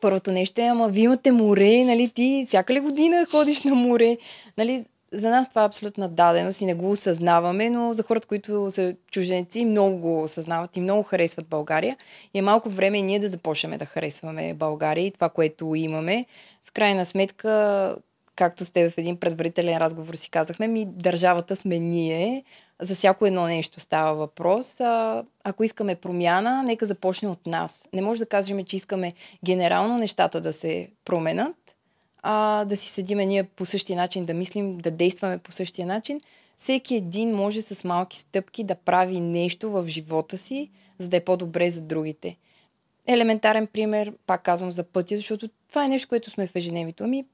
първото 0.01 0.33
нещо 0.33 0.61
е, 0.61 0.65
ама 0.65 0.89
вие 0.89 1.05
имате 1.05 1.33
море, 1.33 1.85
нали, 1.85 2.09
ти 2.09 2.45
всяка 2.47 2.75
ли 2.75 2.81
година 2.81 3.27
ходиш 3.31 3.63
на 3.63 3.75
море, 3.75 4.19
нали, 4.59 4.85
за 5.13 5.31
нас 5.31 5.49
това 5.49 5.63
е 5.63 5.67
абсолютна 5.67 6.09
даденост 6.09 6.61
и 6.61 6.67
не 6.67 6.75
го 6.75 6.91
осъзнаваме, 6.91 7.71
но 7.71 7.93
за 7.93 8.03
хората, 8.03 8.29
които 8.29 8.71
са 8.71 8.95
чужденци, 9.11 9.65
много 9.65 9.97
го 9.97 10.23
осъзнават 10.23 10.77
и 10.77 10.81
много 10.81 11.03
харесват 11.03 11.47
България. 11.47 11.97
И 12.35 12.39
е 12.39 12.43
малко 12.43 12.71
време 12.71 12.99
и 12.99 13.03
ние 13.03 13.19
да 13.19 13.29
започнем 13.29 13.79
да 13.79 13.85
харесваме 13.85 14.55
България 14.55 15.07
и 15.07 15.11
това, 15.11 15.29
което 15.29 15.75
имаме. 15.75 16.27
В 16.65 16.73
крайна 16.73 17.05
сметка, 17.05 17.97
както 18.37 18.65
сте 18.65 18.91
в 18.91 18.99
един 18.99 19.17
предварителен 19.17 19.79
разговор 19.79 20.15
си 20.15 20.31
казахме, 20.31 20.69
ми 20.69 20.87
държавата 20.87 21.57
сме 21.57 21.79
ние. 21.79 22.45
За 22.81 22.95
всяко 22.95 23.27
едно 23.27 23.45
нещо 23.45 23.81
става 23.81 24.15
въпрос. 24.15 24.81
А, 24.81 25.25
ако 25.45 25.65
искаме 25.65 25.95
промяна, 25.95 26.63
нека 26.63 26.87
започне 26.87 27.29
от 27.29 27.47
нас. 27.47 27.81
Не 27.93 28.03
може 28.03 28.21
да 28.21 28.27
кажем, 28.27 28.65
че 28.65 28.77
искаме 28.77 29.13
генерално 29.45 29.99
нещата 29.99 30.41
да 30.41 30.53
се 30.53 30.89
променят, 31.05 31.57
а, 32.23 32.65
да 32.65 32.77
си 32.77 32.89
седиме 32.89 33.27
ние 33.27 33.45
по 33.45 33.67
същия 33.67 33.97
начин, 33.97 34.25
да 34.25 34.35
мислим, 34.35 34.79
да 34.79 34.91
действаме 34.91 35.39
по 35.39 35.53
същия 35.53 35.87
начин. 35.87 36.21
Всеки 36.59 36.95
един 36.95 37.35
може 37.37 37.63
с 37.63 37.85
малки 37.85 38.19
стъпки 38.19 38.65
да 38.65 38.75
прави 38.75 39.21
нещо 39.21 39.71
в 39.71 39.85
живота 39.89 40.39
си, 40.39 40.71
за 40.99 41.09
да 41.09 41.17
е 41.17 41.25
по-добре 41.25 41.71
за 41.71 41.83
другите. 41.83 42.37
Елементарен 43.07 43.67
пример, 43.67 44.13
пак 44.27 44.43
казвам 44.43 44.73
за 44.73 44.85
пътя, 44.85 45.17
защото 45.17 45.49
това 45.69 45.85
е 45.85 45.89
нещо, 45.89 46.09
което 46.09 46.31
сме 46.31 46.47
в 46.47 46.57
ежедневието. 46.57 47.05
Ами, 47.05 47.25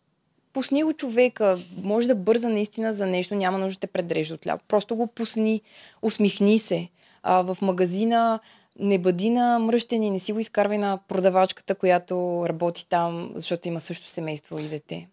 пусни 0.53 0.83
го 0.83 0.93
човека, 0.93 1.59
може 1.83 2.09
да 2.09 2.15
бърза 2.15 2.49
наистина 2.49 2.93
за 2.93 3.07
нещо, 3.07 3.35
няма 3.35 3.59
нужда 3.59 3.77
да 3.77 3.81
те 3.81 3.87
предрежда 3.87 4.35
от 4.35 4.47
ляво. 4.47 4.61
Просто 4.69 4.97
го 4.97 5.07
пусни, 5.07 5.63
усмихни 6.03 6.59
се. 6.59 6.89
А, 7.23 7.43
в 7.43 7.59
магазина 7.63 8.41
не 8.79 8.99
бъди 8.99 9.31
на 9.31 9.59
мръщени, 9.59 10.11
не 10.11 10.21
си 10.21 10.33
го 10.33 10.39
изкарвай 10.39 10.79
на 10.79 10.99
продавачката, 11.09 11.75
която 11.75 12.45
работи 12.49 12.87
там, 12.89 13.33
защото 13.35 13.69
има 13.69 13.81
също 13.81 14.09
семейство 14.09 14.59
и 14.59 14.69
дете. 14.69 15.09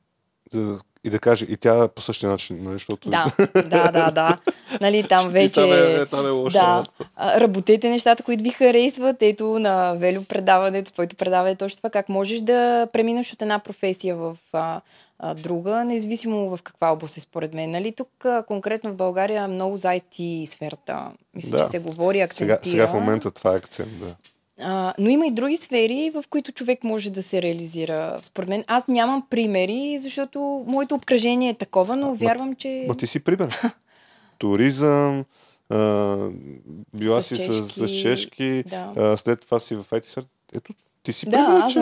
И 1.03 1.09
да 1.09 1.19
каже, 1.19 1.45
и 1.49 1.57
тя 1.57 1.87
по 1.87 2.01
същия 2.01 2.29
начин, 2.29 2.63
нали, 2.63 2.73
защото... 2.73 3.09
Да, 3.09 3.31
да, 3.53 3.91
да, 3.91 4.11
да. 4.11 4.37
Нали, 4.81 5.07
там 5.07 5.29
вече... 5.31 5.53
там 5.53 5.71
е, 5.71 5.75
е, 5.75 6.05
там 6.05 6.47
е. 6.47 6.49
Да. 6.49 6.85
Работете 7.19 7.89
нещата, 7.89 8.23
които 8.23 8.43
ви 8.43 8.49
харесват. 8.49 9.21
Ето 9.21 9.59
на 9.59 9.93
Велю 9.93 10.23
предаването, 10.23 10.93
твоето 10.93 11.15
предаване 11.15 11.51
е 11.51 11.55
точно 11.55 11.77
това, 11.77 11.89
как 11.89 12.09
можеш 12.09 12.41
да 12.41 12.87
преминеш 12.93 13.33
от 13.33 13.41
една 13.41 13.59
професия 13.59 14.15
в 14.15 14.37
а, 14.53 14.81
а, 15.19 15.33
друга, 15.33 15.83
независимо 15.83 16.57
в 16.57 16.63
каква 16.63 16.91
област 16.91 17.17
е 17.17 17.21
според 17.21 17.53
мен. 17.53 17.71
Нали, 17.71 17.91
тук 17.91 18.25
а, 18.25 18.43
конкретно 18.43 18.91
в 18.91 18.95
България 18.95 19.47
много 19.47 19.77
за 19.77 19.87
IT 19.87 20.45
сферата. 20.45 21.11
Мисля, 21.35 21.57
да. 21.57 21.63
че 21.63 21.69
се 21.69 21.79
говори, 21.79 22.21
акцентира. 22.21 22.59
Сега, 22.63 22.71
сега 22.71 22.87
в 22.87 22.93
момента 22.93 23.31
това 23.31 23.53
е 23.53 23.57
акцент, 23.57 23.99
да. 23.99 24.15
А, 24.61 24.93
но 24.99 25.09
има 25.09 25.27
и 25.27 25.31
други 25.31 25.57
сфери, 25.57 26.11
в 26.13 26.23
които 26.29 26.51
човек 26.51 26.83
може 26.83 27.09
да 27.09 27.23
се 27.23 27.41
реализира. 27.41 28.19
Според 28.21 28.49
мен, 28.49 28.63
аз 28.67 28.87
нямам 28.87 29.27
примери, 29.29 29.97
защото 29.99 30.65
моето 30.67 30.95
обкръжение 30.95 31.49
е 31.49 31.53
такова, 31.53 31.95
но 31.95 32.11
а, 32.11 32.13
вярвам, 32.13 32.55
че... 32.55 32.85
Ма 32.87 32.97
ти 32.97 33.07
си 33.07 33.23
пример. 33.23 33.61
Туризъм, 34.37 35.25
а, 35.69 36.17
била 36.97 37.21
с 37.21 37.27
си 37.27 37.35
чешки, 37.35 37.73
с, 37.73 37.87
с 37.87 38.01
чешки, 38.01 38.63
да. 38.67 38.93
а, 38.97 39.17
след 39.17 39.41
това 39.41 39.59
си 39.59 39.75
в 39.75 39.85
IT 39.91 40.25
Ето, 40.55 40.73
Ти 41.05 41.13
си 41.13 41.25
Да, 41.25 41.37
аз. 41.63 41.73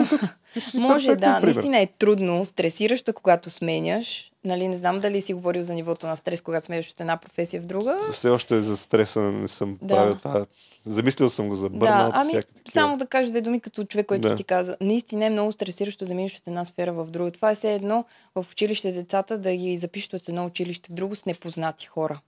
Ти 0.54 0.60
си 0.60 0.78
Може 0.78 1.08
да, 1.08 1.16
пример. 1.16 1.42
наистина 1.44 1.78
е 1.78 1.86
трудно, 1.88 2.44
стресиращо, 2.44 3.12
когато 3.12 3.50
сменяш. 3.50 4.30
Нали, 4.44 4.68
не 4.68 4.76
знам 4.76 5.00
дали 5.00 5.20
си 5.20 5.34
говорил 5.34 5.62
за 5.62 5.74
нивото 5.74 6.06
на 6.06 6.16
стрес, 6.16 6.40
когато 6.40 6.66
сменяш 6.66 6.90
от 6.90 7.00
една 7.00 7.16
професия 7.16 7.62
в 7.62 7.66
друга. 7.66 7.98
Все 8.12 8.28
още 8.28 8.62
за 8.62 8.76
стреса 8.76 9.20
не 9.20 9.48
съм 9.48 9.78
Да. 9.82 9.94
правил 9.96 10.14
това. 10.14 10.46
Замислил 10.86 11.30
съм 11.30 11.48
го 11.48 11.54
за 11.54 11.68
Да, 11.68 11.76
бърнаут. 11.76 12.12
ами 12.14 12.28
всякакви 12.28 12.54
такива. 12.54 12.72
само 12.72 12.96
да 12.96 13.06
кажа 13.06 13.30
две 13.30 13.40
думи 13.40 13.60
като 13.60 13.84
човек, 13.84 14.06
който 14.06 14.28
Да. 14.28 14.34
ти 14.34 14.44
каза. 14.44 14.76
Наистина 14.80 15.24
е 15.24 15.30
много 15.30 15.52
стресиращо 15.52 16.04
да 16.04 16.14
минеш 16.14 16.36
от 16.36 16.46
една 16.46 16.64
сфера 16.64 16.92
в 16.92 17.06
друга. 17.06 17.30
Това 17.30 17.50
е 17.50 17.54
все 17.54 17.74
едно 17.74 18.04
в 18.34 18.46
училище 18.52 18.92
децата 18.92 19.38
да 19.38 19.56
ги 19.56 19.76
запишат 19.76 20.12
от 20.12 20.28
едно 20.28 20.46
училище 20.46 20.90
в 20.90 20.94
друго 20.94 21.16
с 21.16 21.26
непознати 21.26 21.86
хора. 21.86 22.20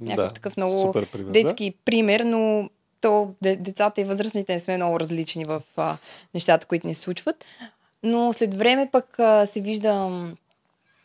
Някакъв 0.00 0.32
такъв 0.32 0.56
много 0.56 0.92
пример, 0.92 1.08
детски 1.24 1.74
пример, 1.84 2.20
но 2.20 2.70
то 3.02 3.34
де- 3.42 3.56
децата 3.56 4.00
и 4.00 4.04
възрастните 4.04 4.54
не 4.54 4.60
сме 4.60 4.76
много 4.76 5.00
различни 5.00 5.44
в 5.44 5.62
а, 5.76 5.96
нещата, 6.34 6.66
които 6.66 6.86
ни 6.86 6.94
случват. 6.94 7.44
Но 8.02 8.32
след 8.32 8.54
време 8.54 8.88
пък 8.92 9.18
а, 9.18 9.46
се 9.46 9.60
вижда 9.60 9.94
м, 9.94 10.32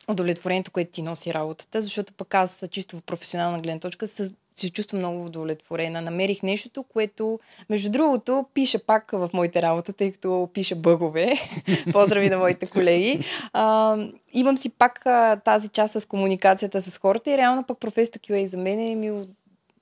удовлетворението, 0.07 0.71
което 0.71 0.91
ти 0.91 1.01
носи 1.01 1.33
работата, 1.33 1.81
защото 1.81 2.13
пък 2.13 2.33
аз 2.33 2.63
чисто 2.71 2.97
в 2.97 3.01
професионална 3.01 3.59
гледна 3.59 3.79
точка 3.79 4.07
се, 4.07 4.31
чувствам 4.73 4.99
много 4.99 5.25
удовлетворена. 5.25 6.01
Намерих 6.01 6.43
нещото, 6.43 6.83
което, 6.83 7.39
между 7.69 7.91
другото, 7.91 8.45
пише 8.53 8.77
пак 8.77 9.11
в 9.11 9.29
моите 9.33 9.61
работа, 9.61 9.93
тъй 9.93 10.11
като 10.11 10.49
пише 10.53 10.75
бъгове. 10.75 11.33
Поздрави 11.91 12.29
на 12.29 12.37
моите 12.37 12.65
колеги. 12.65 13.19
А, 13.53 13.97
имам 14.33 14.57
си 14.57 14.69
пак 14.69 15.05
а, 15.05 15.35
тази 15.35 15.67
част 15.67 16.01
с 16.01 16.05
комуникацията 16.07 16.81
с 16.81 16.97
хората 16.97 17.31
и 17.31 17.37
реално 17.37 17.63
пък 17.63 17.79
професията 17.79 18.19
QA 18.19 18.45
за 18.45 18.57
мен 18.57 18.79
е 18.79 18.95
ми, 18.95 19.27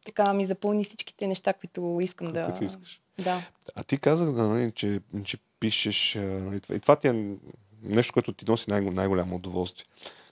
така, 0.05 0.33
ми 0.33 0.45
запълни 0.45 0.83
всичките 0.83 1.27
неща, 1.27 1.53
които 1.53 1.99
искам 2.01 2.27
да... 2.27 2.45
Които 2.45 2.63
искаш. 2.63 3.01
Да. 3.23 3.41
А 3.75 3.83
ти 3.83 3.97
казах, 3.97 4.31
нали, 4.31 4.71
че, 4.71 5.01
че 5.23 5.37
пишеш. 5.59 6.15
Нали, 6.15 6.61
и 6.73 6.79
това 6.79 6.95
ти 6.95 7.07
е 7.07 7.35
нещо, 7.83 8.13
което 8.13 8.33
ти 8.33 8.45
носи 8.47 8.69
най- 8.69 8.81
най-голямо 8.81 9.35
удоволствие. 9.35 9.85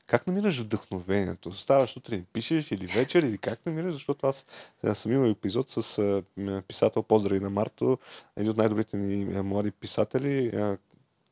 Как 0.07 0.27
намираш 0.27 0.59
вдъхновението? 0.59 1.53
Ставаш 1.53 1.89
сутрин, 1.89 2.25
пишеш 2.33 2.71
или 2.71 2.85
вечер, 2.85 3.23
или 3.23 3.37
как 3.37 3.65
намираш? 3.65 3.93
Защото 3.93 4.27
аз 4.27 4.45
съм 4.93 5.11
имал 5.11 5.29
епизод 5.29 5.69
с 5.69 6.23
писател, 6.67 7.03
поздрави 7.03 7.39
на 7.39 7.49
Марто, 7.49 7.97
един 8.37 8.51
от 8.51 8.57
най-добрите 8.57 8.97
ни 8.97 9.41
млади 9.41 9.71
писатели. 9.71 10.51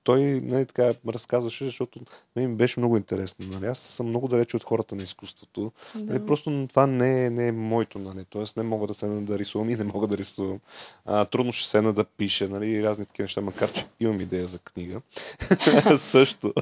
Той 0.04 0.22
нали, 0.22 0.66
така 0.66 0.94
разказваше, 1.08 1.66
защото 1.66 2.00
мен 2.36 2.50
ми 2.50 2.56
беше 2.56 2.80
много 2.80 2.98
интересно. 2.98 3.46
Нали? 3.48 3.66
Аз 3.66 3.80
съм 3.80 4.08
много 4.08 4.28
далече 4.28 4.56
от 4.58 4.64
хората 4.64 4.96
на 4.96 5.04
изкуството. 5.04 5.72
Да. 5.96 6.14
Нали, 6.14 6.26
просто 6.26 6.68
това 6.70 6.88
не 6.88 7.26
е, 7.26 7.30
не 7.30 7.48
е 7.48 7.52
моето, 7.52 8.00
нали? 8.00 8.26
Тоест 8.30 8.58
не 8.58 8.64
мога 8.64 8.88
да 8.88 8.94
седна 8.94 9.22
да 9.22 9.40
рисувам 9.40 9.70
и 9.70 9.76
не 9.76 9.84
мога 9.84 10.08
да 10.08 10.18
рисувам. 10.18 10.60
А, 11.06 11.26
трудно 11.26 11.54
ще 11.54 11.70
седна 11.70 11.94
да 11.94 12.04
пиша, 12.04 12.50
нали? 12.50 12.70
И 12.70 12.84
разни 12.84 13.06
такива 13.06 13.24
неща, 13.24 13.42
макар 13.42 13.72
че 13.72 13.86
имам 14.00 14.22
идея 14.22 14.48
за 14.48 14.60
книга. 14.60 15.02
Също. 15.98 16.54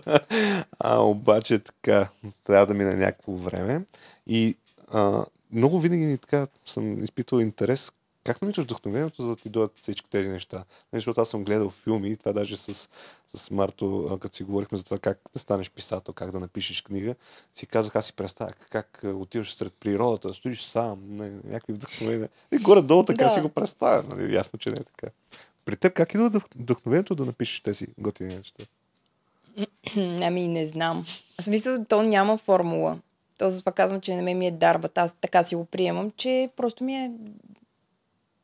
А, 0.79 1.01
обаче 1.01 1.59
така, 1.59 2.09
трябва 2.43 2.65
да 2.65 2.73
мине 2.73 2.95
някакво 2.95 3.35
време. 3.35 3.85
И 4.27 4.55
а, 4.91 5.25
много 5.51 5.79
винаги 5.79 6.17
така 6.17 6.47
съм 6.65 7.03
изпитвал 7.03 7.39
интерес 7.39 7.91
как 8.29 8.41
намираш 8.41 8.63
вдъхновението, 8.63 9.21
за 9.21 9.27
да 9.27 9.35
ти 9.35 9.49
дойдат 9.49 9.79
всички 9.81 10.09
тези 10.09 10.29
неща? 10.29 10.57
Нали, 10.57 10.99
Защото 10.99 11.21
аз 11.21 11.29
съм 11.29 11.43
гледал 11.43 11.69
филми 11.69 12.09
и 12.09 12.17
това 12.17 12.33
даже 12.33 12.57
с, 12.57 12.89
с 13.35 13.51
Марто, 13.51 14.17
като 14.21 14.35
си 14.35 14.43
говорихме 14.43 14.77
за 14.77 14.83
това 14.83 14.99
как 14.99 15.19
да 15.33 15.39
станеш 15.39 15.71
писател, 15.71 16.13
как 16.13 16.31
да 16.31 16.39
напишеш 16.39 16.81
книга, 16.81 17.15
си 17.53 17.67
казах, 17.67 17.95
аз 17.95 18.05
си 18.05 18.13
представя 18.13 18.51
как, 18.69 19.01
отиваш 19.03 19.53
сред 19.55 19.73
природата, 19.73 20.33
стоиш 20.33 20.61
сам, 20.63 20.99
не, 21.09 21.29
някакви 21.29 21.73
вдъхновения. 21.73 22.29
И 22.51 22.57
горе-долу 22.57 23.03
така 23.03 23.23
Да. 23.23 23.29
си 23.29 23.41
го 23.41 23.49
представя. 23.49 24.03
Нали? 24.15 24.35
Ясно, 24.35 24.59
че 24.59 24.69
не 24.69 24.77
е 24.79 24.83
така. 24.83 25.07
При 25.65 25.75
теб 25.75 25.93
как 25.93 26.13
идва 26.13 26.29
вдъх- 26.29 26.55
вдъхновението 26.55 27.15
да 27.15 27.25
напишеш 27.25 27.59
тези 27.59 27.87
готини 27.97 28.35
неща? 28.35 28.63
Ами 30.23 30.47
не 30.47 30.67
знам. 30.67 31.05
В 31.39 31.43
смисъл, 31.43 31.85
то 31.89 32.03
няма 32.03 32.37
формула. 32.37 32.99
То 33.37 33.49
затова 33.49 33.71
казвам, 33.71 34.01
че 34.01 34.15
мен 34.15 34.37
ми 34.37 34.47
е 34.47 34.51
дарбата. 34.51 35.01
Аз 35.01 35.15
така 35.21 35.43
си 35.43 35.55
го 35.55 35.65
приемам, 35.65 36.11
че 36.17 36.49
просто 36.55 36.83
ми 36.83 36.95
е 36.95 37.11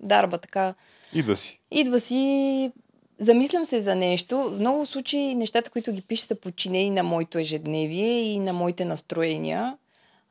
дарба. 0.05 0.37
Така. 0.37 0.73
Идва 1.13 1.37
си. 1.37 1.59
Идва 1.71 1.99
си, 1.99 2.71
замислям 3.19 3.65
се 3.65 3.81
за 3.81 3.95
нещо. 3.95 4.37
В 4.43 4.59
много 4.59 4.85
случаи 4.85 5.35
нещата, 5.35 5.69
които 5.69 5.91
ги 5.91 6.01
пиша, 6.01 6.25
са 6.25 6.35
подчинени 6.35 6.89
на 6.89 7.03
моето 7.03 7.37
ежедневие 7.37 8.19
и 8.19 8.39
на 8.39 8.53
моите 8.53 8.85
настроения. 8.85 9.77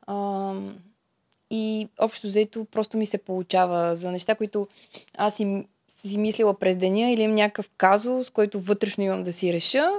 А, 0.07 0.53
и 1.51 1.87
общо 1.99 2.27
взето 2.27 2.65
просто 2.65 2.97
ми 2.97 3.05
се 3.05 3.17
получава 3.17 3.95
за 3.95 4.11
неща, 4.11 4.35
които 4.35 4.67
аз 5.17 5.35
си, 5.35 5.65
си 5.87 6.17
мислила 6.17 6.59
през 6.59 6.77
деня 6.77 7.11
или 7.11 7.21
имам 7.21 7.35
някакъв 7.35 7.69
казус, 7.77 8.29
който 8.29 8.59
вътрешно 8.59 9.03
имам 9.03 9.23
да 9.23 9.33
си 9.33 9.53
реша. 9.53 9.89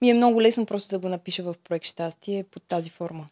Ми 0.00 0.10
е 0.10 0.14
много 0.14 0.42
лесно 0.42 0.66
просто 0.66 0.88
да 0.88 0.98
го 0.98 1.08
напиша 1.08 1.42
в 1.42 1.54
проект 1.64 1.86
щастие 1.86 2.42
под 2.42 2.62
тази 2.62 2.90
форма. 2.90 3.28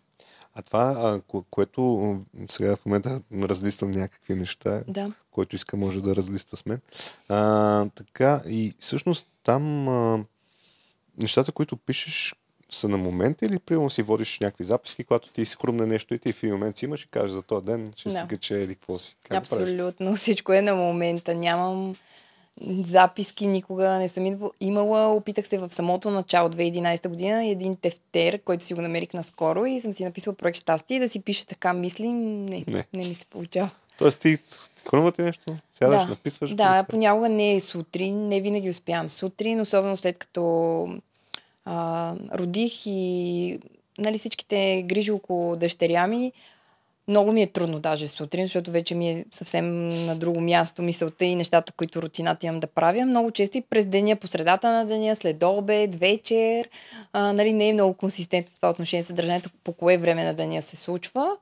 А 0.55 0.63
това, 0.63 0.95
а, 0.99 1.21
ко- 1.21 1.45
което 1.51 2.21
сега 2.49 2.77
в 2.77 2.87
момента 2.87 3.21
разлиствам 3.35 3.91
някакви 3.91 4.35
неща, 4.35 4.83
Да. 4.89 5.13
който 5.31 5.57
иска 5.57 5.77
може 5.77 6.03
да 6.03 6.17
разлиства 6.17 6.57
с 6.57 6.67
мен. 6.67 6.81
А, 7.29 7.87
така, 7.87 8.43
и 8.49 8.75
всъщност 8.79 9.27
там 9.43 9.89
а, 9.89 10.25
нещата, 11.19 11.53
които 11.53 11.77
пишеш, 11.77 12.35
са 12.71 12.89
на 12.89 12.97
момента 12.97 13.45
или 13.47 13.59
примерно 13.59 13.91
си 13.91 14.03
водиш 14.03 14.41
някакви 14.41 14.65
записки, 14.65 15.05
когато 15.05 15.33
ти 15.33 15.43
изхрумне 15.43 15.87
нещо 15.87 16.15
и 16.15 16.19
ти 16.19 16.33
в 16.33 16.43
момент 16.43 16.77
си 16.77 16.85
имаш 16.85 17.03
и 17.03 17.09
кажеш 17.09 17.31
за 17.31 17.43
този 17.43 17.67
ден 17.67 17.91
ще 17.97 18.09
Да. 18.09 18.19
си 18.19 18.25
кача 18.29 18.59
или 18.59 18.75
какво 18.75 18.99
си. 18.99 19.17
Как 19.25 19.43
го 19.43 19.49
правиш? 19.49 19.69
Абсолютно. 19.69 20.15
Всичко 20.15 20.53
е 20.53 20.63
на 20.63 20.75
момента. 20.75 21.35
Нямам 21.35 21.97
записки 22.85 23.47
никога 23.47 23.89
не 23.89 24.09
съм 24.09 24.27
имала. 24.61 25.09
Опитах 25.09 25.49
се 25.49 25.59
в 25.59 25.73
самото 25.73 26.11
начало 26.11 26.49
2011 26.49 27.09
година 27.09 27.47
един 27.47 27.77
тефтер, 27.77 28.39
който 28.39 28.65
си 28.65 28.75
го 28.75 28.81
намерих 28.81 29.13
наскоро 29.15 29.67
и 29.67 29.81
съм 29.81 29.93
си 29.93 30.05
написала 30.05 30.37
проект 30.37 30.59
щастие 30.59 30.97
и 30.97 31.01
да 31.01 31.09
си 31.09 31.21
пише 31.21 31.47
така 31.47 31.73
мисли. 31.73 32.09
Не, 32.09 32.65
Не. 32.69 32.85
не, 32.95 33.09
ми 33.09 33.15
се 33.15 33.27
получава. 33.27 33.71
Тоест 33.99 34.21
ти 34.21 34.39
хрумва 34.91 35.13
ти 35.13 35.23
нещо, 35.23 35.57
сядаш, 35.73 36.01
да, 36.01 36.07
написваш. 36.07 36.55
да, 36.55 36.81
и- 36.81 36.91
понякога 36.91 37.29
не 37.29 37.55
е 37.55 37.61
сутрин, 37.61 38.29
не 38.29 38.41
винаги 38.41 38.71
успявам 38.71 39.09
сутрин, 39.09 39.61
особено 39.61 39.97
след 39.97 40.19
като 40.19 40.89
а, 41.65 42.15
родих 42.35 42.73
и 42.87 43.59
нали, 43.99 44.19
всичките 44.19 44.85
грижи 44.87 45.11
около 45.11 45.57
дъщеря 45.57 46.07
ми. 46.07 46.33
Много 47.11 47.33
ми 47.33 47.43
е 47.43 47.47
трудно 47.47 47.81
даже 47.81 48.09
сутрин, 48.09 48.45
защото 48.45 48.71
вече 48.71 48.95
ми 48.95 49.11
е 49.11 49.25
съвсем 49.31 49.89
на 50.07 50.17
друго 50.17 50.41
място 50.41 50.83
мисълта 50.83 51.25
и 51.25 51.37
нещата, 51.37 51.73
които 51.73 52.03
рутината 52.03 52.47
имам 52.47 52.61
да 52.61 52.67
правя. 52.67 53.07
Много 53.07 53.31
често 53.31 53.59
и 53.59 53.61
през 53.61 53.87
деня, 53.87 54.17
по 54.17 54.27
средата 54.27 54.73
на 54.73 54.87
деня, 54.87 55.17
след 55.17 55.43
обед, 55.43 55.95
вечер. 55.95 56.69
А, 57.13 57.33
нали, 57.33 57.53
не 57.53 57.69
е 57.69 57.73
много 57.73 57.95
консистентно 57.95 58.57
това 58.57 58.71
отношение 58.71 59.03
съдържанието, 59.03 59.51
по 59.65 59.73
кое 59.73 59.99
време 59.99 60.25
на 60.25 60.35
деня 60.35 60.63
се 60.63 60.77
случва. 60.77 61.37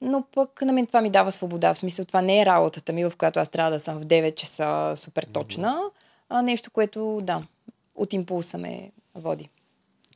Но 0.00 0.24
пък 0.34 0.62
на 0.62 0.72
мен 0.72 0.86
това 0.86 1.00
ми 1.00 1.10
дава 1.10 1.32
свобода. 1.32 1.74
В 1.74 1.78
смисъл, 1.78 2.04
това 2.04 2.22
не 2.22 2.40
е 2.40 2.46
работата 2.46 2.92
ми, 2.92 3.04
в 3.04 3.12
която 3.18 3.40
аз 3.40 3.48
трябва 3.48 3.70
да 3.70 3.80
съм 3.80 4.00
в 4.00 4.06
9 4.06 4.34
часа 4.34 4.92
супер 4.96 5.24
точна, 5.24 5.80
а 6.28 6.42
нещо, 6.42 6.70
което, 6.70 7.20
да, 7.22 7.42
от 7.94 8.12
импулса 8.12 8.58
ме 8.58 8.90
води. 9.14 9.48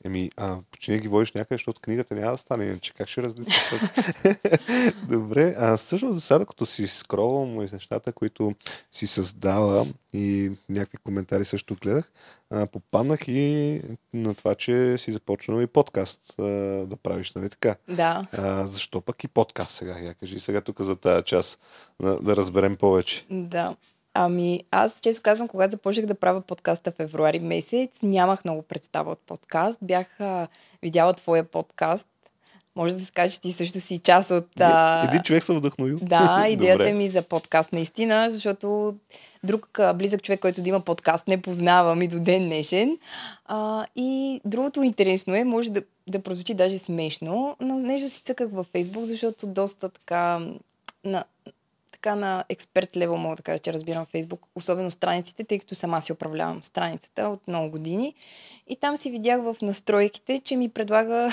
Еми, 0.04 0.30
а, 0.36 0.58
почини 0.70 0.98
ги 0.98 1.08
водиш 1.08 1.32
някъде, 1.32 1.54
защото 1.54 1.80
книгата 1.80 2.14
няма 2.14 2.32
да 2.32 2.38
стане, 2.38 2.64
иначе 2.64 2.92
как 2.94 3.08
ще 3.08 3.22
различиш? 3.22 3.64
Добре, 5.08 5.54
а 5.58 5.76
всъщност 5.76 6.26
сега, 6.26 6.44
като 6.44 6.66
си 6.66 6.86
скролвам 6.86 7.62
из 7.62 7.72
нещата, 7.72 8.12
които 8.12 8.54
си 8.92 9.06
създала 9.06 9.86
и 10.12 10.52
някакви 10.68 10.98
коментари 10.98 11.44
също 11.44 11.76
гледах, 11.82 12.12
а, 12.50 12.66
попаднах 12.66 13.28
и 13.28 13.80
на 14.12 14.34
това, 14.34 14.54
че 14.54 14.98
си 14.98 15.12
започнал 15.12 15.60
и 15.60 15.66
подкаст 15.66 16.34
а, 16.38 16.42
да 16.86 16.96
правиш, 16.96 17.32
нали 17.32 17.48
така? 17.48 17.76
Да. 17.88 18.26
А, 18.32 18.66
защо 18.66 19.00
пък 19.00 19.24
и 19.24 19.28
подкаст 19.28 19.70
сега? 19.70 19.98
Я 19.98 20.14
кажи 20.14 20.40
сега 20.40 20.60
тук 20.60 20.80
за 20.80 20.96
тази 20.96 21.24
част, 21.24 21.60
да, 22.02 22.18
да 22.20 22.36
разберем 22.36 22.76
повече. 22.76 23.26
Да. 23.30 23.76
Ами, 24.14 24.60
аз 24.70 24.98
често 25.00 25.22
казвам, 25.22 25.48
когато 25.48 25.70
започнах 25.70 26.06
да 26.06 26.14
правя 26.14 26.40
подкаста 26.40 26.90
в 26.90 26.94
февруари 26.94 27.40
месец, 27.40 27.90
нямах 28.02 28.44
много 28.44 28.62
представа 28.62 29.10
от 29.10 29.18
подкаст. 29.26 29.78
Бях 29.82 30.20
а, 30.20 30.48
видяла 30.82 31.14
твоя 31.14 31.44
подкаст. 31.44 32.06
Може 32.76 32.94
да 32.94 33.04
се 33.04 33.12
каже, 33.12 33.32
че 33.32 33.40
ти 33.40 33.52
също 33.52 33.80
си 33.80 33.98
част 33.98 34.30
от... 34.30 34.46
Yes. 34.58 35.08
Един 35.08 35.22
човек 35.22 35.44
съм 35.44 35.56
вдъхновил. 35.56 35.98
Да, 36.02 36.46
идеята 36.50 36.92
ми 36.92 37.08
за 37.08 37.22
подкаст 37.22 37.72
наистина, 37.72 38.30
защото 38.30 38.94
друг 39.44 39.78
а, 39.78 39.92
близък 39.92 40.22
човек, 40.22 40.40
който 40.40 40.62
да 40.62 40.68
има 40.68 40.80
подкаст, 40.80 41.28
не 41.28 41.42
познавам 41.42 42.02
и 42.02 42.08
до 42.08 42.20
ден 42.20 42.42
днешен. 42.42 42.98
А, 43.46 43.86
и 43.96 44.40
другото 44.44 44.82
интересно 44.82 45.34
е, 45.34 45.44
може 45.44 45.70
да, 45.70 45.82
да 46.08 46.18
прозвучи 46.18 46.54
даже 46.54 46.78
смешно, 46.78 47.56
но 47.60 47.78
нещо 47.78 48.08
си 48.08 48.22
цъках 48.22 48.48
във 48.52 48.66
Фейсбук, 48.66 49.04
защото 49.04 49.46
доста 49.46 49.88
така 49.88 50.40
на, 51.04 51.24
така 52.04 52.14
на 52.14 52.44
експерт 52.48 52.96
лево 52.96 53.16
мога 53.16 53.36
да 53.36 53.42
кажа, 53.42 53.58
че 53.58 53.72
разбирам 53.72 54.06
Фейсбук, 54.06 54.46
особено 54.54 54.90
страниците, 54.90 55.44
тъй 55.44 55.58
като 55.58 55.74
сама 55.74 56.02
си 56.02 56.12
управлявам 56.12 56.64
страницата 56.64 57.22
от 57.28 57.48
много 57.48 57.70
години. 57.70 58.14
И 58.68 58.76
там 58.76 58.96
си 58.96 59.10
видях 59.10 59.42
в 59.42 59.56
настройките, 59.62 60.40
че 60.44 60.56
ми 60.56 60.68
предлага 60.68 61.32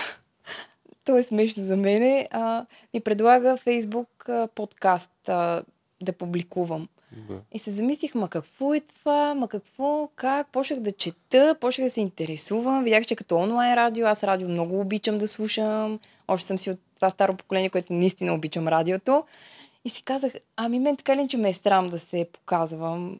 то 1.05 1.17
е 1.17 1.23
смешно 1.23 1.63
за 1.63 1.77
мене, 1.77 2.27
а, 2.31 2.65
ми 2.93 2.99
предлага 2.99 3.57
Фейсбук 3.57 4.29
а, 4.29 4.47
подкаст 4.55 5.29
а, 5.29 5.63
да 6.01 6.13
публикувам. 6.13 6.87
Да. 7.27 7.39
И 7.51 7.59
се 7.59 7.71
замислих, 7.71 8.15
ма 8.15 8.29
какво 8.29 8.73
е 8.73 8.79
това, 8.79 9.33
ма 9.33 9.47
какво, 9.47 10.09
как, 10.15 10.47
почнах 10.47 10.79
да 10.79 10.91
чета, 10.91 11.55
почнах 11.59 11.85
да 11.85 11.91
се 11.91 12.01
интересувам, 12.01 12.83
видях, 12.83 13.05
че 13.05 13.15
като 13.15 13.37
онлайн 13.37 13.73
радио, 13.73 14.07
аз 14.07 14.23
радио 14.23 14.49
много 14.49 14.79
обичам 14.79 15.17
да 15.17 15.27
слушам, 15.27 15.99
още 16.27 16.47
съм 16.47 16.59
си 16.59 16.69
от 16.69 16.79
това 16.95 17.09
старо 17.09 17.35
поколение, 17.35 17.69
което 17.69 17.93
наистина 17.93 18.33
обичам 18.33 18.67
радиото. 18.67 19.23
И 19.85 19.89
си 19.89 20.03
казах, 20.03 20.33
ами 20.57 20.79
мен 20.79 20.97
така 20.97 21.15
ли, 21.15 21.27
че 21.27 21.37
ме 21.37 21.49
е 21.49 21.53
срам 21.53 21.89
да 21.89 21.99
се 21.99 22.27
показвам, 22.33 23.19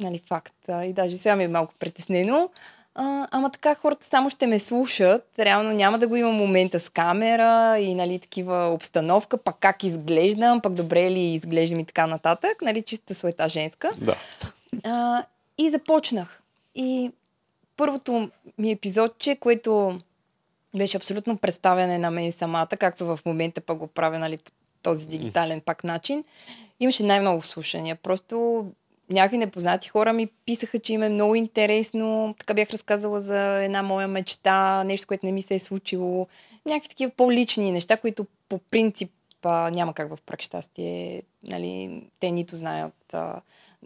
нали, 0.00 0.22
факт. 0.26 0.54
И 0.68 0.92
даже 0.92 1.18
сега 1.18 1.36
ми 1.36 1.44
е 1.44 1.48
малко 1.48 1.74
притеснено. 1.78 2.50
А, 2.94 3.28
ама 3.30 3.50
така 3.50 3.74
хората 3.74 4.06
само 4.06 4.30
ще 4.30 4.46
ме 4.46 4.58
слушат. 4.58 5.28
Реално 5.38 5.72
няма 5.72 5.98
да 5.98 6.08
го 6.08 6.16
има 6.16 6.32
момента 6.32 6.80
с 6.80 6.88
камера 6.88 7.78
и 7.78 7.94
нали, 7.94 8.18
такива 8.18 8.70
обстановка, 8.74 9.38
пак 9.38 9.56
как 9.60 9.84
изглеждам, 9.84 10.60
пък 10.60 10.74
добре 10.74 11.10
ли 11.10 11.20
изглеждам 11.20 11.80
и 11.80 11.84
така 11.84 12.06
нататък. 12.06 12.62
Нали, 12.62 12.82
чиста 12.82 13.14
суета 13.14 13.48
женска. 13.48 13.90
Да. 13.98 14.16
А, 14.84 15.24
и 15.58 15.70
започнах. 15.70 16.42
И 16.74 17.12
първото 17.76 18.30
ми 18.58 18.70
епизодче, 18.70 19.36
което 19.36 19.98
беше 20.76 20.96
абсолютно 20.96 21.38
представяне 21.38 21.98
на 21.98 22.10
мен 22.10 22.32
самата, 22.32 22.68
както 22.78 23.06
в 23.06 23.18
момента 23.26 23.60
пък 23.60 23.78
го 23.78 23.86
правя 23.86 24.18
нали, 24.18 24.38
по 24.38 24.50
този 24.82 25.08
дигитален 25.08 25.60
пак 25.60 25.84
начин, 25.84 26.24
имаше 26.80 27.02
най-много 27.02 27.42
слушания. 27.42 27.96
Просто 27.96 28.66
някакви 29.10 29.38
непознати 29.38 29.88
хора 29.88 30.12
ми 30.12 30.26
писаха, 30.46 30.78
че 30.78 30.92
им 30.92 31.02
е 31.02 31.08
много 31.08 31.34
интересно. 31.34 32.34
Така 32.38 32.54
бях 32.54 32.70
разказала 32.70 33.20
за 33.20 33.64
една 33.64 33.82
моя 33.82 34.08
мечта, 34.08 34.84
нещо, 34.84 35.06
което 35.06 35.26
не 35.26 35.32
ми 35.32 35.42
се 35.42 35.54
е 35.54 35.58
случило. 35.58 36.26
Някакви 36.66 36.88
такива 36.88 37.12
по-лични 37.16 37.72
неща, 37.72 37.96
които 37.96 38.26
по 38.48 38.58
принцип 38.58 39.10
а, 39.42 39.70
няма 39.70 39.94
как 39.94 40.16
в 40.16 40.18
прак 40.26 40.42
щастие. 40.42 41.22
Нали, 41.42 42.02
те 42.20 42.30
нито 42.30 42.56
знаят 42.56 43.14
а, 43.14 43.40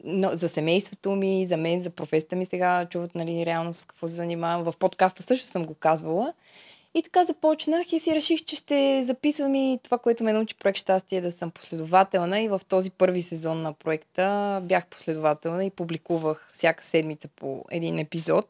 но, 0.05 0.31
за 0.33 0.49
семейството 0.49 1.11
ми, 1.11 1.47
за 1.47 1.57
мен, 1.57 1.81
за 1.81 1.91
професията 1.91 2.37
ми 2.37 2.45
сега, 2.45 2.87
чуват 2.87 3.15
нали, 3.15 3.47
реално 3.47 3.75
с 3.75 3.85
какво 3.85 4.09
се 4.09 4.15
занимавам. 4.15 4.65
В 4.65 4.77
подкаста 4.79 5.23
също 5.23 5.49
съм 5.49 5.65
го 5.65 5.75
казвала. 5.75 6.33
И 6.97 7.03
така 7.03 7.25
започнах 7.25 7.93
и 7.93 8.01
си 8.01 8.15
реших, 8.15 8.45
че 8.45 8.57
ще 8.57 9.05
записвам 9.05 9.55
и 9.55 9.79
това, 9.83 9.99
което 9.99 10.25
ме 10.25 10.33
научи 10.33 10.55
проект 10.55 10.79
Щастие, 10.79 11.21
да 11.21 11.33
съм 11.33 11.51
последователна. 11.51 12.41
И 12.41 12.49
в 12.49 12.61
този 12.69 12.91
първи 12.91 13.23
сезон 13.23 13.63
на 13.63 13.73
проекта 13.73 14.61
бях 14.63 14.87
последователна 14.87 15.65
и 15.65 15.71
публикувах 15.71 16.51
всяка 16.53 16.85
седмица 16.85 17.29
по 17.29 17.65
един 17.71 17.99
епизод. 17.99 18.49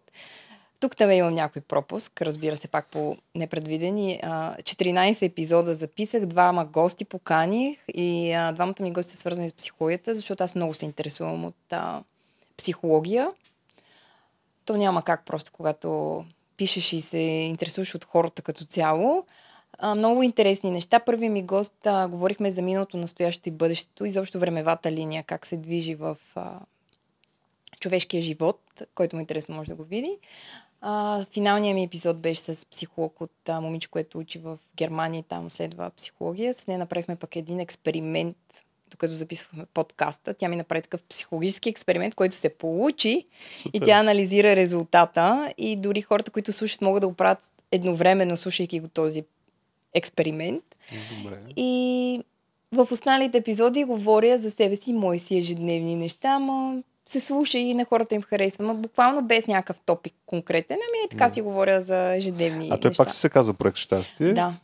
Тук 0.80 0.96
там 0.96 1.10
имам 1.10 1.34
някой 1.34 1.62
пропуск, 1.62 2.22
разбира 2.22 2.56
се, 2.56 2.68
пак 2.68 2.86
по 2.86 3.16
непредвидени. 3.34 4.20
14 4.22 5.22
епизода 5.22 5.74
записах, 5.74 6.26
двама 6.26 6.64
гости 6.64 7.04
поканих 7.04 7.78
и 7.88 8.36
двамата 8.54 8.74
ми 8.80 8.92
гости 8.92 9.12
са 9.12 9.18
свързани 9.18 9.50
с 9.50 9.54
психологията, 9.54 10.14
защото 10.14 10.44
аз 10.44 10.54
много 10.54 10.74
се 10.74 10.84
интересувам 10.84 11.44
от 11.44 11.74
психология. 12.56 13.30
То 14.64 14.76
няма 14.76 15.02
как 15.02 15.24
просто, 15.24 15.52
когато 15.52 16.24
пишеш 16.56 16.92
и 16.92 17.00
се 17.00 17.18
интересуваш 17.18 17.94
от 17.94 18.04
хората 18.04 18.42
като 18.42 18.64
цяло. 18.64 19.24
А, 19.78 19.94
много 19.94 20.22
интересни 20.22 20.70
неща. 20.70 21.00
Първи 21.00 21.28
ми 21.28 21.42
гост 21.42 21.86
а, 21.86 22.08
говорихме 22.08 22.50
за 22.50 22.62
миналото, 22.62 22.96
настоящето 22.96 23.48
и 23.48 23.52
бъдещето, 23.52 24.04
изобщо 24.04 24.38
времевата 24.38 24.92
линия, 24.92 25.22
как 25.22 25.46
се 25.46 25.56
движи 25.56 25.94
в 25.94 26.16
а, 26.34 26.60
човешкия 27.80 28.22
живот, 28.22 28.82
който 28.94 29.16
му 29.16 29.20
интересно 29.20 29.56
може 29.56 29.68
да 29.68 29.74
го 29.74 29.84
види. 29.84 30.18
А, 30.80 31.24
финалният 31.24 31.74
ми 31.74 31.84
епизод 31.84 32.20
беше 32.20 32.40
с 32.40 32.66
психолог 32.66 33.20
от 33.20 33.48
а, 33.48 33.60
момиче, 33.60 33.88
което 33.88 34.18
учи 34.18 34.38
в 34.38 34.58
Германия 34.76 35.20
и 35.20 35.22
там 35.22 35.50
следва 35.50 35.90
психология. 35.90 36.54
С 36.54 36.66
нея 36.66 36.78
направихме 36.78 37.16
пък 37.16 37.36
един 37.36 37.60
експеримент 37.60 38.36
докато 38.94 39.12
записвахме 39.12 39.64
подкаста. 39.74 40.34
Тя 40.34 40.48
ми 40.48 40.56
направи 40.56 40.82
такъв 40.82 41.02
психологически 41.02 41.68
експеримент, 41.68 42.14
който 42.14 42.34
се 42.34 42.48
получи 42.48 43.26
Супер. 43.62 43.70
и 43.78 43.80
тя 43.80 43.98
анализира 43.98 44.56
резултата 44.56 45.54
и 45.58 45.76
дори 45.76 46.02
хората, 46.02 46.30
които 46.30 46.52
слушат, 46.52 46.80
могат 46.80 47.00
да 47.00 47.08
го 47.08 47.14
правят 47.14 47.48
едновременно, 47.72 48.36
слушайки 48.36 48.80
го 48.80 48.88
този 48.88 49.24
експеримент. 49.94 50.64
Добре. 51.16 51.38
И 51.56 52.20
в 52.72 52.88
останалите 52.92 53.38
епизоди 53.38 53.84
говоря 53.84 54.38
за 54.38 54.50
себе 54.50 54.76
си, 54.76 54.92
мои 54.92 55.18
си 55.18 55.36
ежедневни 55.36 55.96
неща, 55.96 56.28
ама 56.28 56.82
се 57.06 57.20
слуша 57.20 57.58
и 57.58 57.74
на 57.74 57.84
хората 57.84 58.14
им 58.14 58.22
харесва, 58.22 58.64
но 58.64 58.74
буквално 58.74 59.22
без 59.22 59.46
някакъв 59.46 59.80
топик 59.80 60.14
конкретен. 60.26 60.78
Ами 60.88 61.08
така 61.10 61.28
си 61.28 61.42
говоря 61.42 61.80
за 61.80 62.14
ежедневни 62.16 62.68
А 62.72 62.80
той 62.80 62.88
неща. 62.88 63.04
пак 63.04 63.12
си 63.12 63.20
се 63.20 63.28
казва 63.28 63.54
проект 63.54 63.76
щастие. 63.76 64.32
Да. 64.32 64.54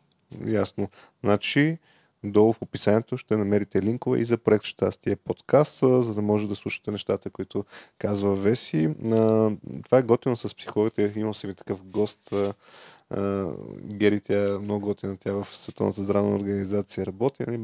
Ясно. 0.46 0.88
Значи, 1.24 1.78
долу 2.24 2.52
в 2.52 2.62
описанието 2.62 3.16
ще 3.16 3.36
намерите 3.36 3.82
линкове 3.82 4.18
и 4.18 4.24
за 4.24 4.38
проект 4.38 4.64
Щастие 4.64 5.16
подкаст, 5.16 5.78
за 5.80 6.14
да 6.14 6.22
може 6.22 6.48
да 6.48 6.56
слушате 6.56 6.90
нещата, 6.90 7.30
които 7.30 7.64
казва 7.98 8.36
Веси. 8.36 8.94
Това 9.84 9.98
е 9.98 10.02
готино 10.02 10.36
с 10.36 10.56
психологите. 10.56 11.12
Имал 11.16 11.34
съм 11.34 11.50
и 11.50 11.54
такъв 11.54 11.84
гост. 11.84 12.34
Гери, 13.82 14.20
тя 14.20 14.54
е 14.54 14.58
много 14.58 14.86
готина. 14.86 15.16
Тя 15.16 15.32
в 15.32 15.48
Световната 15.52 16.04
здравна 16.04 16.36
организация 16.36 17.06
работи. 17.06 17.44
Нали, 17.46 17.60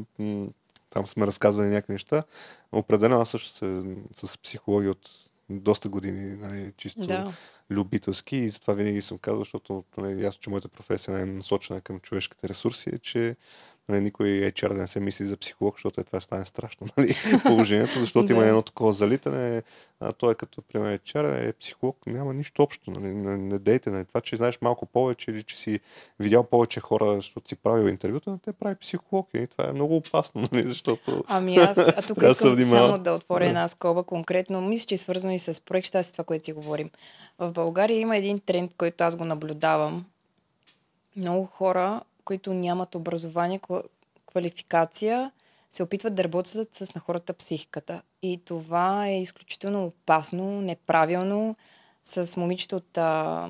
там 0.89 1.07
сме 1.07 1.27
разказвали 1.27 1.67
някакви 1.67 1.93
неща. 1.93 2.23
Определено 2.71 3.21
аз 3.21 3.29
също 3.29 3.49
се, 3.49 3.83
с 4.13 4.37
психология 4.37 4.91
от 4.91 5.09
доста 5.49 5.89
години, 5.89 6.35
нали, 6.35 6.73
чисто 6.77 7.07
Да. 7.07 7.33
любителски 7.71 8.37
и 8.37 8.49
затова 8.49 8.73
винаги 8.73 9.01
съм 9.01 9.17
казал, 9.17 9.39
защото 9.39 9.83
нали, 9.97 10.23
ясно, 10.23 10.41
че 10.41 10.49
моята 10.49 10.67
професия 10.67 11.19
е 11.19 11.25
насочена 11.25 11.81
към 11.81 11.99
човешките 11.99 12.49
ресурси, 12.49 12.89
е, 12.93 12.97
че 12.99 13.35
нали, 13.89 14.01
никой 14.01 14.27
HR 14.27 14.67
да 14.67 14.73
не 14.81 14.87
се 14.87 14.99
мисли 14.99 15.25
за 15.25 15.37
психолог, 15.37 15.75
защото 15.75 16.01
е 16.01 16.03
това 16.03 16.21
стане 16.21 16.45
страшно 16.45 16.87
нали, 16.97 17.15
положението, 17.43 17.99
защото 17.99 18.31
има 18.31 18.45
едно 18.45 18.61
такова 18.61 18.93
залитане, 18.93 19.63
а 19.99 20.11
той 20.11 20.31
е 20.31 20.35
като, 20.35 20.61
примерно, 20.61 20.97
HR 20.97 21.49
е 21.49 21.53
психолог, 21.53 21.97
няма 22.07 22.33
нищо 22.33 22.63
общо, 22.63 22.91
нали, 22.91 23.13
не, 23.13 23.37
не 23.37 23.59
дейте, 23.59 23.89
нали, 23.89 24.05
това, 24.05 24.21
че 24.21 24.37
знаеш 24.37 24.57
малко 24.61 24.85
повече 24.85 25.31
или 25.31 25.43
че 25.43 25.57
си 25.57 25.79
видял 26.19 26.43
повече 26.43 26.79
хора, 26.79 27.15
защото 27.15 27.47
си 27.47 27.55
правил 27.55 27.89
интервюта, 27.89 28.31
не 28.31 28.37
те 28.37 28.53
прави 28.53 28.75
психолог 28.75 29.29
и 29.33 29.47
това 29.47 29.69
е 29.69 29.73
много 29.73 29.95
опасно, 29.95 30.47
нали, 30.51 30.67
защото 30.67 31.23
Ами 31.27 31.55
аз, 31.57 31.77
а 31.77 32.01
тук 32.07 32.17
искам 32.31 32.63
само 32.63 32.97
да 32.97 33.13
отворя 33.13 33.43
Да. 33.43 33.49
една 33.49 33.67
скоба 33.67 34.03
конкретно. 34.03 34.61
Мисля, 34.61 34.85
че 34.85 34.95
е 34.95 34.97
свързано 34.97 35.33
и 35.33 35.39
с 35.39 35.61
проект 35.65 35.87
Щастие, 35.87 36.11
това, 36.11 36.23
което 36.23 36.45
си 36.45 36.53
говорим. 36.53 36.89
В 37.39 37.51
България 37.51 37.99
има 37.99 38.17
един 38.17 38.39
тренд, 38.39 38.73
който 38.77 39.03
аз 39.03 39.15
го 39.15 39.25
наблюдавам. 39.25 40.05
Много 41.15 41.45
хора, 41.45 42.01
които 42.27 42.53
нямат 42.53 42.95
образование, 42.95 43.59
ква- 43.59 43.83
квалификация, 44.31 45.31
се 45.71 45.83
опитват 45.83 46.15
да 46.15 46.23
работят 46.23 46.75
с 46.75 46.95
на 46.95 47.01
хората 47.01 47.33
психиката. 47.33 48.01
И 48.21 48.41
това 48.45 49.07
е 49.07 49.21
изключително 49.21 49.85
опасно, 49.85 50.61
неправилно. 50.61 51.55
С 52.03 52.37
момичето 52.37 52.75
от 52.75 52.97
а, 52.97 53.49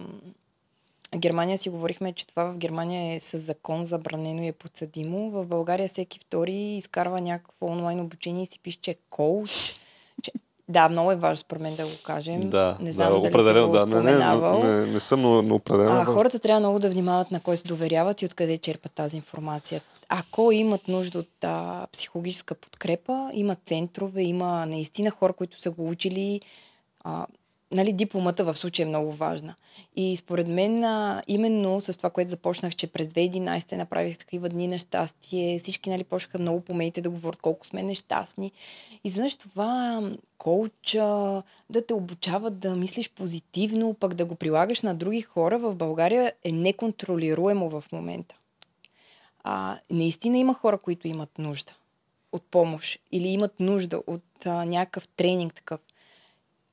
Германия 1.16 1.58
си 1.58 1.70
говорихме, 1.70 2.14
че 2.14 2.28
това 2.28 2.44
в 2.44 2.58
Германия 2.58 3.16
е 3.16 3.20
с 3.20 3.40
закон 3.40 3.84
забранено 3.84 4.44
и 4.44 4.48
е 4.48 4.54
подсъдимо. 4.54 5.32
В 5.32 5.46
България 5.46 5.88
всеки 5.88 6.20
втори 6.20 6.56
изкарва 6.56 7.22
някакво 7.22 7.66
онлайн 7.66 8.00
обучение 8.00 8.44
и 8.44 8.46
си 8.46 8.60
пише, 8.60 8.82
че 8.82 8.92
е 8.92 8.96
коуч. 9.10 9.52
Че... 10.24 10.32
Да, 10.70 10.90
много 10.90 11.12
е 11.12 11.16
важно 11.16 11.36
според 11.36 11.62
мен 11.62 11.76
да 11.76 11.84
го 11.84 11.92
кажем. 12.04 12.50
да, 12.50 12.78
не 12.80 12.92
знам 12.92 13.14
да, 13.14 13.20
дали 13.20 13.28
определено, 13.28 13.66
си 13.66 13.70
го 13.70 13.78
да, 13.78 13.86
не, 13.86 13.96
не, 13.96 14.12
споменавал. 14.12 14.64
не, 14.64 14.76
не, 14.76 14.86
не 14.86 15.00
съм, 15.00 15.22
но, 15.22 15.42
но 15.42 15.56
определено. 15.56 15.92
А, 15.92 16.06
да. 16.06 16.06
хората 16.06 16.40
трябва 16.40 16.60
много 16.60 16.80
да 16.80 16.90
внимават 16.90 17.32
на 17.32 17.40
кой 17.40 17.58
се 17.58 17.68
доверяват 17.68 18.22
и 18.22 18.26
откъде 18.26 18.58
черпат 18.58 18.92
тази 18.92 19.16
информация. 19.16 19.82
Ако 20.10 20.52
имат 20.52 20.88
нужда 20.88 21.20
от 21.20 21.44
а, 21.44 21.88
психологическа 21.94 22.56
подкрепа, 22.56 23.30
има 23.34 23.56
центрове, 23.56 24.24
има 24.24 24.66
наистина 24.66 25.12
хора, 25.12 25.34
които 25.34 25.62
са 25.62 25.72
го 25.72 25.90
учили. 25.90 26.42
А, 27.04 27.26
нали, 27.72 27.94
дипломата 27.94 28.44
в 28.44 28.56
случая 28.56 28.86
е 28.86 28.90
много 28.90 29.12
важна. 29.12 29.56
И 29.96 30.16
според 30.16 30.48
мен, 30.48 30.86
именно 31.28 31.82
с 31.82 31.98
това, 31.98 32.10
което 32.10 32.30
започнах, 32.30 32.76
че 32.76 32.88
през 32.88 33.08
2011 33.08 33.76
направих 33.76 34.18
такива 34.18 34.50
дни 34.50 34.68
на 34.68 34.80
щастие, 34.80 35.60
всички 35.60 35.90
нали, 35.90 36.04
почнаха 36.04 36.40
много 36.40 36.62
по 36.62 36.74
медиите 36.74 37.02
да 37.02 37.10
говорят 37.10 37.42
колко 37.42 37.68
сме 37.68 37.84
нещастни. 37.84 38.52
И 39.04 39.10
знаеш 39.10 39.36
това, 39.36 40.02
коуча, 40.38 41.44
да 41.70 41.86
те 41.88 41.94
обучават 41.94 42.60
да 42.60 42.76
мислиш 42.76 43.10
позитивно, 43.10 43.94
пък 43.94 44.14
да 44.14 44.26
го 44.26 44.36
прилагаш 44.36 44.82
на 44.82 44.96
други 44.96 45.22
хора 45.22 45.60
в 45.60 45.76
България 45.76 46.34
е 46.44 46.52
неконтролируемо 46.52 47.70
в 47.70 47.84
момента. 47.92 48.36
А, 49.44 49.80
наистина 49.90 50.38
има 50.38 50.54
хора, 50.54 50.78
които 50.78 51.08
имат 51.08 51.38
нужда 51.38 51.74
от 52.32 52.44
помощ 52.52 53.00
или 53.12 53.28
имат 53.28 53.60
нужда 53.60 54.02
от 54.08 54.46
а, 54.46 54.66
някакъв 54.66 55.08
тренинг 55.08 55.54
такъв. 55.54 55.80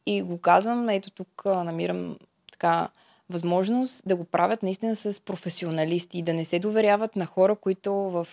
И 0.07 0.23
го 0.23 0.39
казвам, 0.39 0.89
ето 0.89 1.11
тук 1.11 1.43
намирам 1.45 2.19
така 2.53 2.89
възможност 3.31 4.03
да 4.07 4.17
го 4.17 4.25
правят 4.25 4.63
наистина 4.63 4.97
с 4.97 5.21
професионалисти 5.21 6.19
и 6.19 6.23
да 6.23 6.35
не 6.35 6.45
се 6.45 6.59
доверяват 6.59 7.17
на 7.17 7.27
хора, 7.27 7.57
които 7.57 7.95
в, 7.95 8.29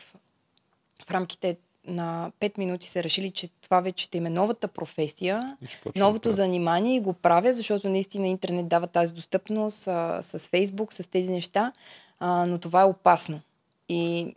в 1.05 1.11
рамките 1.11 1.57
на 1.87 2.31
5 2.39 2.57
минути 2.57 2.89
са 2.89 3.03
решили, 3.03 3.31
че 3.31 3.47
това 3.47 3.81
вече 3.81 4.03
ще 4.03 4.17
им 4.17 4.25
е 4.25 4.29
новата 4.29 4.67
професия, 4.67 5.57
новото 5.95 6.29
да- 6.29 6.35
занимание 6.35 6.95
и 6.95 6.99
го 6.99 7.13
правя, 7.13 7.53
защото 7.53 7.89
наистина 7.89 8.27
интернет 8.27 8.67
дава 8.67 8.87
тази 8.87 9.13
достъпност 9.13 9.87
а, 9.87 10.23
с 10.23 10.47
Фейсбук, 10.47 10.93
с 10.93 11.09
тези 11.09 11.31
неща, 11.31 11.71
а, 12.19 12.45
но 12.45 12.57
това 12.57 12.81
е 12.81 12.85
опасно. 12.85 13.41
И 13.89 14.35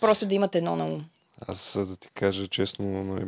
просто 0.00 0.26
да 0.26 0.34
имате 0.34 0.58
едно 0.58 0.76
на 0.76 0.84
ум. 0.86 1.04
Аз 1.48 1.78
да 1.78 1.96
ти 1.96 2.08
кажа 2.14 2.48
честно, 2.48 3.18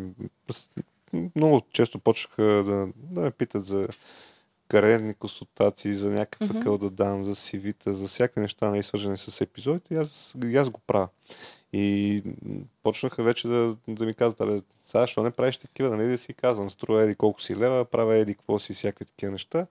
много 1.13 1.61
често 1.73 1.99
почнаха 1.99 2.43
да, 2.43 2.89
да 2.95 3.21
ме 3.21 3.31
питат 3.31 3.65
за 3.65 3.89
кариерни 4.69 5.15
консултации, 5.15 5.95
за 5.95 6.11
някакъв 6.11 6.49
Мгм. 6.49 6.59
акъл 6.59 6.79
да 6.79 6.91
дам, 6.91 7.23
за 7.23 7.35
CV-та, 7.35 7.93
за 7.93 8.09
всякакви 8.09 8.41
неща, 8.41 8.71
не 8.71 8.83
свързани 8.83 9.19
с 9.19 9.41
епизодите, 9.41 9.95
и 9.95 9.97
аз, 9.97 10.35
и 10.45 10.57
аз 10.57 10.71
го 10.71 10.81
правя. 10.87 11.09
И 11.73 12.23
почнаха 12.83 13.23
вече 13.23 13.49
да, 13.49 13.77
да 13.89 14.07
ми 14.07 14.15
казват, 14.15 14.41
абе, 14.41 14.61
сега, 14.85 15.01
защо 15.01 15.23
не 15.23 15.31
правиш 15.31 15.57
такива, 15.57 15.97
нали 15.97 16.09
да 16.09 16.19
си 16.19 16.35
казвам, 16.35 16.71
струва 16.71 17.03
еди 17.03 17.15
колко 17.15 17.43
си 17.43 17.57
лева, 17.57 17.85
правя 17.85 18.15
еди 18.15 18.35
какво 18.35 18.59
си, 18.59 18.75
всякакви 18.75 19.05
такива 19.05 19.33
неща. 19.33 19.67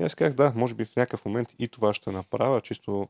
И 0.00 0.04
аз 0.04 0.14
казах, 0.14 0.34
да, 0.34 0.52
може 0.56 0.74
би 0.74 0.84
в 0.84 0.96
някакъв 0.96 1.24
момент 1.24 1.48
и 1.58 1.68
това 1.68 1.94
ще 1.94 2.10
направя, 2.10 2.60
чисто 2.60 3.08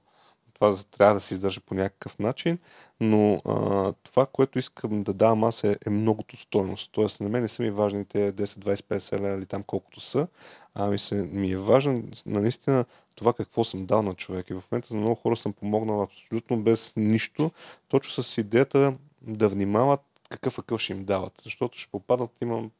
това 0.60 0.76
трябва 0.90 1.14
да 1.14 1.20
се 1.20 1.34
издържа 1.34 1.60
по 1.60 1.74
някакъв 1.74 2.18
начин, 2.18 2.58
но 3.00 3.42
а, 3.44 3.92
това, 3.92 4.26
което 4.26 4.58
искам 4.58 5.02
да 5.02 5.12
давам 5.14 5.44
аз 5.44 5.64
е, 5.64 5.78
е 5.86 5.90
многото 5.90 6.36
стойност. 6.36 6.90
Тоест, 6.92 7.20
на 7.20 7.28
мен 7.28 7.42
не 7.42 7.48
са 7.48 7.62
ми 7.62 7.70
важни 7.70 8.04
те 8.04 8.32
10, 8.32 8.44
20, 8.44 8.82
50 8.82 9.20
лева 9.20 9.38
или 9.38 9.46
там 9.46 9.62
колкото 9.62 10.00
са, 10.00 10.26
а 10.74 10.86
ми, 10.86 10.98
се, 10.98 11.14
ми 11.14 11.50
е 11.50 11.56
важно 11.56 12.02
на 12.26 12.40
наистина 12.40 12.84
това 13.14 13.32
какво 13.32 13.64
съм 13.64 13.86
дал 13.86 14.02
на 14.02 14.14
човек. 14.14 14.50
И 14.50 14.54
в 14.54 14.62
момента 14.70 14.88
за 14.90 14.96
много 14.96 15.14
хора 15.14 15.36
съм 15.36 15.52
помогнал 15.52 16.02
абсолютно 16.02 16.62
без 16.62 16.92
нищо, 16.96 17.50
точно 17.88 18.22
с 18.22 18.38
идеята 18.38 18.94
да 19.22 19.48
внимават 19.48 20.00
какъв 20.30 20.58
акъл 20.58 20.78
ще 20.78 20.92
им 20.92 21.04
дават. 21.04 21.40
Защото 21.44 21.78
ще 21.78 21.90
попадат, 21.90 22.30
имам 22.42 22.70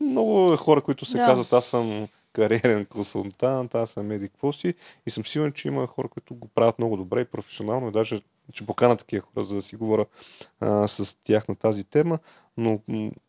много 0.00 0.56
хора, 0.56 0.80
които 0.80 1.04
се 1.04 1.16
Да. 1.16 1.26
казват, 1.26 1.52
аз 1.52 1.66
съм 1.66 2.08
кариерен 2.32 2.86
консултант, 2.86 3.74
аз 3.74 3.90
съм 3.90 4.10
еди 4.10 4.28
какво 4.28 4.52
си? 4.52 4.74
И 5.06 5.10
съм 5.10 5.26
сигурен, 5.26 5.52
че 5.52 5.68
има 5.68 5.86
хора, 5.86 6.08
които 6.08 6.34
го 6.34 6.48
правят 6.48 6.78
много 6.78 6.96
добре 6.96 7.20
и 7.20 7.24
професионално 7.24 7.88
и 7.88 7.92
даже 7.92 8.20
ще 8.52 8.66
покана 8.66 8.96
такива 8.96 9.26
хора, 9.34 9.44
за 9.44 9.56
да 9.56 9.62
си 9.62 9.76
говоря 9.76 10.06
а, 10.60 10.88
с 10.88 11.16
тях 11.24 11.48
на 11.48 11.56
тази 11.56 11.84
тема, 11.84 12.18
но 12.56 12.80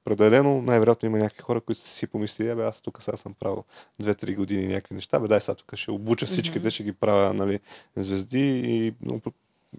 определено 0.01 0.61
най-вероятно 0.61 1.09
има 1.09 1.17
някакви 1.17 1.41
хора, 1.41 1.61
които 1.61 1.81
са 1.81 1.87
си 1.87 2.07
помислили, 2.07 2.49
абе 2.49 2.63
аз 2.63 2.81
тук 2.81 3.01
сега 3.01 3.17
съм 3.17 3.33
правил 3.33 3.63
2-3 4.01 4.35
години 4.35 4.67
някакви 4.67 4.95
неща, 4.95 5.19
бе 5.19 5.27
дай 5.27 5.41
сега 5.41 5.55
тук 5.55 5.75
ще 5.75 5.91
обуча 5.91 6.25
всичките, 6.25 6.71
ще 6.71 6.83
ги 6.83 6.93
правя 6.93 7.33
нали, 7.33 7.59
звезди 7.95 8.61
и, 8.65 8.93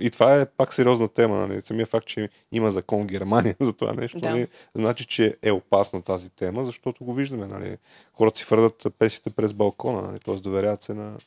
и 0.01 0.11
това 0.11 0.40
е 0.40 0.47
пак 0.47 0.74
сериозна 0.74 1.09
тема. 1.09 1.36
Нали. 1.36 1.62
Самия 1.62 1.86
факт, 1.86 2.07
че 2.07 2.28
има 2.53 2.70
закон 2.70 3.03
в 3.03 3.07
Германия 3.07 3.57
за 3.61 3.72
това 3.72 3.92
нещо, 3.92 4.18
Да. 4.18 4.30
нали, 4.30 4.47
значи, 4.74 5.05
че 5.07 5.36
е 5.42 5.51
опасна 5.51 6.03
тази 6.03 6.30
тема, 6.30 6.64
защото 6.64 7.05
го 7.05 7.14
виждаме. 7.14 7.47
Нали. 7.47 7.76
Хората 8.12 8.38
си 8.38 8.45
фърдат 8.45 8.86
песите 8.99 9.30
през 9.30 9.53
балкона, 9.53 10.03
нали, 10.03 10.20
т.е. 10.20 10.34
доверяват 10.34 10.82
се 10.82 10.95
на, 10.95 11.18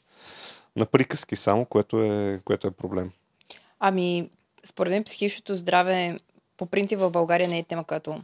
на 0.76 0.86
приказки 0.86 1.36
само, 1.36 1.66
което 1.66 2.04
е, 2.04 2.40
което 2.46 2.68
е 2.68 2.72
проблем. 2.72 3.12
Ами, 3.80 4.30
според 4.64 4.92
мен 4.92 5.04
психичното 5.04 5.56
здраве 5.56 6.18
по 6.58 6.66
принцип 6.66 7.00
в 7.00 7.10
България 7.10 7.48
не 7.48 7.60
е 7.60 7.64
тема, 7.64 7.84
която 7.84 8.22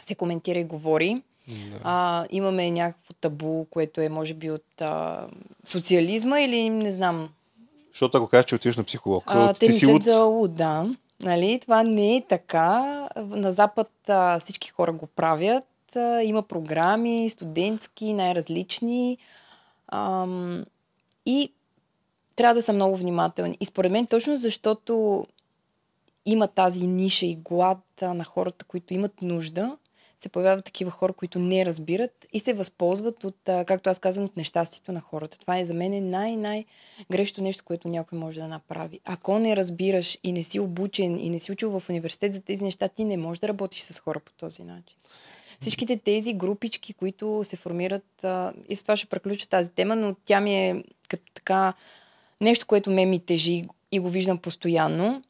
се 0.00 0.14
коментира 0.14 0.58
и 0.58 0.64
говори. 0.64 1.22
Да. 1.48 1.80
А, 1.82 2.26
имаме 2.30 2.70
някакво 2.70 3.14
табу, 3.14 3.64
което 3.64 4.00
е 4.00 4.08
може 4.08 4.34
би 4.34 4.50
от 4.50 4.80
а, 4.80 5.26
социализма 5.64 6.40
или 6.40 6.70
не 6.70 6.92
знам. 6.92 7.28
Защото 7.96 8.18
ако 8.18 8.26
кажеш, 8.26 8.44
че 8.44 8.54
отиваш 8.54 8.76
на 8.76 8.84
психолог, 8.84 9.24
А, 9.26 9.52
ти 9.52 9.66
те 9.66 9.72
си 9.72 9.86
от... 9.86 10.02
за 10.02 10.18
луд, 10.18 10.54
да. 10.54 10.86
Нали? 11.20 11.58
Това 11.62 11.82
не 11.82 12.16
е 12.16 12.24
така. 12.28 13.08
На 13.16 13.52
Запад 13.52 13.90
а, 14.08 14.40
всички 14.40 14.70
хора 14.70 14.92
го 14.92 15.06
правят. 15.06 15.96
А, 15.96 16.22
има 16.22 16.42
програми, 16.42 17.30
студентски, 17.30 18.12
най-различни. 18.12 19.18
Ам, 19.92 20.64
и 21.26 21.52
трябва 22.36 22.54
да 22.54 22.62
са 22.62 22.72
много 22.72 22.96
внимателни. 22.96 23.56
И 23.60 23.66
според 23.66 23.92
мен 23.92 24.06
точно 24.06 24.36
защото 24.36 25.26
има 26.26 26.46
тази 26.46 26.86
ниша 26.86 27.26
и 27.26 27.36
глад 27.36 27.78
на 28.02 28.24
хората, 28.24 28.64
които 28.64 28.94
имат 28.94 29.22
нужда, 29.22 29.76
се 30.18 30.28
появяват 30.28 30.64
такива 30.64 30.90
хора, 30.90 31.12
които 31.12 31.38
не 31.38 31.66
разбират 31.66 32.26
и 32.32 32.40
се 32.40 32.52
възползват 32.52 33.24
от, 33.24 33.36
както 33.44 33.90
аз 33.90 33.98
казвам, 33.98 34.24
от 34.24 34.36
нещастието 34.36 34.92
на 34.92 35.00
хората. 35.00 35.38
Това 35.38 35.58
е 35.58 35.64
за 35.64 35.74
мен 35.74 36.10
най-най-грешното 36.10 37.42
нещо, 37.42 37.64
което 37.64 37.88
някой 37.88 38.18
може 38.18 38.40
да 38.40 38.48
направи. 38.48 39.00
Ако 39.04 39.38
не 39.38 39.56
разбираш 39.56 40.18
и 40.22 40.32
не 40.32 40.44
си 40.44 40.60
обучен 40.60 41.18
и 41.18 41.30
не 41.30 41.38
си 41.38 41.52
учил 41.52 41.80
в 41.80 41.88
университет 41.88 42.32
за 42.32 42.40
тези 42.40 42.64
неща, 42.64 42.88
ти 42.88 43.04
не 43.04 43.16
можеш 43.16 43.40
да 43.40 43.48
работиш 43.48 43.82
с 43.82 43.98
хора 43.98 44.20
по 44.20 44.32
този 44.32 44.62
начин. 44.62 44.96
Всичките 45.60 45.96
тези 45.96 46.34
групички, 46.34 46.94
които 46.94 47.40
се 47.44 47.56
формират, 47.56 48.26
и 48.68 48.76
с 48.76 48.82
това 48.82 48.96
ще 48.96 49.06
преключа 49.06 49.48
тази 49.48 49.70
тема, 49.70 49.96
но 49.96 50.16
тя 50.24 50.40
ми 50.40 50.56
е 50.56 50.84
като 51.08 51.32
така 51.34 51.72
нещо, 52.40 52.66
което 52.66 52.90
ме 52.90 53.06
ми 53.06 53.20
тежи 53.20 53.64
и 53.92 53.98
го 53.98 54.10
виждам 54.10 54.38
постоянно. 54.38 55.22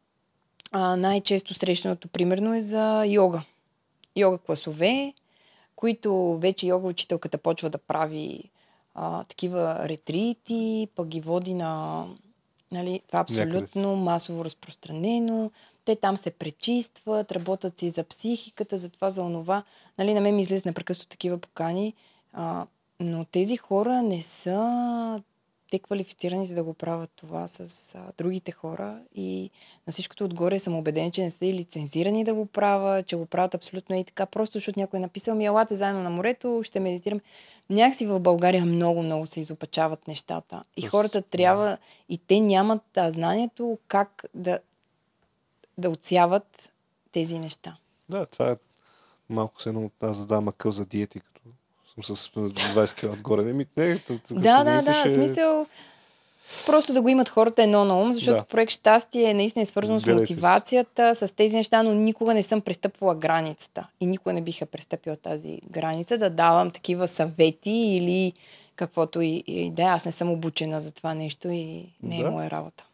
А, 0.72 0.97
най-често 0.97 1.55
срещаното, 1.55 2.09
примерно, 2.09 2.55
е 2.55 2.61
за 2.61 3.05
йога. 3.07 3.43
Йога 4.17 4.39
класове, 4.39 5.14
които 5.77 6.39
вече 6.39 6.67
йога 6.67 6.89
учителката 6.89 7.39
почва 7.39 7.71
да 7.71 7.79
прави 7.79 8.51
а, 8.95 9.25
такива 9.25 9.89
ретрити, 9.89 10.89
пък 10.95 11.09
ги 11.09 11.21
води 11.21 11.55
на... 11.55 12.05
Нали, 12.73 13.01
това 13.07 13.19
е 13.19 13.25
Някъде 13.29 13.59
абсолютно 13.59 13.97
масово 13.97 14.45
разпространено. 14.45 15.51
Те 15.85 15.97
там 15.97 16.17
се 16.17 16.31
пречистват, 16.31 17.33
работят 17.33 17.79
си 17.79 17.91
за 17.91 18.05
психиката, 18.05 18.79
за 18.79 18.89
това, 18.89 19.11
за 19.11 19.23
онова. 19.23 19.62
Нали, 19.99 20.14
на 20.14 20.21
мен 20.21 20.37
ми 20.37 20.43
излизат 20.43 20.67
непрекъснато 20.67 21.09
такива 21.09 21.39
покани, 21.39 21.95
а, 22.33 22.67
но 23.01 23.25
тези 23.25 23.57
хора 23.57 24.03
не 24.03 24.23
са 24.23 25.23
те 25.71 25.79
квалифицирани 25.79 26.47
за 26.47 26.55
да 26.55 26.64
го 26.64 26.75
правят 26.75 27.11
това 27.17 27.49
с 27.49 27.95
а, 27.95 28.12
другите 28.19 28.53
хора 28.53 28.99
и 29.14 29.51
на 29.87 29.93
всичкото 29.93 30.25
отгоре 30.25 30.59
съм 30.59 30.75
убеден, 30.75 31.11
че 31.11 31.23
не 31.23 31.31
са 31.31 31.47
и 31.47 31.55
лицензирани 31.55 32.25
да 32.25 32.35
го 32.35 32.47
правят, 32.47 33.07
че 33.07 33.17
го 33.17 33.27
правят 33.27 33.55
абсолютно 33.55 33.97
и 33.97 34.05
така, 34.05 34.27
просто 34.27 34.59
защото 34.59 34.81
някой 34.81 34.99
е 34.99 35.01
написал 35.01 35.35
ми, 35.35 35.47
елате 35.47 35.77
заедно 35.77 36.03
на 36.03 36.11
морето, 36.11 36.61
ще 36.64 36.81
медитираме. 36.81 37.21
Някакси 37.71 38.07
в 38.07 38.21
България 38.21 38.64
много, 38.64 39.03
много 39.03 39.27
се 39.27 39.41
изопачават 39.41 40.09
нещата. 40.09 40.62
И 40.77 40.81
Тоест, 40.81 40.91
хората 40.91 41.23
трябва, 41.23 41.79
и 42.09 42.19
те 42.19 42.41
нямат 42.41 42.97
а, 42.97 43.11
знанието 43.11 43.79
как 43.89 44.25
да, 44.35 44.59
да 45.79 45.91
отсяват 45.91 46.73
тези 47.12 47.39
неща. 47.39 47.77
Да, 48.09 48.27
това 48.27 48.51
е 48.51 48.57
малко 49.29 49.62
се 49.62 49.69
едно, 49.69 49.91
аз 50.01 50.17
задавам 50.17 50.49
акъл 50.49 50.73
за 50.73 50.87
диети, 50.87 51.21
съм 51.99 52.16
с 52.16 52.28
20 52.28 52.94
кг 52.97 53.12
отгоре. 53.12 53.42
Не, 53.42 53.53
ми, 53.53 53.66
не, 53.76 53.99
Да, 54.30 54.64
да, 54.64 54.82
да. 54.82 55.03
е- 55.07 55.09
Смисъл, 55.09 55.66
просто 56.66 56.92
да 56.92 57.03
го 57.03 57.09
имат 57.09 57.28
хората 57.28 57.62
едно 57.62 57.84
на 57.84 58.01
ум, 58.01 58.12
защото 58.12 58.36
Да. 58.36 58.44
проект 58.44 58.72
щастие 58.72 59.24
е 59.24 59.34
наистина 59.34 59.62
е 59.62 59.66
свързано 59.66 60.01
с 60.01 60.05
Гледайте 60.05 60.26
си. 60.26 60.32
мотивацията, 60.32 61.14
с 61.16 61.34
тези 61.34 61.57
неща, 61.57 61.82
но 61.82 61.94
никога 61.94 62.34
не 62.34 62.42
съм 62.42 62.61
престъпвала 62.61 63.14
границата. 63.14 63.86
И 64.01 64.07
никога 64.07 64.32
не 64.32 64.40
биха 64.40 64.66
престъпила 64.66 65.16
тази 65.16 65.61
граница 65.70 66.18
да 66.18 66.30
давам 66.30 66.70
такива 66.70 67.09
съвети 67.09 67.70
или 67.70 68.32
каквото 68.76 69.20
и, 69.20 69.44
и 69.47 69.70
да 69.70 69.82
е. 69.82 69.86
Аз 69.86 70.05
не 70.05 70.12
съм 70.12 70.30
обучена 70.30 70.80
за 70.80 70.92
това 70.92 71.14
нещо 71.14 71.49
и 71.49 71.62
не 72.03 72.18
е 72.18 72.22
Да. 72.22 72.30
моя 72.30 72.51
работа. 72.51 72.84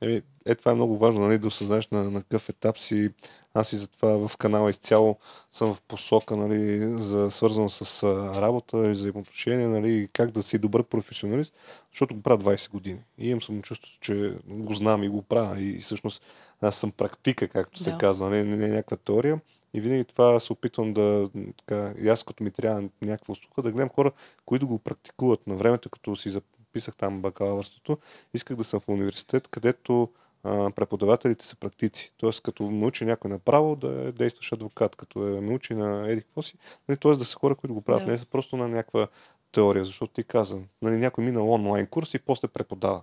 Е, 0.00 0.22
е, 0.48 0.54
това 0.54 0.72
е 0.72 0.74
много 0.74 0.98
важно, 0.98 1.20
нали, 1.20 1.38
да 1.38 1.48
осъзнаеш 1.48 1.88
на, 1.88 2.10
на 2.10 2.22
какъв 2.22 2.48
етап 2.48 2.78
си. 2.78 3.10
Аз 3.54 3.72
и 3.72 3.76
затова 3.76 4.28
в 4.28 4.36
канала 4.36 4.70
изцяло 4.70 5.16
съм 5.52 5.74
в 5.74 5.80
посока, 5.80 6.36
нали, 6.36 6.78
за, 7.02 7.30
свързано 7.30 7.70
с 7.70 8.02
а, 8.02 8.40
работа 8.42 8.86
и 8.86 8.90
взаимоотношения, 8.90 9.68
нали, 9.68 10.08
как 10.12 10.30
да 10.30 10.42
си 10.42 10.58
добър 10.58 10.82
професионалист, 10.82 11.54
защото 11.92 12.14
го 12.14 12.22
правя 12.22 12.38
20 12.38 12.70
години. 12.70 13.00
И 13.18 13.28
имам 13.28 13.42
самочувството, 13.42 13.98
че 14.00 14.34
го 14.46 14.74
знам 14.74 15.02
и 15.04 15.08
го 15.08 15.22
правя. 15.22 15.60
И, 15.60 15.70
и 15.70 15.80
всъщност 15.80 16.22
аз 16.60 16.76
съм 16.76 16.90
практика, 16.90 17.48
както 17.48 17.78
се 17.78 17.90
Да. 17.90 17.98
казва, 17.98 18.30
не, 18.30 18.44
не, 18.44 18.56
не 18.56 18.68
някаква 18.68 18.96
теория. 18.96 19.40
И 19.74 19.80
винаги 19.80 20.04
това 20.04 20.40
се 20.40 20.52
опитвам 20.52 20.92
да, 20.92 21.30
така, 21.56 21.94
и 22.02 22.08
аз 22.08 22.24
като 22.24 22.44
ми 22.44 22.50
трябва 22.50 22.88
някаква 23.02 23.32
услуга, 23.32 23.62
да 23.62 23.72
гледам 23.72 23.88
хора, 23.88 24.12
които 24.46 24.68
го 24.68 24.78
практикуват. 24.78 25.46
На 25.46 25.56
времето, 25.56 25.90
като 25.90 26.16
си 26.16 26.30
записах 26.30 26.96
там 26.96 27.22
бакалавърството, 27.22 27.98
исках 28.34 28.56
да 28.56 28.64
съм 28.64 28.80
в 28.80 28.88
университет, 28.88 29.48
където 29.48 30.08
а, 30.48 30.70
преподавателите 30.70 31.46
са 31.46 31.56
практици. 31.56 32.12
Тоест, 32.16 32.40
като 32.40 32.62
научи 32.62 33.04
някой 33.04 33.30
направо 33.30 33.76
да 33.76 34.08
е 34.08 34.12
действащ 34.12 34.52
адвокат, 34.52 34.96
като 34.96 35.28
е 35.28 35.40
научи 35.40 35.74
на 35.74 36.10
еди 36.12 36.22
какво 36.22 36.42
си, 36.42 36.54
нали, 36.88 36.98
т.е. 36.98 37.12
да 37.12 37.24
са 37.24 37.36
хора, 37.36 37.54
които 37.54 37.74
го 37.74 37.80
правят, 37.80 38.06
Да. 38.06 38.12
не 38.12 38.18
са 38.18 38.26
просто 38.26 38.56
на 38.56 38.68
някаква 38.68 39.06
теория, 39.52 39.84
защото 39.84 40.12
ти 40.12 40.24
каза, 40.24 40.58
нали, 40.82 40.96
някой 40.96 41.24
минал 41.24 41.52
онлайн 41.52 41.86
курс 41.86 42.14
и 42.14 42.18
после 42.18 42.48
преподава 42.48 43.00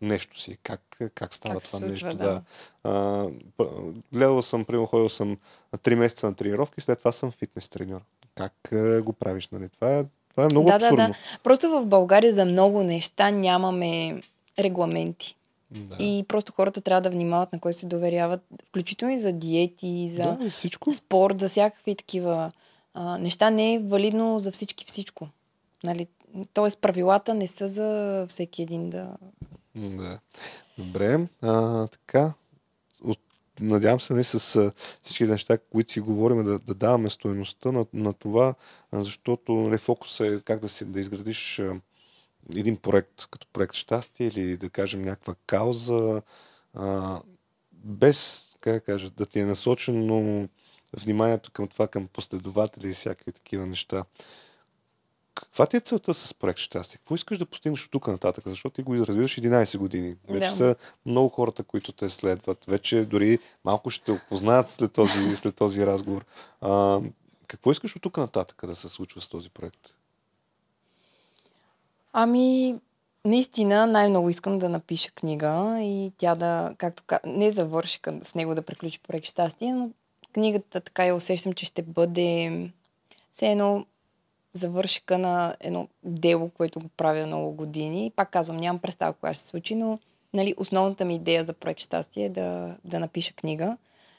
нещо 0.00 0.40
си. 0.40 0.58
Как, 0.62 0.80
как 1.14 1.34
става 1.34 1.54
Как 1.54 1.62
това 1.64 1.78
случва, 1.78 2.08
нещо? 2.08 2.16
да. 2.16 2.42
А, 2.84 3.24
п- 3.56 3.68
гледал 4.12 4.42
съм, 4.42 4.64
примерно, 4.64 4.86
ходил 4.86 5.08
съм 5.08 5.28
на 5.72 5.78
3 5.78 5.94
месеца 5.94 6.26
на 6.26 6.34
тренировки, 6.34 6.80
след 6.80 6.98
това 6.98 7.12
съм 7.12 7.30
фитнес 7.32 7.68
треньор. 7.68 8.00
Как 8.34 8.72
а, 8.72 9.02
го 9.02 9.12
правиш? 9.12 9.48
Нали? 9.48 9.68
Това, 9.68 9.98
е, 9.98 10.04
това 10.30 10.42
е 10.44 10.48
много 10.50 10.70
да, 10.70 10.78
да, 10.78 10.84
абсурдно. 10.86 11.06
да. 11.08 11.14
Просто 11.42 11.70
в 11.70 11.86
България 11.86 12.32
за 12.32 12.44
много 12.44 12.82
неща 12.82 13.30
нямаме 13.30 14.22
регламенти. 14.58 15.36
Да. 15.70 15.96
И 15.98 16.24
просто 16.28 16.52
хората 16.52 16.80
трябва 16.80 17.00
да 17.00 17.10
внимават 17.10 17.52
на 17.52 17.60
кой 17.60 17.72
се 17.72 17.86
доверяват, 17.86 18.40
включително 18.68 19.14
и 19.14 19.18
за 19.18 19.32
диети, 19.32 20.08
за 20.08 20.22
да, 20.22 20.50
всичко. 20.50 20.94
спорт, 20.94 21.38
за 21.38 21.48
всякакви 21.48 21.94
такива 21.94 22.52
а, 22.94 23.18
неща. 23.18 23.50
Не 23.50 23.74
е 23.74 23.78
валидно 23.78 24.38
за 24.38 24.52
всички 24.52 24.84
всичко. 24.84 25.28
Нали? 25.84 26.06
Тоест 26.52 26.80
правилата 26.80 27.34
не 27.34 27.46
са 27.46 27.68
за 27.68 28.26
всеки 28.28 28.62
един 28.62 28.90
да... 28.90 29.16
Да. 29.74 30.18
Добре. 30.78 31.26
А, 31.42 31.86
така. 31.86 32.32
От, 33.04 33.18
надявам 33.60 34.00
се 34.00 34.14
не 34.14 34.24
с 34.24 34.72
всички 35.02 35.24
неща, 35.24 35.58
които 35.58 35.92
си 35.92 36.00
говорим, 36.00 36.44
да, 36.44 36.58
да 36.58 36.74
даваме 36.74 37.10
стоеността 37.10 37.72
на, 37.72 37.86
на 37.92 38.12
това, 38.12 38.54
защото 38.92 39.52
нали, 39.52 39.78
фокус 39.78 40.20
е 40.20 40.40
как 40.44 40.60
да, 40.60 40.68
си, 40.68 40.84
да 40.84 41.00
изградиш 41.00 41.62
един 42.56 42.76
проект, 42.76 43.26
като 43.30 43.46
проект 43.52 43.74
щастие 43.74 44.26
или 44.26 44.56
да 44.56 44.70
кажем 44.70 45.02
някаква 45.02 45.34
кауза, 45.46 46.22
а, 46.74 47.20
без, 47.72 48.48
как 48.60 48.74
да 48.74 48.80
кажа, 48.80 49.10
да 49.10 49.26
ти 49.26 49.40
е 49.40 49.44
насочено 49.44 50.48
вниманието 50.96 51.50
към 51.50 51.68
това, 51.68 51.88
към 51.88 52.08
последователи 52.08 52.90
и 52.90 52.94
всякакви 52.94 53.32
такива 53.32 53.66
неща. 53.66 54.04
Каква 55.34 55.66
ти 55.66 55.76
е 55.76 55.80
целта 55.80 56.14
с 56.14 56.34
проект 56.34 56.58
щастие? 56.58 56.98
Какво 56.98 57.14
искаш 57.14 57.38
да 57.38 57.46
постигнеш 57.46 57.84
от 57.84 57.90
тук 57.90 58.06
нататък? 58.06 58.44
Защото 58.46 58.74
ти 58.74 58.82
го 58.82 58.96
развиваш 58.96 59.36
11 59.36 59.78
години. 59.78 60.16
Вече 60.28 60.48
да. 60.48 60.56
са 60.56 60.76
много 61.06 61.28
хората, 61.28 61.62
които 61.62 61.92
те 61.92 62.08
следват. 62.08 62.64
Вече 62.64 63.04
дори 63.04 63.38
малко 63.64 63.90
ще 63.90 64.04
те 64.04 64.12
опознаят 64.12 64.70
след 64.70 64.92
този, 64.92 65.36
след 65.36 65.54
този 65.54 65.86
разговор. 65.86 66.24
А, 66.60 67.00
какво 67.46 67.72
искаш 67.72 67.96
от 67.96 68.02
тук 68.02 68.16
нататък 68.16 68.66
да 68.66 68.76
се 68.76 68.88
случва 68.88 69.20
с 69.20 69.28
този 69.28 69.50
проект? 69.50 69.94
Ами, 72.12 72.76
наистина 73.24 73.86
най-много 73.86 74.30
искам 74.30 74.58
да 74.58 74.68
напиша 74.68 75.10
книга 75.10 75.78
и 75.80 76.12
тя 76.16 76.34
да, 76.34 76.74
както 76.78 77.02
не 77.26 77.50
завърши 77.50 78.00
с 78.22 78.34
него 78.34 78.54
да 78.54 78.62
приключи 78.62 79.00
проект 79.08 79.26
щастие, 79.26 79.72
но 79.72 79.90
книгата 80.32 80.80
така 80.80 81.04
я 81.04 81.14
усещам, 81.14 81.52
че 81.52 81.66
ще 81.66 81.82
бъде 81.82 82.70
все 83.32 83.46
едно 83.46 83.86
завършика 84.52 85.18
на 85.18 85.56
едно 85.60 85.88
дело, 86.04 86.50
което 86.50 86.80
го 86.80 86.88
правя 86.88 87.26
много 87.26 87.52
години. 87.52 88.12
Пак 88.16 88.30
казвам, 88.30 88.56
нямам 88.56 88.78
представа 88.78 89.12
кога 89.12 89.34
ще 89.34 89.42
се 89.42 89.48
случи, 89.48 89.74
но 89.74 89.98
нали, 90.34 90.54
основната 90.56 91.04
ми 91.04 91.14
идея 91.14 91.44
за 91.44 91.52
проект 91.52 91.80
щастие 91.80 92.24
е 92.24 92.28
да, 92.28 92.76
да 92.84 93.00
напиша 93.00 93.32
книга 93.32 93.76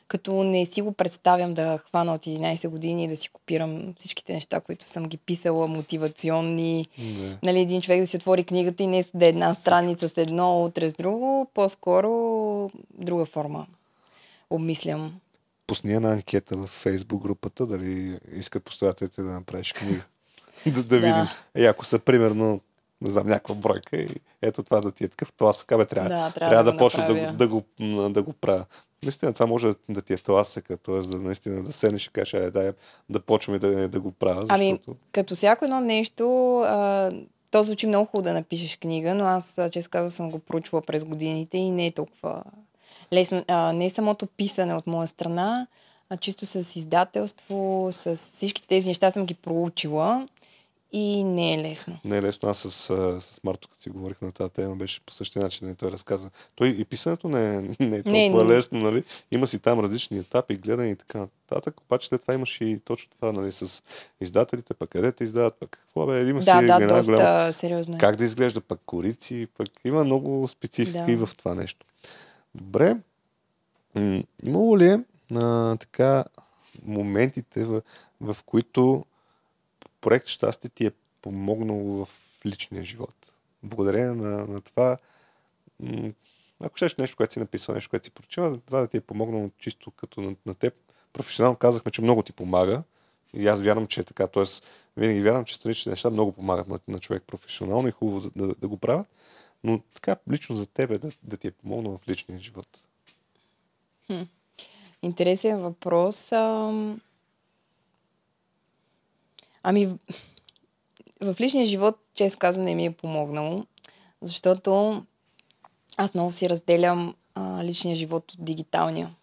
като 0.10 0.44
не 0.44 0.66
си 0.66 0.82
го 0.82 0.92
представям 0.92 1.54
да 1.54 1.78
хвана 1.78 2.14
от 2.14 2.22
11 2.22 2.70
години 2.70 3.04
и 3.04 3.08
да 3.08 3.18
си 3.18 3.30
копирам 3.30 3.94
всичките 3.98 4.34
неща, 4.34 4.60
които 4.60 4.90
съм 4.90 5.06
ги 5.06 5.18
писала, 5.18 5.68
мотивационни. 5.68 6.88
Не. 7.00 7.38
Нали, 7.44 7.60
един 7.60 7.82
човек 7.82 8.00
да 8.00 8.08
си 8.08 8.18
отвори 8.18 8.44
книгата 8.44 8.84
и 8.84 8.88
не 8.88 9.06
да 9.14 9.26
е 9.26 9.30
една 9.30 9.54
страница 9.54 10.10
с 10.10 10.18
едно, 10.18 10.64
утре 10.64 10.90
с 10.90 10.94
друго, 10.94 11.52
по-скоро 11.54 12.10
друга 12.94 13.26
форма 13.26 13.68
обмислям. 14.50 15.20
Пусни 15.68 15.94
една 15.94 16.12
анкета 16.12 16.58
в 16.58 16.68
фейсбук 16.68 17.24
групата, 17.24 17.66
дали 17.66 18.20
искат 18.34 18.64
постоятелите 18.64 19.22
да 19.22 19.30
направиш 19.30 19.74
книга. 19.74 20.06
да, 20.66 20.84
да 20.84 20.98
видим. 20.98 21.28
И 21.58 21.66
ако 21.66 21.86
са 21.86 22.00
примерно 22.00 22.62
не 23.02 23.12
знам, 23.12 23.28
някаква 23.28 23.56
бройка 23.56 23.98
и 23.98 24.16
ето 24.42 24.64
това 24.64 24.82
да 24.82 24.92
ти 24.92 25.04
е 25.04 25.08
такъв 25.08 25.34
тласък, 25.34 25.78
бе, 25.78 25.86
трябва, 25.86 26.10
да, 26.10 26.16
трябва, 26.16 26.32
трябва 26.32 26.64
да, 26.64 26.72
да 26.72 26.78
почна 26.78 27.06
да, 27.06 27.34
да, 27.34 27.48
го, 27.48 27.64
да 28.10 28.24
го 28.24 28.34
правя. 28.34 28.66
Наистина, 29.04 29.34
това 29.34 29.46
може 29.46 29.72
да 29.90 30.02
ти 30.02 30.14
е 30.14 30.18
тласъка, 30.18 30.78
т.е. 30.78 31.00
да 31.00 31.18
наистина 31.18 31.64
да 31.64 31.74
седнеш 31.74 32.06
и 32.06 32.10
кажеш, 32.10 32.34
ай, 32.34 32.52
дай, 32.52 32.72
да 33.10 33.20
почваме 33.20 33.60
да, 33.60 33.88
да 33.88 34.00
го 34.00 34.12
правя. 34.12 34.46
Ами, 34.50 34.70
защото... 34.70 34.92
Ами, 34.92 34.98
като 35.12 35.36
всяко 35.36 35.66
едно 35.66 35.80
нещо, 35.80 36.58
а, 36.60 37.12
то 37.52 37.64
звучи 37.64 37.88
много 37.88 38.06
хубаво 38.06 38.24
да 38.24 38.34
напишеш 38.34 38.78
книга, 38.78 39.16
но 39.16 39.26
аз, 39.26 39.60
често 39.72 39.92
казвам, 39.92 40.10
съм 40.10 40.32
го 40.32 40.40
проучвала 40.40 40.82
през 40.82 41.06
годините 41.06 41.58
и 41.58 41.72
не 41.72 41.86
е 41.86 41.92
толкова 41.92 42.44
лесно. 43.14 43.44
А, 43.48 43.74
не 43.74 43.86
е 43.86 43.90
самото 43.90 44.28
писане 44.28 44.76
от 44.76 44.88
моя 44.88 45.08
страна, 45.08 45.68
а 46.10 46.18
чисто 46.18 46.46
с 46.46 46.76
издателство, 46.76 47.90
с 47.92 48.16
всички 48.16 48.68
тези 48.68 48.88
неща 48.88 49.12
съм 49.12 49.26
ги 49.26 49.34
проучила 49.34 50.28
и 50.92 51.24
не 51.24 51.54
е 51.54 51.58
лесно. 51.58 52.00
Не 52.06 52.18
е 52.18 52.22
лесно. 52.22 52.50
Аз 52.50 52.58
с, 52.58 52.72
с 53.22 53.40
Марто, 53.44 53.68
като 53.68 53.82
си 53.82 53.90
говорих 53.90 54.22
на 54.22 54.32
тази 54.32 54.50
тема, 54.50 54.76
беше 54.76 55.02
по 55.02 55.14
същия 55.14 55.44
начин. 55.44 55.68
Не, 55.68 55.76
той 55.76 55.92
разказа. 55.92 56.30
Той 56.56 56.68
и 56.68 56.86
писането 56.86 57.28
не 57.28 57.56
е, 57.56 57.62
не 57.80 57.98
е 57.98 58.04
толкова 58.04 58.44
не, 58.44 58.56
лесно, 58.56 58.80
нали? 58.80 59.04
Има 59.32 59.48
си 59.48 59.60
там 59.60 59.80
различни 59.80 60.18
етапи, 60.18 60.56
гледане 60.56 60.90
и 60.90 60.96
така 60.96 61.20
нататък. 61.20 61.82
Обаче 61.82 62.08
след 62.08 62.22
това 62.22 62.34
имаш 62.34 62.62
и 62.62 62.80
точно 62.86 63.12
това, 63.16 63.32
нали, 63.32 63.52
с 63.52 63.84
издателите, 64.22 64.74
пък 64.74 64.90
къде 64.90 65.12
те 65.12 65.24
издават, 65.24 65.56
пък 65.60 65.70
какво 65.70 66.06
бе, 66.06 66.22
има 66.22 66.40
да, 66.40 66.46
си 66.46 66.52
да, 66.52 66.58
една 66.58 66.88
доста 66.88 67.12
голяма... 67.12 67.54
сериозно. 67.54 67.96
Е. 67.96 67.98
Как 67.98 68.16
да 68.16 68.26
изглежда 68.26 68.62
пък 68.62 68.80
корици, 68.86 69.48
пък 69.58 69.68
има 69.86 70.04
много 70.04 70.48
специфика 70.48 71.06
да. 71.06 71.12
и 71.12 71.16
в 71.16 71.30
това 71.38 71.56
нещо. 71.56 71.86
Добре. 72.56 72.98
Имало 74.44 74.78
ли 74.78 74.88
е 74.88 75.00
а, 75.36 75.76
така 75.76 76.24
моментите, 76.86 77.66
в, 77.66 77.82
в 78.22 78.38
които 78.46 79.06
проект 80.02 80.28
щастие 80.28 80.70
ти 80.70 80.86
е 80.86 80.92
помогнал 81.22 81.78
в 81.78 82.10
личния 82.46 82.84
живот. 82.84 83.34
Благодарение 83.64 84.08
на, 84.08 84.48
на 84.48 84.62
това, 84.62 84.98
м- 85.80 86.12
ако 86.60 86.78
щеш 86.78 86.96
нещо, 86.96 87.18
което 87.18 87.34
си 87.34 87.40
написал, 87.40 87.76
нещо, 87.76 87.90
което 87.90 88.06
си 88.06 88.12
прочел, 88.12 88.58
това 88.66 88.80
да 88.80 88.88
ти 88.88 88.98
е 88.98 89.02
помогнало 89.02 89.50
чисто 89.58 89.92
като 89.92 90.22
на, 90.22 90.36
на 90.46 90.54
теб. 90.54 90.74
Професионално 91.14 91.58
казахме, 91.58 91.92
че 91.92 92.02
много 92.02 92.24
ти 92.24 92.32
помага. 92.32 92.84
И 93.34 93.48
аз 93.48 93.62
вярвам, 93.62 93.88
че 93.88 94.02
е 94.02 94.04
така. 94.04 94.28
Тоест, 94.28 94.64
винаги 94.98 95.22
вярвам, 95.22 95.46
че 95.46 95.56
страничните 95.56 95.90
неща 95.90 96.10
много 96.10 96.32
помагат 96.32 96.68
на, 96.68 96.80
на 96.88 97.00
човек 97.00 97.24
професионално 97.28 97.88
и 97.88 97.92
хубаво 97.92 98.20
да, 98.20 98.48
да, 98.48 98.56
да 98.56 98.68
го 98.68 98.78
правят. 98.78 99.08
Но 99.64 99.80
така, 99.94 100.16
лично 100.32 100.56
за 100.56 100.66
тебе, 100.66 100.98
да, 100.98 101.12
да 101.24 101.38
ти 101.38 101.48
е 101.48 101.52
помогнало 101.52 101.98
в 101.98 102.08
личния 102.08 102.40
живот. 102.40 102.68
Хм. 104.08 104.22
Интересен 105.02 105.58
въпрос. 105.58 106.32
Ам... 106.32 107.02
Ами, 109.64 109.90
в 111.24 111.36
личния 111.40 111.66
живот, 111.66 111.96
често 112.14 112.40
казвам, 112.40 112.66
не 112.66 112.76
ми 112.76 112.86
е 112.86 112.92
помогнало, 112.92 113.66
защото 114.22 115.04
аз 115.98 116.14
много 116.14 116.32
си 116.32 116.50
разделям 116.50 117.16
а, 117.36 117.64
личния 117.64 117.96
живот 117.96 118.32
от 118.32 118.46
дигиталния. 118.46 119.16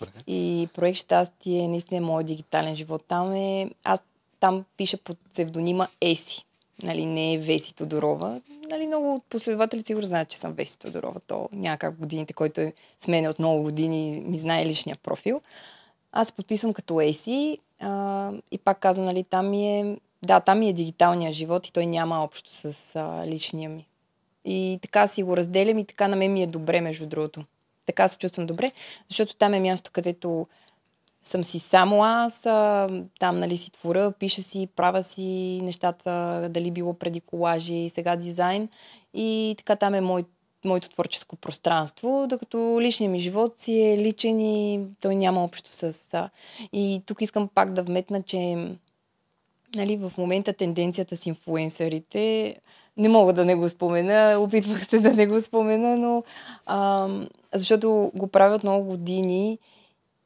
Добре. 0.00 0.12
И 0.26 0.68
проект 0.74 0.98
Щастие 0.98 1.58
е 1.58 1.68
наистина 1.68 2.06
моят 2.06 2.26
дигитален 2.26 2.76
живот. 2.76 3.04
Там 3.08 3.32
е, 3.32 3.70
аз 3.84 4.00
там 4.40 4.64
пиша 4.76 4.96
под 4.96 5.18
псевдонима 5.30 5.88
Еси. 6.00 6.44
Нали, 6.82 7.06
не 7.06 7.34
е 7.34 7.38
Веси 7.38 7.74
Тодорова. 7.74 8.40
Нали, 8.70 8.86
много 8.86 9.14
от 9.14 9.24
последователи 9.24 9.80
сигурно 9.80 10.06
знаят, 10.06 10.28
че 10.28 10.38
съм 10.38 10.52
Веси 10.52 10.78
Тодорова. 10.78 11.20
То 11.20 11.48
някак 11.52 11.98
годините, 11.98 12.32
който 12.32 12.60
е 12.60 12.72
с 12.98 13.08
мен 13.08 13.26
от 13.26 13.38
много 13.38 13.62
години, 13.62 14.22
ми 14.26 14.38
знае 14.38 14.66
личния 14.66 14.96
профил. 15.02 15.40
Аз 16.12 16.32
подписвам 16.32 16.72
като 16.72 17.00
Еси 17.00 17.58
а, 17.80 18.32
и 18.50 18.58
пак 18.58 18.78
казвам, 18.78 19.06
нали, 19.06 19.24
там 19.24 19.50
ми 19.50 19.80
е, 19.80 19.96
да, 20.22 20.40
там 20.40 20.58
ми 20.58 20.68
е 20.68 20.72
дигиталния 20.72 21.32
живот 21.32 21.66
и 21.66 21.72
той 21.72 21.86
няма 21.86 22.24
общо 22.24 22.50
с 22.52 22.96
а, 22.96 23.26
личния 23.26 23.70
ми. 23.70 23.88
И 24.44 24.78
така 24.82 25.06
си 25.06 25.22
го 25.22 25.36
разделям 25.36 25.78
и 25.78 25.84
така 25.84 26.08
на 26.08 26.16
мен 26.16 26.32
ми 26.32 26.42
е 26.42 26.46
добре, 26.46 26.80
между 26.80 27.06
другото. 27.06 27.44
Така 27.86 28.08
се 28.08 28.18
чувствам 28.18 28.46
добре, 28.46 28.72
защото 29.08 29.36
там 29.36 29.54
е 29.54 29.60
място, 29.60 29.90
където 29.94 30.46
съм 31.22 31.44
си 31.44 31.58
само 31.58 32.04
аз, 32.04 32.46
а, 32.46 32.88
там 33.20 33.38
нали 33.38 33.56
си 33.56 33.70
творя, 33.70 34.12
пиша 34.12 34.42
си, 34.42 34.68
правя 34.76 35.02
си 35.02 35.60
нещата, 35.62 36.46
дали 36.50 36.70
било 36.70 36.94
преди 36.94 37.20
колажи, 37.20 37.90
сега 37.90 38.16
дизайн 38.16 38.68
и 39.14 39.54
така 39.58 39.76
там 39.76 39.94
е 39.94 40.00
мой, 40.00 40.24
моето 40.64 40.90
творческо 40.90 41.36
пространство, 41.36 42.26
докато 42.28 42.78
личният 42.80 43.12
ми 43.12 43.18
живот 43.18 43.58
си 43.58 43.82
е 43.82 43.98
личен 43.98 44.40
и 44.40 44.80
той 45.00 45.16
няма 45.16 45.44
общо 45.44 45.72
с... 45.72 46.30
И 46.72 47.02
тук 47.06 47.20
искам 47.20 47.48
пак 47.48 47.72
да 47.72 47.82
вметна, 47.82 48.22
че 48.22 48.56
нали, 49.76 49.96
в 49.96 50.12
момента 50.18 50.52
тенденцията 50.52 51.16
с 51.16 51.26
инфуенсърите, 51.26 52.56
не 52.96 53.08
мога 53.08 53.32
да 53.32 53.44
не 53.44 53.54
го 53.54 53.68
спомена, 53.68 54.36
опитвах 54.40 54.86
се 54.86 54.98
да 54.98 55.12
не 55.12 55.26
го 55.26 55.40
спомена, 55.40 55.96
но 55.96 56.22
а, 56.66 57.08
защото 57.54 58.12
го 58.14 58.26
правят 58.26 58.62
много 58.62 58.84
години 58.84 59.58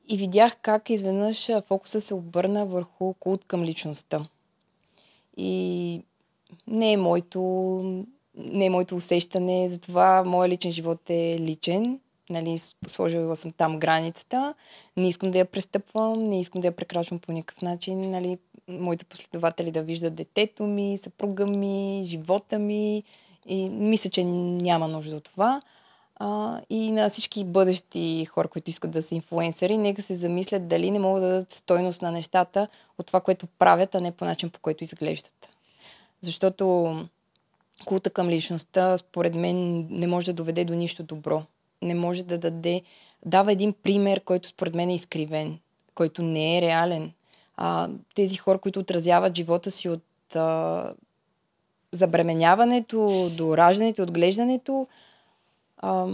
и 0.08 0.16
видях 0.16 0.56
как 0.62 0.90
изведнъж 0.90 1.50
фокуса 1.66 2.00
се 2.00 2.14
обърна 2.14 2.66
върху 2.66 3.14
култ 3.14 3.44
към 3.44 3.64
личността. 3.64 4.20
И 5.36 6.02
не 6.66 6.92
е 6.92 6.96
моето, 6.96 7.40
не 8.38 8.66
е 8.66 8.70
моето 8.70 8.96
усещане, 8.96 9.68
затова 9.68 10.24
моят 10.24 10.52
личен 10.52 10.70
живот 10.70 11.10
е 11.10 11.38
личен. 11.40 12.00
Нали, 12.30 12.58
сложила 12.86 13.36
съм 13.36 13.52
там 13.52 13.78
границата. 13.78 14.54
Не 14.96 15.08
искам 15.08 15.30
да 15.30 15.38
я 15.38 15.44
престъпвам, 15.44 16.26
не 16.26 16.40
искам 16.40 16.60
да 16.60 16.68
я 16.68 16.76
прекрачвам 16.76 17.18
по 17.18 17.32
никакъв 17.32 17.62
начин. 17.62 18.10
Нали, 18.10 18.38
моите 18.68 19.04
последователи 19.04 19.70
да 19.70 19.82
виждат 19.82 20.14
детето 20.14 20.62
ми, 20.62 20.98
съпруга 20.98 21.46
ми, 21.46 22.02
живота 22.06 22.58
ми. 22.58 23.02
И 23.46 23.68
мисля, 23.68 24.10
че 24.10 24.24
няма 24.24 24.88
нужда 24.88 25.16
от 25.16 25.24
това. 25.24 25.60
А, 26.16 26.60
и 26.70 26.90
на 26.90 27.10
всички 27.10 27.44
бъдещи 27.44 28.24
хора, 28.24 28.48
които 28.48 28.70
искат 28.70 28.90
да 28.90 29.02
са 29.02 29.14
инфуенсъри, 29.14 29.76
нека 29.76 30.02
се 30.02 30.14
замислят 30.14 30.68
дали 30.68 30.90
не 30.90 30.98
могат 30.98 31.22
да 31.22 31.28
дадат 31.28 31.52
стойност 31.52 32.02
на 32.02 32.10
нещата 32.10 32.68
от 32.98 33.06
това, 33.06 33.20
което 33.20 33.46
правят, 33.46 33.94
а 33.94 34.00
не 34.00 34.12
по 34.12 34.24
начин, 34.24 34.50
по 34.50 34.60
който 34.60 34.84
изглеждат. 34.84 35.48
Защото 36.20 36.94
култа 37.84 38.10
към 38.10 38.28
личността, 38.28 38.98
според 38.98 39.34
мен, 39.34 39.86
не 39.90 40.06
може 40.06 40.26
да 40.26 40.32
доведе 40.32 40.64
до 40.64 40.74
нищо 40.74 41.02
добро. 41.02 41.42
Не 41.82 41.94
може 41.94 42.22
да 42.22 42.38
даде... 42.38 42.82
Дава 43.26 43.52
един 43.52 43.72
пример, 43.72 44.20
който 44.20 44.48
според 44.48 44.74
мен 44.74 44.90
е 44.90 44.94
изкривен, 44.94 45.58
който 45.94 46.22
не 46.22 46.58
е 46.58 46.62
реален. 46.62 47.12
А, 47.56 47.88
тези 48.14 48.36
хора, 48.36 48.58
които 48.58 48.80
отразяват 48.80 49.36
живота 49.36 49.70
си 49.70 49.88
от 49.88 50.36
а, 50.36 50.92
забременяването 51.92 53.30
до 53.36 53.56
раждането, 53.56 54.02
отглеждането, 54.02 54.86
а, 55.78 56.06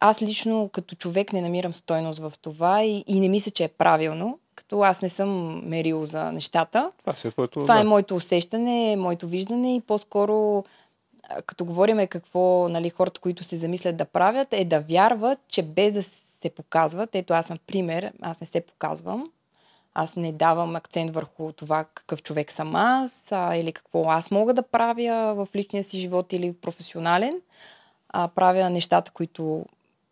аз 0.00 0.22
лично 0.22 0.70
като 0.72 0.94
човек 0.94 1.32
не 1.32 1.40
намирам 1.40 1.74
стойност 1.74 2.18
в 2.18 2.32
това 2.42 2.84
и, 2.84 3.04
и 3.06 3.20
не 3.20 3.28
мисля, 3.28 3.50
че 3.50 3.64
е 3.64 3.68
правилно, 3.68 4.38
като 4.54 4.80
аз 4.80 5.02
не 5.02 5.08
съм 5.08 5.60
мерил 5.68 6.04
за 6.04 6.32
нещата. 6.32 6.90
Това, 6.98 7.14
е 7.24 7.30
твоето, 7.30 7.62
Това 7.62 7.74
да. 7.74 7.80
е 7.80 7.84
моето 7.84 8.16
усещане, 8.16 8.96
моето 8.96 9.28
виждане 9.28 9.76
и 9.76 9.80
по-скоро 9.80 10.64
като 11.46 11.64
говорим 11.64 12.06
какво 12.06 12.68
нали, 12.68 12.90
хората, 12.90 13.20
които 13.20 13.44
се 13.44 13.56
замислят 13.56 13.96
да 13.96 14.04
правят, 14.04 14.48
е 14.52 14.64
да 14.64 14.80
вярват, 14.80 15.38
че 15.48 15.62
без 15.62 15.92
да 15.92 16.02
се 16.02 16.50
показват, 16.50 17.14
ето 17.14 17.34
аз 17.34 17.46
съм 17.46 17.58
пример, 17.66 18.12
аз 18.22 18.40
не 18.40 18.46
се 18.46 18.60
показвам, 18.60 19.26
аз 19.94 20.16
не 20.16 20.32
давам 20.32 20.76
акцент 20.76 21.14
върху 21.14 21.52
това 21.52 21.84
какъв 21.94 22.22
човек 22.22 22.52
съм 22.52 22.76
аз 22.76 23.32
а, 23.32 23.56
или 23.56 23.72
какво 23.72 24.10
аз 24.10 24.30
мога 24.30 24.54
да 24.54 24.62
правя 24.62 25.34
в 25.34 25.48
личния 25.54 25.84
си 25.84 25.98
живот 25.98 26.32
или 26.32 26.52
професионален, 26.52 27.40
а 28.08 28.28
правя 28.28 28.70
нещата, 28.70 29.10
които 29.10 29.66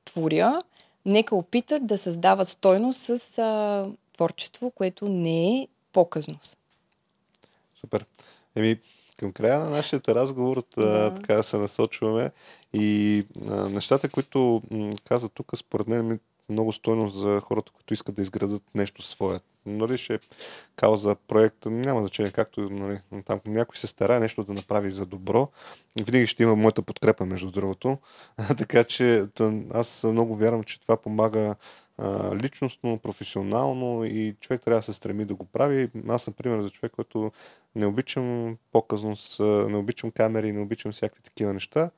творя. 0.04 0.58
Нека 1.06 1.36
опитат 1.36 1.86
да 1.86 1.98
създават 1.98 2.48
стойност 2.48 3.00
с 3.00 3.38
а, 3.38 3.86
творчество, 4.12 4.70
което 4.70 5.08
не 5.08 5.60
е 5.60 5.68
показност. 5.92 6.58
Супер. 7.80 8.04
Еми, 8.56 8.80
към 9.20 9.32
края 9.32 9.58
на 9.58 9.70
нашия 9.70 10.00
разговор 10.08 10.62
да. 10.76 11.14
Така 11.14 11.42
се 11.42 11.56
насочваме 11.56 12.30
и 12.72 13.26
а, 13.48 13.68
нещата, 13.68 14.08
които 14.08 14.62
м, 14.70 14.92
каза 15.08 15.28
тук, 15.28 15.52
според 15.56 15.88
мен 15.88 16.06
ми 16.08 16.18
много 16.48 16.72
стойност 16.72 17.16
за 17.16 17.40
хората, 17.40 17.72
които 17.72 17.94
искат 17.94 18.14
да 18.14 18.22
изградат 18.22 18.62
нещо 18.74 19.02
свое. 19.02 19.40
Нали, 19.66 19.98
ще 19.98 20.14
е 20.14 20.18
кауза, 20.76 21.16
проект, 21.28 21.66
няма 21.66 22.00
значение 22.00 22.32
както 22.32 22.60
нали, 22.60 22.98
там 23.24 23.40
някой 23.46 23.76
се 23.76 23.86
старае 23.86 24.20
нещо 24.20 24.44
да 24.44 24.52
направи 24.52 24.90
за 24.90 25.06
добро. 25.06 25.48
Винаги 26.00 26.26
ще 26.26 26.42
има 26.42 26.56
моята 26.56 26.82
подкрепа, 26.82 27.26
между 27.26 27.50
другото. 27.50 27.98
така 28.58 28.84
че 28.84 29.24
аз 29.72 30.04
много 30.04 30.36
вярвам, 30.36 30.64
че 30.64 30.80
това 30.80 30.96
помага 30.96 31.54
личностно, 32.42 32.98
професионално 32.98 34.04
и 34.04 34.36
човек 34.40 34.62
трябва 34.62 34.78
да 34.78 34.82
се 34.82 34.92
стреми 34.92 35.24
да 35.24 35.34
го 35.34 35.44
прави. 35.44 35.90
Аз 36.08 36.22
съм 36.22 36.34
пример 36.34 36.60
за 36.60 36.70
човек, 36.70 36.92
който 36.92 37.32
не 37.74 37.86
обичам 37.86 38.56
показност, 38.72 39.40
не 39.40 39.76
обичам 39.76 40.10
камери, 40.10 40.52
не 40.52 40.60
обичам 40.60 40.92
всякакви 40.92 41.22
такива 41.22 41.52
неща. 41.54 41.90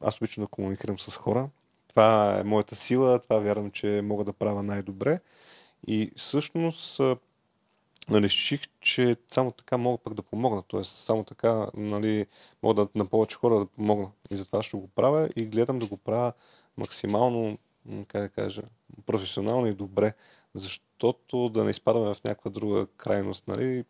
Аз 0.00 0.16
обичам 0.16 0.44
да 0.44 0.48
комуникирам 0.48 0.98
с 0.98 1.16
хора. 1.16 1.48
Това 1.88 2.40
е 2.40 2.44
моята 2.44 2.76
сила, 2.76 3.18
това 3.18 3.38
вярвам, 3.38 3.70
че 3.70 4.00
мога 4.04 4.24
да 4.24 4.32
правя 4.32 4.62
най-добре. 4.62 5.20
И 5.86 6.12
всъщност 6.16 7.00
а, 7.00 7.16
реших, 8.12 8.60
че 8.80 9.16
само 9.28 9.50
така 9.52 9.76
мога 9.76 9.98
пък 9.98 10.14
да 10.14 10.22
помогна. 10.22 10.62
Тоест, 10.68 10.96
само 10.96 11.24
така 11.24 11.66
нали, 11.74 12.26
мога 12.62 12.74
да 12.74 12.88
на 12.94 13.06
повече 13.06 13.36
хора 13.36 13.58
да 13.58 13.66
помогна. 13.66 14.10
И 14.30 14.36
затова 14.36 14.62
ще 14.62 14.76
го 14.76 14.88
правя 14.88 15.28
и 15.36 15.46
гледам 15.46 15.78
да 15.78 15.86
го 15.86 15.96
правя 15.96 16.32
максимално, 16.76 17.58
как 18.08 18.22
да 18.22 18.28
кажа, 18.28 18.62
професионално 19.06 19.66
и 19.66 19.74
добре. 19.74 20.12
Защото 20.54 21.48
да 21.48 21.64
не 21.64 21.70
изпадаме 21.70 22.14
в 22.14 22.24
някаква 22.24 22.50
друга 22.50 22.86
крайност. 22.96 23.48
Нали? 23.48 23.84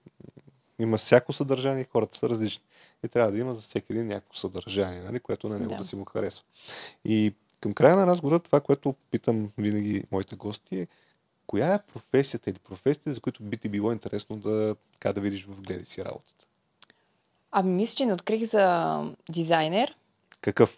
Има 0.78 0.97
всяко 0.97 1.32
съдържание, 1.32 1.86
хората 1.92 2.16
са 2.16 2.28
различни. 2.28 2.64
И 3.05 3.09
трябва 3.09 3.32
да 3.32 3.38
има 3.38 3.55
за 3.55 3.61
всеки 3.61 3.92
един 3.92 4.07
някакво 4.07 4.34
съдържание, 4.34 5.01
нали? 5.01 5.20
което 5.20 5.49
на 5.49 5.59
него 5.59 5.70
да. 5.70 5.78
Да. 5.78 5.84
си 5.84 5.97
му 5.97 6.05
харесва. 6.05 6.44
И 7.05 7.34
към 7.61 7.74
края 7.74 7.97
на 7.97 8.07
разговора, 8.07 8.38
това, 8.38 8.61
което 8.61 8.94
питам 9.11 9.51
винаги 9.59 10.05
моите 10.11 10.36
гости 10.36 10.78
е, 10.78 10.86
коя 11.47 11.74
е 11.74 11.82
професията 11.82 12.51
или 12.51 12.59
професията, 12.59 13.12
за 13.12 13.20
които 13.20 13.42
би 13.42 13.57
ти 13.57 13.68
било 13.68 13.92
интересно 13.92 14.36
да, 14.36 14.76
така, 14.92 15.12
да 15.12 15.20
видиш 15.20 15.44
в 15.44 15.61
гледи 15.61 15.84
си 15.84 16.05
работата? 16.05 16.47
Ами 17.51 17.72
мисля, 17.72 17.97
че 17.97 18.07
не 18.07 18.12
открих 18.12 18.44
за 18.44 18.97
дизайнер 19.30 19.97
Какъв 20.40 20.76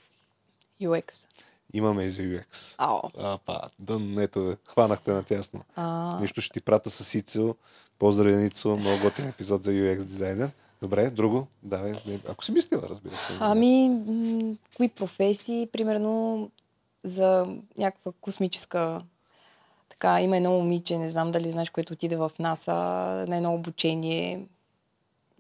UX. 0.83 1.27
Имаме 1.73 2.03
и 2.05 2.11
за 2.11 2.23
UX? 2.23 2.75
Ао. 2.79 3.01
А, 3.19 3.39
па, 3.39 3.61
хванахте 4.67 5.13
на 5.13 5.23
тясно. 5.23 5.61
А, 5.77 6.19
Нищо 6.21 6.41
ще 6.41 6.53
ти 6.53 6.61
прата 6.61 6.91
с 6.91 7.15
Ицо. 7.15 7.55
Поздрави, 7.99 8.37
Ницо, 8.37 8.77
много 8.77 9.03
готин 9.03 9.29
епизод 9.29 9.63
за 9.65 9.71
UX 9.71 9.97
дизайнер. 9.97 10.51
Добре, 10.83 11.11
друго? 11.11 11.47
Давай, 11.63 11.93
ако 12.29 12.45
си 12.45 12.53
мислила, 12.53 12.83
разбира 12.91 13.17
се. 13.17 13.33
ами, 13.41 13.89
м- 13.89 14.55
кои 14.77 14.89
професии, 14.89 15.69
примерно 15.73 16.51
за 17.05 17.47
някаква 17.79 18.13
космическа 18.21 19.03
така, 19.89 20.21
има 20.21 20.37
едно 20.37 20.51
момиче, 20.51 20.99
не 20.99 21.11
знам 21.11 21.31
дали 21.33 21.51
знаеш, 21.51 21.71
което 21.71 21.93
отиде 21.93 22.17
в 22.17 22.33
НАСА 22.39 22.73
на 23.29 23.37
едно 23.37 23.55
обучение. 23.55 24.47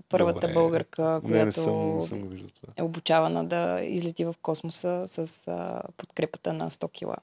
Първата 0.09 0.41
Добре. 0.41 0.55
българка, 0.55 1.21
не, 1.25 1.31
която 1.31 1.47
не 1.47 1.53
съм, 1.53 1.97
не 1.97 2.03
съм 2.03 2.21
го 2.21 2.29
виждал 2.29 2.51
това. 2.61 2.73
е 2.77 2.83
обучавана 2.83 3.45
да 3.45 3.81
излети 3.83 4.25
в 4.25 4.35
космоса 4.43 5.05
с 5.07 5.49
а, 5.49 5.83
подкрепата 5.97 6.53
на 6.53 6.71
100 6.71 6.93
кила. 6.93 7.17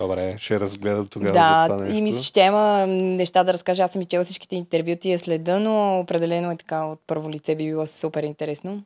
Добре, 0.00 0.36
ще 0.38 0.60
разгледам 0.60 1.08
тогава 1.08 1.32
да, 1.32 1.60
за 1.62 1.68
това 1.68 1.80
нещо. 1.82 1.96
и 1.98 2.02
мисля, 2.02 2.22
че 2.22 2.32
тя 2.32 2.46
има 2.46 2.86
неща 2.86 3.44
да 3.44 3.52
разкаже. 3.52 3.82
Аз 3.82 3.92
съм 3.92 4.02
и 4.02 4.06
чела 4.06 4.24
всичките 4.24 4.56
интервюти 4.56 5.08
и 5.08 5.12
я 5.12 5.18
следа, 5.18 5.58
но 5.58 6.00
определено 6.00 6.50
е 6.50 6.56
така 6.56 6.84
от 6.84 7.00
първо 7.06 7.30
лице 7.30 7.54
би 7.54 7.64
било 7.64 7.86
супер 7.86 8.22
интересно. 8.22 8.82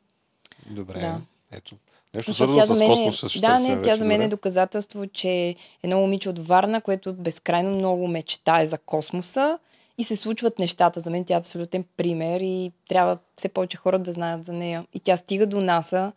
Добре, 0.69 0.99
Да. 0.99 1.21
ето. 1.51 1.75
Нещо 2.15 2.33
свързано 2.33 2.65
с 2.75 2.81
е, 2.81 2.87
космоса 2.87 3.29
ще 3.29 3.39
да, 3.39 3.59
не, 3.59 3.81
тя 3.81 3.97
за 3.97 4.05
мен 4.05 4.21
е 4.21 4.27
доказателство, 4.27 5.07
че 5.07 5.55
едно 5.83 5.99
момиче 5.99 6.29
от 6.29 6.47
Варна, 6.47 6.81
което 6.81 7.13
безкрайно 7.13 7.71
много 7.71 8.07
мечтае 8.07 8.65
за 8.65 8.77
космоса 8.77 9.59
и 9.97 10.03
се 10.03 10.15
случват 10.15 10.59
нещата. 10.59 10.99
За 10.99 11.09
мен 11.09 11.25
тя 11.25 11.33
е 11.33 11.37
абсолютен 11.37 11.85
пример 11.97 12.41
и 12.41 12.71
трябва 12.89 13.17
все 13.35 13.49
повече 13.49 13.77
хора 13.77 13.99
да 13.99 14.11
знаят 14.11 14.45
за 14.45 14.53
нея. 14.53 14.85
И 14.93 14.99
тя 14.99 15.17
стига 15.17 15.47
до 15.47 15.61
НАСА 15.61 16.11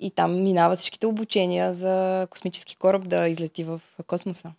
и 0.00 0.10
там 0.10 0.42
минава 0.42 0.76
всичките 0.76 1.06
обучения 1.06 1.72
за 1.72 2.26
космически 2.30 2.76
кораб 2.76 3.08
да 3.08 3.28
излети 3.28 3.64
в 3.64 3.80
космоса. 4.06 4.52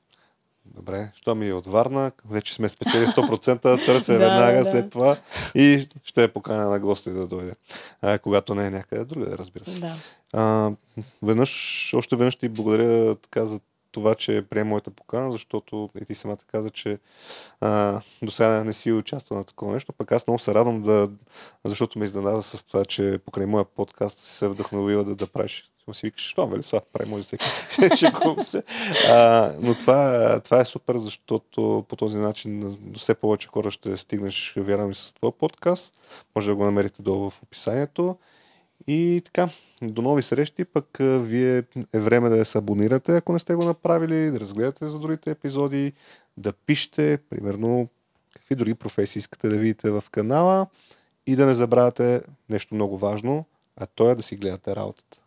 Добре, 0.65 1.11
що 1.15 1.35
ми 1.35 1.47
е 1.47 1.53
от 1.53 1.67
Варна, 1.67 2.11
вече 2.29 2.53
сме 2.53 2.69
спечели 2.69 3.07
100%, 3.07 3.85
търся 3.85 4.13
Да, 4.13 4.19
веднага 4.19 4.63
да. 4.63 4.71
след 4.71 4.89
това 4.89 5.17
и 5.55 5.87
ще 6.03 6.21
я 6.21 6.33
поканя 6.33 6.69
на 6.69 6.79
гости 6.79 7.09
да 7.09 7.27
дойде, 7.27 7.53
а, 8.01 8.19
когато 8.19 8.55
не 8.55 8.65
е 8.65 8.69
някъде 8.69 9.05
друга, 9.05 9.37
разбира 9.37 9.65
се. 9.65 9.79
Да. 9.79 9.95
А, 10.33 10.71
веднъж, 11.21 11.93
още 11.97 12.15
веднъж 12.15 12.35
ти 12.35 12.49
благодаря 12.49 13.15
така 13.15 13.45
за 13.45 13.59
това, 13.91 14.15
че 14.15 14.45
приема 14.49 14.69
моята 14.69 14.91
покана, 14.91 15.31
защото 15.31 15.89
и 16.01 16.05
ти 16.05 16.15
самата 16.15 16.37
каза, 16.47 16.69
че 16.69 16.99
а, 17.61 18.01
до 18.21 18.31
сега 18.31 18.63
не 18.63 18.73
си 18.73 18.91
участвал 18.91 19.37
на 19.37 19.43
такова 19.43 19.73
нещо, 19.73 19.93
пък 19.93 20.11
аз 20.11 20.27
много 20.27 20.39
се 20.39 20.53
радвам 20.53 20.81
да, 20.81 21.09
защото 21.65 21.99
ме 21.99 22.05
изненада 22.05 22.41
с 22.41 22.63
това, 22.63 22.85
че 22.85 23.19
покрай 23.25 23.45
моя 23.45 23.65
подкаст 23.65 24.19
си 24.19 24.31
се 24.31 24.47
вдъхновила 24.47 25.03
да, 25.03 25.15
да 25.15 25.27
правиш. 25.27 25.71
Му 25.87 25.93
си 25.93 26.07
викаш, 26.07 26.21
що, 26.21 26.61
това 26.61 26.81
прави, 26.93 27.09
може 27.09 27.23
всеки. 27.23 27.45
Шегувам 27.95 28.41
се. 28.41 28.63
А, 29.09 29.51
но 29.59 29.75
това, 29.75 30.39
това 30.39 30.59
е 30.59 30.65
супер, 30.65 30.97
защото 30.97 31.85
по 31.89 31.95
този 31.95 32.17
начин 32.17 32.77
до 32.79 32.99
все 32.99 33.15
повече 33.15 33.47
хора 33.47 33.71
ще 33.71 33.97
стигнеш, 33.97 34.53
вярвам 34.57 34.91
и 34.91 34.95
с 34.95 35.13
твой 35.13 35.31
подкаст. 35.31 35.93
Може 36.35 36.49
да 36.49 36.55
го 36.55 36.63
намерите 36.63 37.01
долу 37.01 37.29
в 37.29 37.43
описанието. 37.43 38.17
И 38.91 39.21
така, 39.25 39.49
до 39.81 40.01
нови 40.01 40.21
срещи, 40.21 40.65
пък 40.65 40.97
вие 40.99 41.63
е 41.93 41.99
време 41.99 42.29
да 42.29 42.45
се 42.45 42.57
абонирате, 42.57 43.17
ако 43.17 43.33
не 43.33 43.39
сте 43.39 43.55
го 43.55 43.63
направили, 43.63 44.31
да 44.31 44.39
разгледате 44.39 44.87
за 44.87 44.99
другите 44.99 45.31
епизоди, 45.31 45.93
да 46.37 46.53
пишете, 46.53 47.19
примерно, 47.29 47.87
какви 48.33 48.55
други 48.55 48.73
професии 48.73 49.19
искате 49.19 49.49
да 49.49 49.57
видите 49.57 49.89
в 49.89 50.03
канала 50.11 50.67
и 51.27 51.35
да 51.35 51.45
не 51.45 51.55
забравяте 51.55 52.21
нещо 52.49 52.75
много 52.75 52.97
важно, 52.97 53.45
а 53.77 53.85
то 53.85 54.09
е 54.09 54.15
да 54.15 54.23
си 54.23 54.35
гледате 54.35 54.75
работата. 54.75 55.19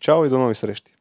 Чао 0.00 0.24
и 0.24 0.28
до 0.28 0.38
нови 0.38 0.54
срещи! 0.54 0.93